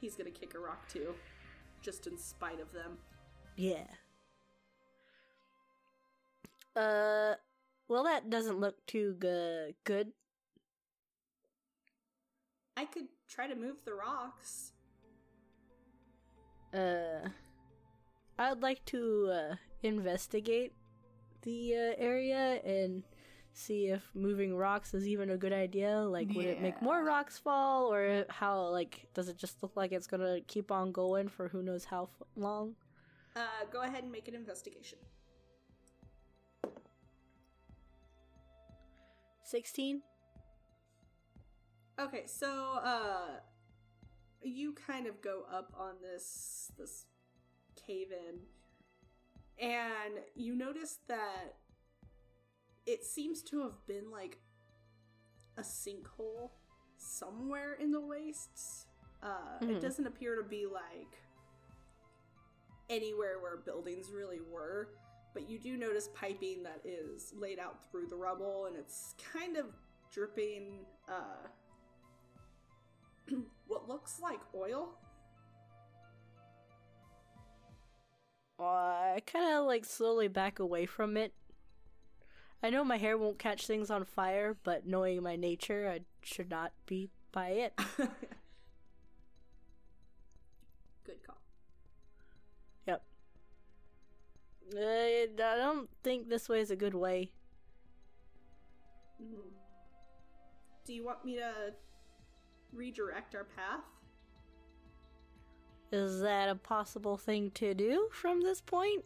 He's 0.01 0.15
gonna 0.17 0.31
kick 0.31 0.55
a 0.55 0.59
rock 0.59 0.87
too, 0.89 1.15
just 1.83 2.07
in 2.07 2.17
spite 2.19 2.61
of 2.61 2.73
them. 2.73 2.99
Yeah. 3.57 3.87
Uh, 6.77 7.35
well, 7.89 8.05
that 8.05 8.31
doesn't 8.31 8.59
look 8.61 8.85
too 8.87 9.17
g- 9.21 9.75
good. 9.85 10.13
I 12.81 12.87
could 12.87 13.09
try 13.29 13.47
to 13.47 13.55
move 13.55 13.77
the 13.85 13.93
rocks. 13.93 14.73
Uh, 16.73 17.29
I'd 18.39 18.63
like 18.63 18.83
to 18.87 19.31
uh, 19.31 19.55
investigate 19.83 20.73
the 21.43 21.75
uh, 21.75 21.95
area 21.99 22.59
and 22.65 23.03
see 23.53 23.89
if 23.89 24.03
moving 24.15 24.57
rocks 24.57 24.95
is 24.95 25.07
even 25.07 25.29
a 25.29 25.37
good 25.37 25.53
idea. 25.53 25.99
Like, 25.99 26.29
would 26.35 26.47
it 26.47 26.63
make 26.63 26.81
more 26.81 27.05
rocks 27.05 27.37
fall, 27.37 27.93
or 27.93 28.25
how? 28.31 28.69
Like, 28.69 29.09
does 29.13 29.29
it 29.29 29.37
just 29.37 29.63
look 29.63 29.77
like 29.77 29.93
it's 29.93 30.07
gonna 30.07 30.41
keep 30.47 30.71
on 30.71 30.91
going 30.91 31.29
for 31.29 31.49
who 31.49 31.63
knows 31.63 31.85
how 31.85 32.05
f- 32.05 32.27
long? 32.35 32.77
Uh, 33.37 33.43
go 33.71 33.83
ahead 33.83 34.05
and 34.05 34.11
make 34.11 34.27
an 34.27 34.35
investigation. 34.35 34.99
Sixteen. 39.45 40.01
Okay, 42.01 42.23
so 42.27 42.79
uh, 42.83 43.41
you 44.43 44.73
kind 44.73 45.07
of 45.07 45.21
go 45.21 45.43
up 45.53 45.73
on 45.79 45.95
this 46.01 46.73
this 46.79 47.05
cave 47.87 48.09
in, 48.11 48.39
and 49.65 50.15
you 50.35 50.55
notice 50.57 50.99
that 51.09 51.57
it 52.87 53.05
seems 53.05 53.43
to 53.43 53.61
have 53.63 53.87
been 53.87 54.11
like 54.11 54.39
a 55.59 55.63
sinkhole 55.63 56.51
somewhere 56.97 57.75
in 57.75 57.91
the 57.91 58.01
wastes. 58.01 58.87
Uh, 59.23 59.59
It 59.61 59.69
Mhm. 59.69 59.81
doesn't 59.81 60.07
appear 60.07 60.37
to 60.37 60.43
be 60.43 60.65
like 60.67 61.19
anywhere 62.89 63.39
where 63.41 63.57
buildings 63.59 64.11
really 64.11 64.41
were. 64.41 64.89
but 65.33 65.49
you 65.49 65.61
do 65.61 65.77
notice 65.77 66.09
piping 66.13 66.61
that 66.65 66.81
is 66.85 67.33
laid 67.35 67.61
out 67.61 67.85
through 67.89 68.05
the 68.09 68.17
rubble 68.17 68.67
and 68.67 68.75
it's 68.77 69.15
kind 69.33 69.57
of 69.57 69.67
dripping 70.11 70.85
uh, 71.07 71.47
what 73.67 73.89
looks 73.89 74.21
like 74.21 74.41
oil. 74.55 74.91
I 78.59 79.23
kind 79.27 79.55
of 79.57 79.65
like 79.65 79.85
slowly 79.85 80.29
back 80.29 80.59
away 80.59 80.85
from 80.87 81.17
it. 81.17 81.33
I 82.63 82.69
know 82.69 82.85
my 82.85 82.99
hair 82.99 83.17
won't 83.17 83.39
catch 83.39 83.67
things 83.67 83.91
on 83.91 84.05
fire, 84.05 84.55
but 84.65 84.87
knowing 84.87 85.23
my 85.23 85.35
nature, 85.37 85.91
I 85.91 86.01
should 86.23 86.51
not 86.51 86.73
be 86.85 87.09
by 87.33 87.49
it. 87.49 87.73
Good 91.05 91.23
call. 91.27 91.39
yep. 92.87 93.03
Uh, 94.75 94.79
I 94.81 95.57
don't 95.57 95.89
think 96.03 96.29
this 96.29 96.51
way 96.51 96.61
is 96.61 96.71
a 96.71 96.77
good 96.77 96.95
way. 96.95 97.31
Mm. 99.23 99.53
Do 100.85 100.93
you 100.93 101.03
want 101.05 101.25
me 101.25 101.37
to 101.37 101.73
redirect 102.75 103.35
our 103.35 103.45
path? 103.45 103.85
Is 105.93 106.21
that 106.21 106.49
a 106.49 106.55
possible 106.55 107.17
thing 107.17 107.51
to 107.53 107.75
do 107.75 108.09
from 108.13 108.43
this 108.43 108.61
point? 108.61 109.05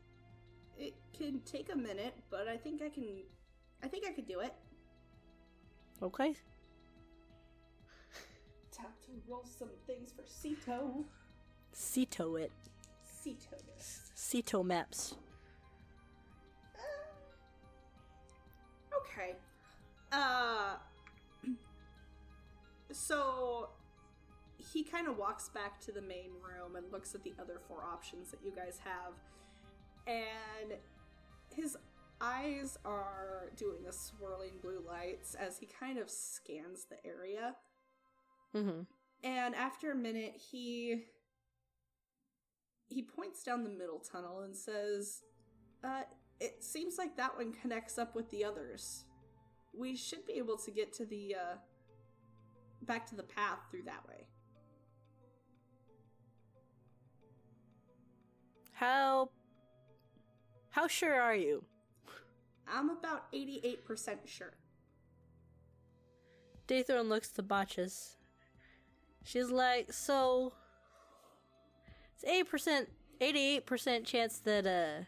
It 0.79 0.95
can 1.17 1.41
take 1.47 1.73
a 1.73 1.77
minute, 1.77 2.15
but 2.31 2.47
I 2.47 2.57
think 2.57 2.83
I 2.83 2.89
can. 2.89 3.05
I 3.83 3.89
think 3.89 4.05
I 4.07 4.13
could 4.13 4.27
do 4.27 4.41
it. 4.41 4.53
Okay. 6.03 6.35
Time 8.73 8.87
to 9.07 9.13
roll 9.29 9.45
some 9.59 9.71
things 9.87 10.13
for 10.13 10.23
Sito. 10.23 11.05
Ceto 11.75 12.41
it. 12.41 12.53
Ceto 13.07 13.57
this. 13.75 14.11
Ceto 14.17 14.65
maps. 14.65 15.15
Okay. 19.01 19.37
Uh. 20.13 20.75
So 22.95 23.71
he 24.57 24.85
kind 24.85 25.09
of 25.09 25.19
walks 25.19 25.49
back 25.49 25.81
to 25.81 25.93
the 25.93 26.01
main 26.01 26.31
room 26.43 26.77
and 26.77 26.91
looks 26.93 27.15
at 27.15 27.25
the 27.25 27.35
other 27.41 27.61
four 27.67 27.85
options 27.85 28.31
that 28.31 28.41
you 28.45 28.53
guys 28.55 28.79
have, 28.85 29.15
and 30.07 30.79
his 31.53 31.77
eyes 32.21 32.79
are 32.85 33.51
doing 33.57 33.83
the 33.85 33.93
swirling 33.93 34.53
blue 34.63 34.81
lights 34.87 35.35
as 35.35 35.59
he 35.59 35.67
kind 35.67 35.99
of 35.99 36.09
scans 36.09 36.87
the 36.89 37.05
area. 37.05 37.57
Mm-hmm. 38.55 38.83
And 39.25 39.55
after 39.57 39.91
a 39.91 39.97
minute, 39.97 40.41
he 40.51 41.07
he 42.87 43.03
points 43.03 43.43
down 43.43 43.65
the 43.65 43.71
middle 43.71 43.99
tunnel 43.99 44.43
and 44.43 44.57
says, 44.57 45.23
"Uh, 45.83 46.03
it 46.39 46.63
seems 46.63 46.97
like 46.97 47.17
that 47.17 47.37
one 47.37 47.53
connects 47.53 47.99
up 47.99 48.15
with 48.15 48.31
the 48.31 48.45
others. 48.45 49.05
We 49.77 49.97
should 49.97 50.25
be 50.27 50.35
able 50.35 50.59
to 50.59 50.71
get 50.71 50.93
to 50.95 51.05
the 51.05 51.35
uh 51.35 51.57
back 52.85 53.07
to 53.09 53.15
the 53.15 53.23
path 53.23 53.59
through 53.71 53.83
that 53.83 54.07
way." 54.09 54.27
How 58.73 59.31
how 60.71 60.89
sure 60.89 61.21
are 61.21 61.37
you? 61.37 61.65
I'm 62.67 62.91
about 62.91 63.31
88% 63.33 64.27
sure. 64.27 64.55
Daythorn 66.67 67.09
looks 67.09 67.29
to 67.31 67.43
Botchus. 67.43 68.17
She's 69.23 69.51
like, 69.51 69.93
so 69.93 70.53
it's 72.15 72.25
eight 72.25 72.49
percent, 72.51 72.89
eighty-eight 73.21 73.67
percent 73.67 74.05
chance 74.05 74.39
that 74.39 74.67
uh 74.67 75.05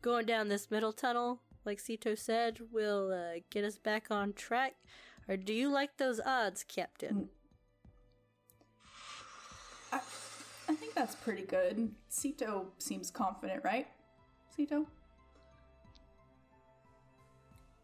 going 0.00 0.26
down 0.26 0.48
this 0.48 0.70
middle 0.70 0.92
tunnel, 0.92 1.40
like 1.64 1.78
Sito 1.82 2.18
said, 2.18 2.60
will 2.72 3.12
uh, 3.12 3.40
get 3.50 3.64
us 3.64 3.78
back 3.78 4.06
on 4.10 4.32
track. 4.32 4.74
Or 5.28 5.36
do 5.36 5.52
you 5.52 5.70
like 5.70 5.96
those 5.96 6.20
odds, 6.20 6.64
Captain? 6.64 7.14
Mm. 7.14 7.28
I, 9.92 10.00
I 10.68 10.74
think 10.74 10.94
that's 10.94 11.14
pretty 11.14 11.42
good. 11.42 11.90
Sito 12.10 12.66
seems 12.78 13.10
confident, 13.10 13.62
right? 13.64 13.86
Sito? 14.56 14.86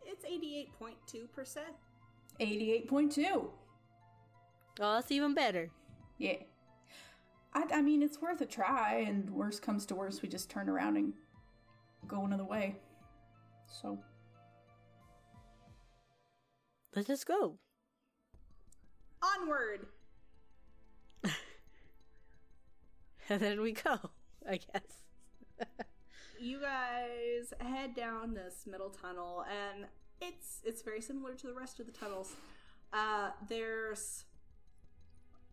It's 0.05 0.24
88.2%. 0.24 1.59
88.2. 2.41 3.26
Oh, 3.34 3.51
that's 4.78 5.11
even 5.11 5.34
better. 5.34 5.70
Yeah. 6.18 6.36
I, 7.55 7.64
I 7.74 7.82
mean, 7.82 8.03
it's 8.03 8.20
worth 8.20 8.41
a 8.41 8.47
try, 8.47 9.05
and 9.07 9.28
worst 9.30 9.62
comes 9.62 9.86
to 9.86 9.95
worst, 9.95 10.22
we 10.22 10.28
just 10.28 10.51
turn 10.51 10.68
around 10.68 10.97
and 10.97 11.12
go 12.07 12.24
another 12.24 12.45
way. 12.45 12.76
So, 13.66 13.99
Let 16.95 17.03
us 17.03 17.07
just 17.07 17.26
go. 17.26 17.59
Onward! 19.22 19.86
And 23.28 23.41
then 23.41 23.61
we 23.61 23.72
go, 23.72 23.97
I 24.49 24.57
guess. 24.59 25.66
you 26.41 26.59
guys 26.61 27.53
head 27.61 27.95
down 27.95 28.34
this 28.34 28.64
middle 28.66 28.88
tunnel 28.91 29.45
and 29.49 29.84
it's 30.20 30.61
it's 30.64 30.82
very 30.82 31.01
similar 31.01 31.34
to 31.34 31.47
the 31.47 31.53
rest 31.55 31.78
of 31.80 31.86
the 31.86 31.93
tunnels 31.93 32.32
uh 32.95 33.30
there's 33.49 34.24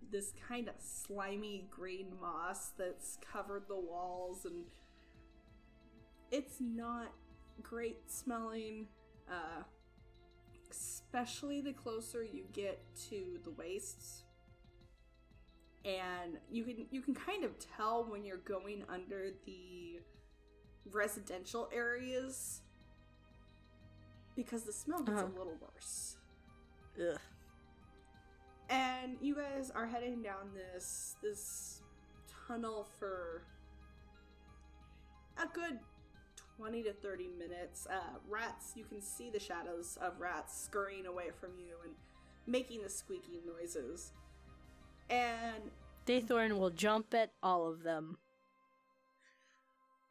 this 0.10 0.32
kind 0.48 0.70
of 0.70 0.76
slimy 0.80 1.68
green 1.70 2.08
moss 2.22 2.70
that's 2.78 3.18
covered 3.32 3.64
the 3.68 3.78
walls 3.78 4.46
and 4.46 4.64
it's 6.32 6.56
not 6.62 7.12
great 7.62 8.10
smelling 8.10 8.88
uh 9.30 9.64
especially 11.08 11.62
the 11.62 11.72
closer 11.74 12.22
you 12.24 12.44
get 12.52 12.80
to 13.10 13.40
the 13.44 13.52
wastes 13.52 14.24
and 15.86 16.38
you 16.52 16.64
can 16.66 16.86
you 16.92 17.02
can 17.02 17.14
kind 17.16 17.44
of 17.46 17.52
tell 17.78 18.04
when 18.10 18.26
you're 18.26 18.38
going 18.38 18.84
under 18.90 19.30
the 19.46 20.00
residential 20.92 21.70
areas 21.74 22.62
because 24.36 24.64
the 24.64 24.74
smell 24.74 25.02
gets 25.02 25.22
Uh-huh. 25.22 25.32
a 25.34 25.38
little 25.38 25.58
worse. 25.62 26.18
Ugh. 27.00 27.18
And 28.70 29.18
you 29.22 29.34
guys 29.36 29.72
are 29.74 29.86
heading 29.88 30.22
down 30.22 30.52
this 30.54 31.16
this 31.24 31.82
tunnel 32.48 32.86
for 33.00 33.44
a 35.42 35.48
good 35.54 35.80
20 36.58 36.84
to 36.84 36.94
30 36.94 37.30
minutes. 37.38 37.88
Uh, 37.90 38.18
rats, 38.28 38.74
you 38.76 38.84
can 38.84 39.02
see 39.02 39.30
the 39.30 39.40
shadows 39.40 39.98
of 40.02 40.20
rats 40.20 40.60
scurrying 40.60 41.06
away 41.06 41.28
from 41.40 41.52
you 41.60 41.76
and 41.84 41.94
making 42.48 42.82
the 42.82 42.90
squeaking 42.90 43.42
noises. 43.46 44.12
And 45.10 45.72
Daythorn 46.06 46.58
will 46.60 46.70
jump 46.72 47.14
at 47.14 47.32
all 47.44 47.68
of 47.68 47.84
them. 47.84 48.18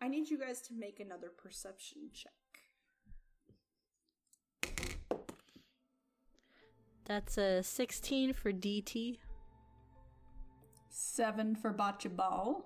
I 0.01 0.09
need 0.09 0.31
you 0.31 0.39
guys 0.39 0.61
to 0.63 0.75
make 0.75 1.01
another 1.01 1.31
perception 1.37 2.11
check. 2.13 2.33
That's 7.07 7.39
a 7.39 7.63
16 7.63 8.33
for 8.33 8.53
DT. 8.53 9.19
seven 10.89 11.55
for 11.55 11.73
Bocce 11.73 12.15
Ball. 12.15 12.65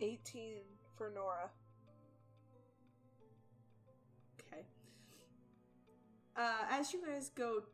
18 0.00 0.58
for 0.96 1.10
Nora. 1.14 1.50
Uh, 6.38 6.52
as 6.70 6.92
you 6.92 7.04
guys 7.04 7.30
go 7.34 7.64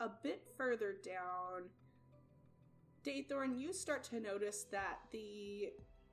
a 0.00 0.08
bit 0.20 0.42
further 0.56 0.96
down, 1.04 1.68
Daythorn, 3.04 3.56
you 3.56 3.72
start 3.72 4.02
to 4.04 4.18
notice 4.18 4.66
that 4.72 4.98
the 5.12 5.70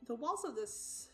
the 0.08 0.14
walls 0.14 0.46
of 0.46 0.56
this 0.56 1.10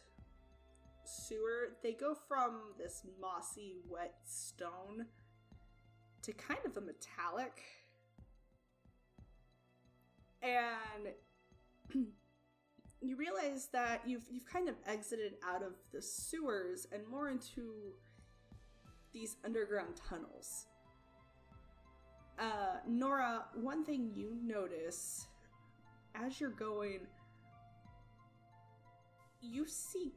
sewer 1.05 1.77
they 1.81 1.93
go 1.93 2.13
from 2.13 2.73
this 2.77 3.03
mossy, 3.21 3.77
wet 3.89 4.15
stone 4.25 5.05
to 6.21 6.33
kind 6.33 6.59
of 6.65 6.75
a 6.75 6.81
metallic, 6.81 7.63
and 10.41 11.13
you 13.01 13.15
realize 13.15 13.69
that 13.71 14.01
you've 14.05 14.25
you've 14.29 14.45
kind 14.45 14.67
of 14.67 14.75
exited 14.85 15.35
out 15.47 15.63
of 15.63 15.75
the 15.93 16.01
sewers 16.01 16.87
and 16.91 17.07
more 17.07 17.29
into 17.29 17.93
these 19.13 19.37
underground 19.45 19.95
tunnels. 20.09 20.67
Uh, 22.39 22.77
Nora, 22.87 23.45
one 23.53 23.85
thing 23.85 24.11
you 24.15 24.35
notice 24.43 25.27
as 26.15 26.41
you're 26.41 26.49
going, 26.49 27.01
you 29.41 29.67
see 29.67 30.13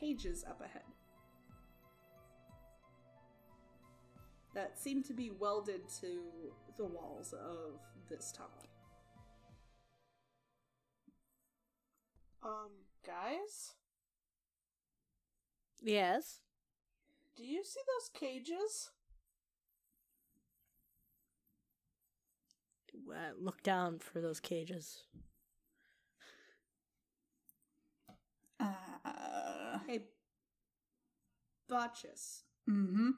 cages 0.00 0.44
up 0.48 0.60
ahead 0.60 0.82
that 4.54 4.78
seem 4.78 5.02
to 5.02 5.12
be 5.12 5.30
welded 5.30 5.88
to 6.00 6.20
the 6.76 6.84
walls 6.84 7.32
of 7.32 7.80
this 8.08 8.32
tunnel. 8.32 8.50
Um, 12.42 12.70
guys? 13.06 13.72
Yes. 15.82 16.43
Do 17.36 17.44
you 17.44 17.64
see 17.64 17.80
those 17.86 18.08
cages? 18.18 18.90
Uh, 23.10 23.32
look 23.40 23.62
down 23.62 23.98
for 23.98 24.20
those 24.20 24.40
cages. 24.40 25.02
Uh, 28.60 28.72
Hey, 29.86 30.00
Botchus, 31.70 32.44
mm-hmm. 32.70 33.10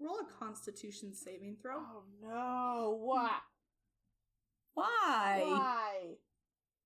roll 0.00 0.18
a 0.18 0.44
Constitution 0.44 1.14
saving 1.14 1.56
throw. 1.62 1.76
Oh 1.76 2.02
no! 2.20 2.98
Why? 3.02 3.30
Why? 4.74 5.42
Why? 5.44 6.16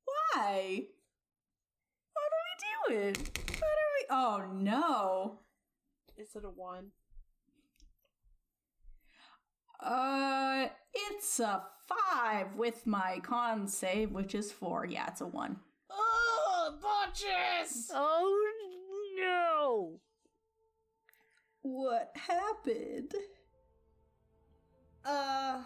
Why? 0.05 0.87
What 2.13 2.31
are 2.37 2.45
we 2.89 2.95
doing? 2.95 3.15
What 3.15 3.77
are 3.79 3.93
we? 3.97 4.07
Oh 4.11 4.53
no. 4.53 5.39
Is 6.21 6.37
it 6.37 6.45
a 6.45 6.51
one? 6.51 6.89
Uh, 9.83 10.67
it's 10.93 11.41
a 11.41 11.63
five 11.89 12.57
with 12.57 12.87
my 12.87 13.21
con 13.23 13.67
save, 13.67 14.11
which 14.13 14.35
is 14.35 14.53
four. 14.53 14.85
Yeah, 14.85 15.07
it's 15.09 15.23
a 15.23 15.27
one. 15.27 15.57
Oh, 15.91 16.75
Botchus! 16.83 17.87
Oh 17.95 18.47
no! 19.19 20.01
What 21.63 22.13
happened? 22.15 23.15
Uh, 25.03 25.63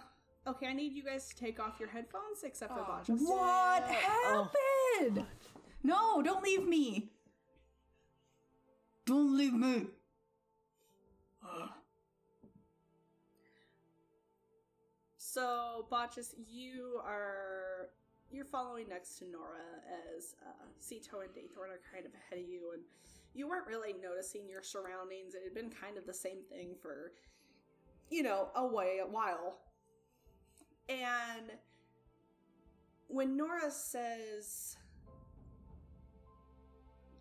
okay, 0.46 0.66
I 0.68 0.72
need 0.72 0.92
you 0.92 1.02
guys 1.02 1.28
to 1.30 1.34
take 1.34 1.58
off 1.58 1.80
your 1.80 1.88
headphones 1.88 2.44
except 2.44 2.72
for 2.72 2.80
Oh, 2.80 2.84
Botchus. 2.84 3.18
What 3.20 3.84
Oh. 3.88 4.48
happened? 5.00 5.26
No, 5.82 6.22
don't 6.22 6.44
leave 6.44 6.64
me. 6.66 7.10
Don't 9.04 9.36
leave 9.36 9.52
me. 9.52 9.86
So, 15.34 15.86
Botchus, 15.90 16.32
you 16.48 17.00
are 17.04 17.88
you're 18.30 18.44
following 18.44 18.88
next 18.88 19.18
to 19.18 19.24
Nora 19.24 19.64
as 20.16 20.36
uh, 20.40 20.66
Sito 20.80 21.24
and 21.24 21.30
Daythorn 21.34 21.70
are 21.70 21.80
kind 21.92 22.06
of 22.06 22.12
ahead 22.14 22.44
of 22.44 22.48
you, 22.48 22.70
and 22.72 22.82
you 23.34 23.48
weren't 23.48 23.66
really 23.66 23.96
noticing 24.00 24.48
your 24.48 24.62
surroundings. 24.62 25.34
It 25.34 25.42
had 25.42 25.52
been 25.52 25.70
kind 25.70 25.98
of 25.98 26.06
the 26.06 26.14
same 26.14 26.44
thing 26.48 26.76
for, 26.80 27.14
you 28.10 28.22
know, 28.22 28.50
a 28.54 28.64
way 28.64 29.00
a 29.02 29.06
while. 29.08 29.58
And 30.88 31.50
when 33.08 33.36
Nora 33.36 33.72
says, 33.72 34.76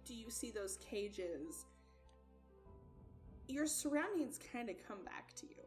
"Do 0.05 0.13
you 0.13 0.29
see 0.29 0.51
those 0.51 0.77
cages?" 0.77 1.65
Your 3.47 3.65
surroundings 3.65 4.39
kind 4.51 4.69
of 4.69 4.75
come 4.87 5.03
back 5.03 5.33
to 5.37 5.47
you. 5.47 5.63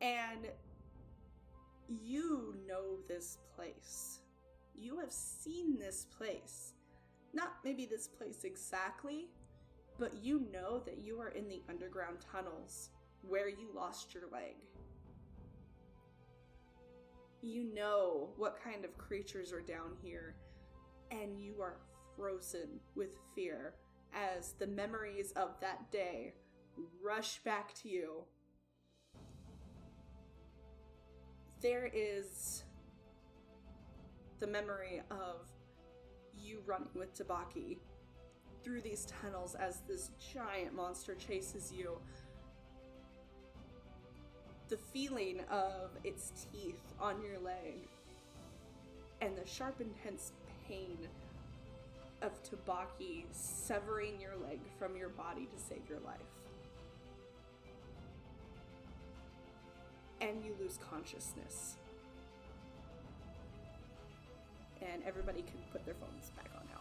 And 0.00 0.48
you 2.00 2.54
know 2.66 2.98
this 3.08 3.38
place. 3.54 4.20
You 4.74 4.98
have 5.00 5.12
seen 5.12 5.78
this 5.78 6.06
place. 6.16 6.74
Not 7.34 7.56
maybe 7.64 7.86
this 7.86 8.08
place 8.08 8.44
exactly, 8.44 9.28
but 9.98 10.14
you 10.22 10.46
know 10.52 10.80
that 10.80 10.98
you 10.98 11.20
are 11.20 11.28
in 11.28 11.48
the 11.48 11.62
underground 11.68 12.18
tunnels 12.32 12.90
where 13.26 13.48
you 13.48 13.68
lost 13.74 14.14
your 14.14 14.24
leg. 14.32 14.56
You 17.42 17.64
know 17.74 18.30
what 18.36 18.62
kind 18.62 18.84
of 18.84 18.96
creatures 18.98 19.52
are 19.52 19.60
down 19.60 19.96
here, 20.02 20.36
and 21.10 21.40
you 21.40 21.60
are 21.60 21.78
frozen 22.16 22.80
with 22.94 23.16
fear 23.34 23.74
as 24.14 24.52
the 24.58 24.66
memories 24.66 25.32
of 25.32 25.58
that 25.60 25.90
day 25.90 26.34
rush 27.02 27.38
back 27.44 27.74
to 27.74 27.88
you 27.88 28.24
there 31.62 31.88
is 31.94 32.64
the 34.40 34.46
memory 34.46 35.00
of 35.12 35.46
you 36.34 36.60
running 36.66 36.88
with 36.94 37.16
Tabaki 37.16 37.78
through 38.64 38.80
these 38.80 39.06
tunnels 39.22 39.54
as 39.54 39.80
this 39.86 40.10
giant 40.32 40.74
monster 40.74 41.14
chases 41.14 41.72
you. 41.72 41.96
The 44.68 44.76
feeling 44.76 45.40
of 45.50 45.90
its 46.02 46.32
teeth 46.52 46.82
on 47.00 47.22
your 47.22 47.38
leg, 47.38 47.86
and 49.20 49.36
the 49.36 49.46
sharp, 49.46 49.80
intense 49.80 50.32
pain 50.66 50.98
of 52.22 52.32
Tabaki 52.42 53.24
severing 53.30 54.20
your 54.20 54.36
leg 54.48 54.58
from 54.78 54.96
your 54.96 55.10
body 55.10 55.46
to 55.46 55.62
save 55.62 55.82
your 55.88 56.00
life. 56.00 56.41
And 60.22 60.44
you 60.44 60.54
lose 60.60 60.78
consciousness. 60.90 61.76
And 64.80 65.02
everybody 65.06 65.42
can 65.42 65.58
put 65.70 65.84
their 65.84 65.94
phones 65.94 66.30
back 66.30 66.48
on 66.56 66.62
now. 66.70 66.80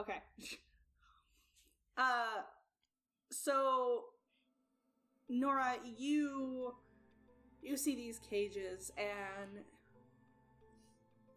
Okay. 0.00 0.22
uh 1.96 2.42
so 3.30 4.04
Nora, 5.28 5.76
you 5.96 6.74
you 7.62 7.76
see 7.76 7.94
these 7.94 8.18
cages 8.18 8.90
and 8.96 9.64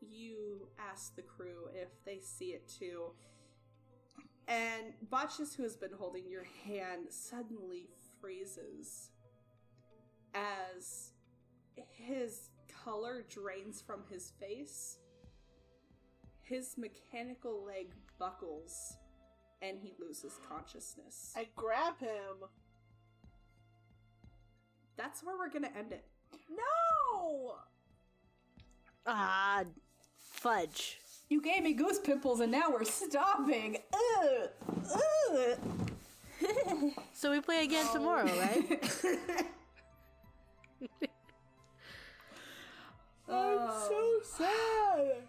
you 0.02 0.68
ask 0.80 1.16
the 1.16 1.22
crew 1.22 1.68
if 1.74 1.90
they 2.06 2.20
see 2.22 2.50
it 2.50 2.68
too. 2.68 3.12
And 4.48 4.94
Botchus, 5.10 5.56
who 5.56 5.64
has 5.64 5.76
been 5.76 5.92
holding 5.98 6.30
your 6.30 6.46
hand, 6.66 7.06
suddenly 7.10 7.90
freezes 8.20 9.11
as 10.34 11.12
his 11.90 12.50
color 12.84 13.24
drains 13.30 13.82
from 13.82 14.02
his 14.10 14.32
face. 14.40 14.98
His 16.42 16.76
mechanical 16.78 17.64
leg 17.66 17.94
buckles 18.20 18.98
and 19.62 19.78
he 19.80 19.94
loses 20.00 20.40
consciousness. 20.50 21.34
I 21.36 21.48
grab 21.56 22.00
him. 22.00 22.50
That's 24.98 25.24
where 25.24 25.38
we're 25.38 25.50
gonna 25.50 25.72
end 25.78 25.94
it. 25.94 26.06
No! 26.50 27.56
Ah, 29.06 29.64
fudge. 30.18 31.00
You 31.30 31.42
gave 31.42 31.64
me 31.64 31.74
goose 31.74 32.00
pimples 32.00 32.42
and 32.42 32.52
now 32.52 32.70
we're 32.70 32.84
stopping. 32.84 33.78
Ugh. 33.94 34.50
Ugh. 35.32 35.58
So 37.14 37.32
we 37.32 37.40
play 37.40 37.64
again 37.64 37.86
tomorrow, 37.94 38.26
right? 38.26 38.84
I'm 43.32 43.58
oh. 43.62 44.22
so 44.24 44.38
sad. 44.38 45.28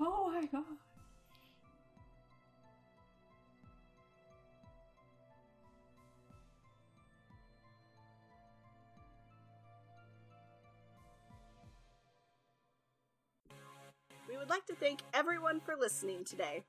oh 0.00 0.30
my 0.32 0.46
god. 0.46 0.64
We 14.28 14.38
would 14.38 14.48
like 14.48 14.66
to 14.66 14.74
thank 14.74 15.00
everyone 15.12 15.60
for 15.60 15.76
listening 15.78 16.24
today. 16.24 16.64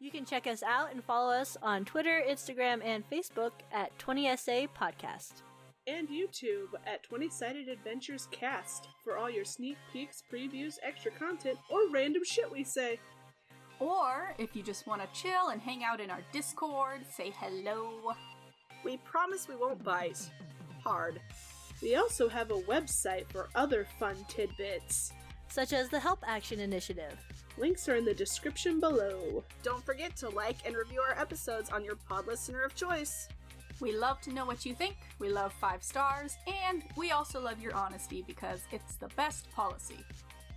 You 0.00 0.10
can 0.10 0.26
check 0.26 0.46
us 0.46 0.62
out 0.62 0.92
and 0.92 1.02
follow 1.02 1.32
us 1.32 1.56
on 1.62 1.86
Twitter, 1.86 2.22
Instagram, 2.28 2.84
and 2.84 3.08
Facebook 3.10 3.52
at 3.72 3.96
20SA 3.98 4.68
Podcast. 4.78 5.42
And 5.86 6.08
YouTube 6.08 6.68
at 6.86 7.02
20 7.02 7.28
Sided 7.28 7.68
Adventures 7.68 8.26
Cast 8.30 8.88
for 9.02 9.18
all 9.18 9.28
your 9.28 9.44
sneak 9.44 9.76
peeks, 9.92 10.22
previews, 10.32 10.78
extra 10.82 11.10
content, 11.10 11.58
or 11.68 11.90
random 11.92 12.22
shit 12.24 12.50
we 12.50 12.64
say. 12.64 12.98
Or 13.80 14.34
if 14.38 14.56
you 14.56 14.62
just 14.62 14.86
want 14.86 15.02
to 15.02 15.20
chill 15.20 15.48
and 15.48 15.60
hang 15.60 15.84
out 15.84 16.00
in 16.00 16.10
our 16.10 16.22
Discord, 16.32 17.00
say 17.10 17.34
hello. 17.38 18.14
We 18.82 18.96
promise 18.98 19.46
we 19.46 19.56
won't 19.56 19.84
bite. 19.84 20.30
Hard. 20.82 21.20
We 21.82 21.96
also 21.96 22.30
have 22.30 22.50
a 22.50 22.62
website 22.62 23.26
for 23.28 23.48
other 23.54 23.86
fun 23.98 24.16
tidbits. 24.26 25.12
Such 25.48 25.74
as 25.74 25.90
the 25.90 26.00
Help 26.00 26.20
Action 26.26 26.60
Initiative. 26.60 27.18
Links 27.58 27.90
are 27.90 27.96
in 27.96 28.06
the 28.06 28.14
description 28.14 28.80
below. 28.80 29.44
Don't 29.62 29.84
forget 29.84 30.16
to 30.16 30.30
like 30.30 30.56
and 30.64 30.74
review 30.74 31.02
our 31.02 31.20
episodes 31.20 31.68
on 31.68 31.84
your 31.84 31.96
pod 31.96 32.26
listener 32.26 32.62
of 32.62 32.74
choice. 32.74 33.28
We 33.84 33.92
love 33.92 34.18
to 34.22 34.32
know 34.32 34.46
what 34.46 34.64
you 34.64 34.74
think. 34.74 34.96
We 35.18 35.28
love 35.28 35.52
five 35.52 35.82
stars, 35.82 36.38
and 36.66 36.82
we 36.96 37.10
also 37.10 37.38
love 37.38 37.60
your 37.60 37.74
honesty 37.74 38.24
because 38.26 38.62
it's 38.72 38.94
the 38.94 39.08
best 39.08 39.52
policy. 39.52 39.98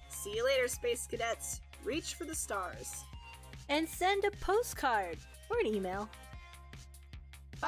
See 0.08 0.34
you 0.34 0.46
later, 0.46 0.70
Space 0.70 1.06
Cadets. 1.06 1.60
Reach 1.84 2.14
for 2.14 2.24
the 2.24 2.34
stars. 2.34 3.04
And 3.68 3.86
send 3.86 4.24
a 4.24 4.32
postcard 4.40 5.18
or 5.50 5.60
an 5.60 5.68
email. 5.68 6.08
Bye. 7.60 7.68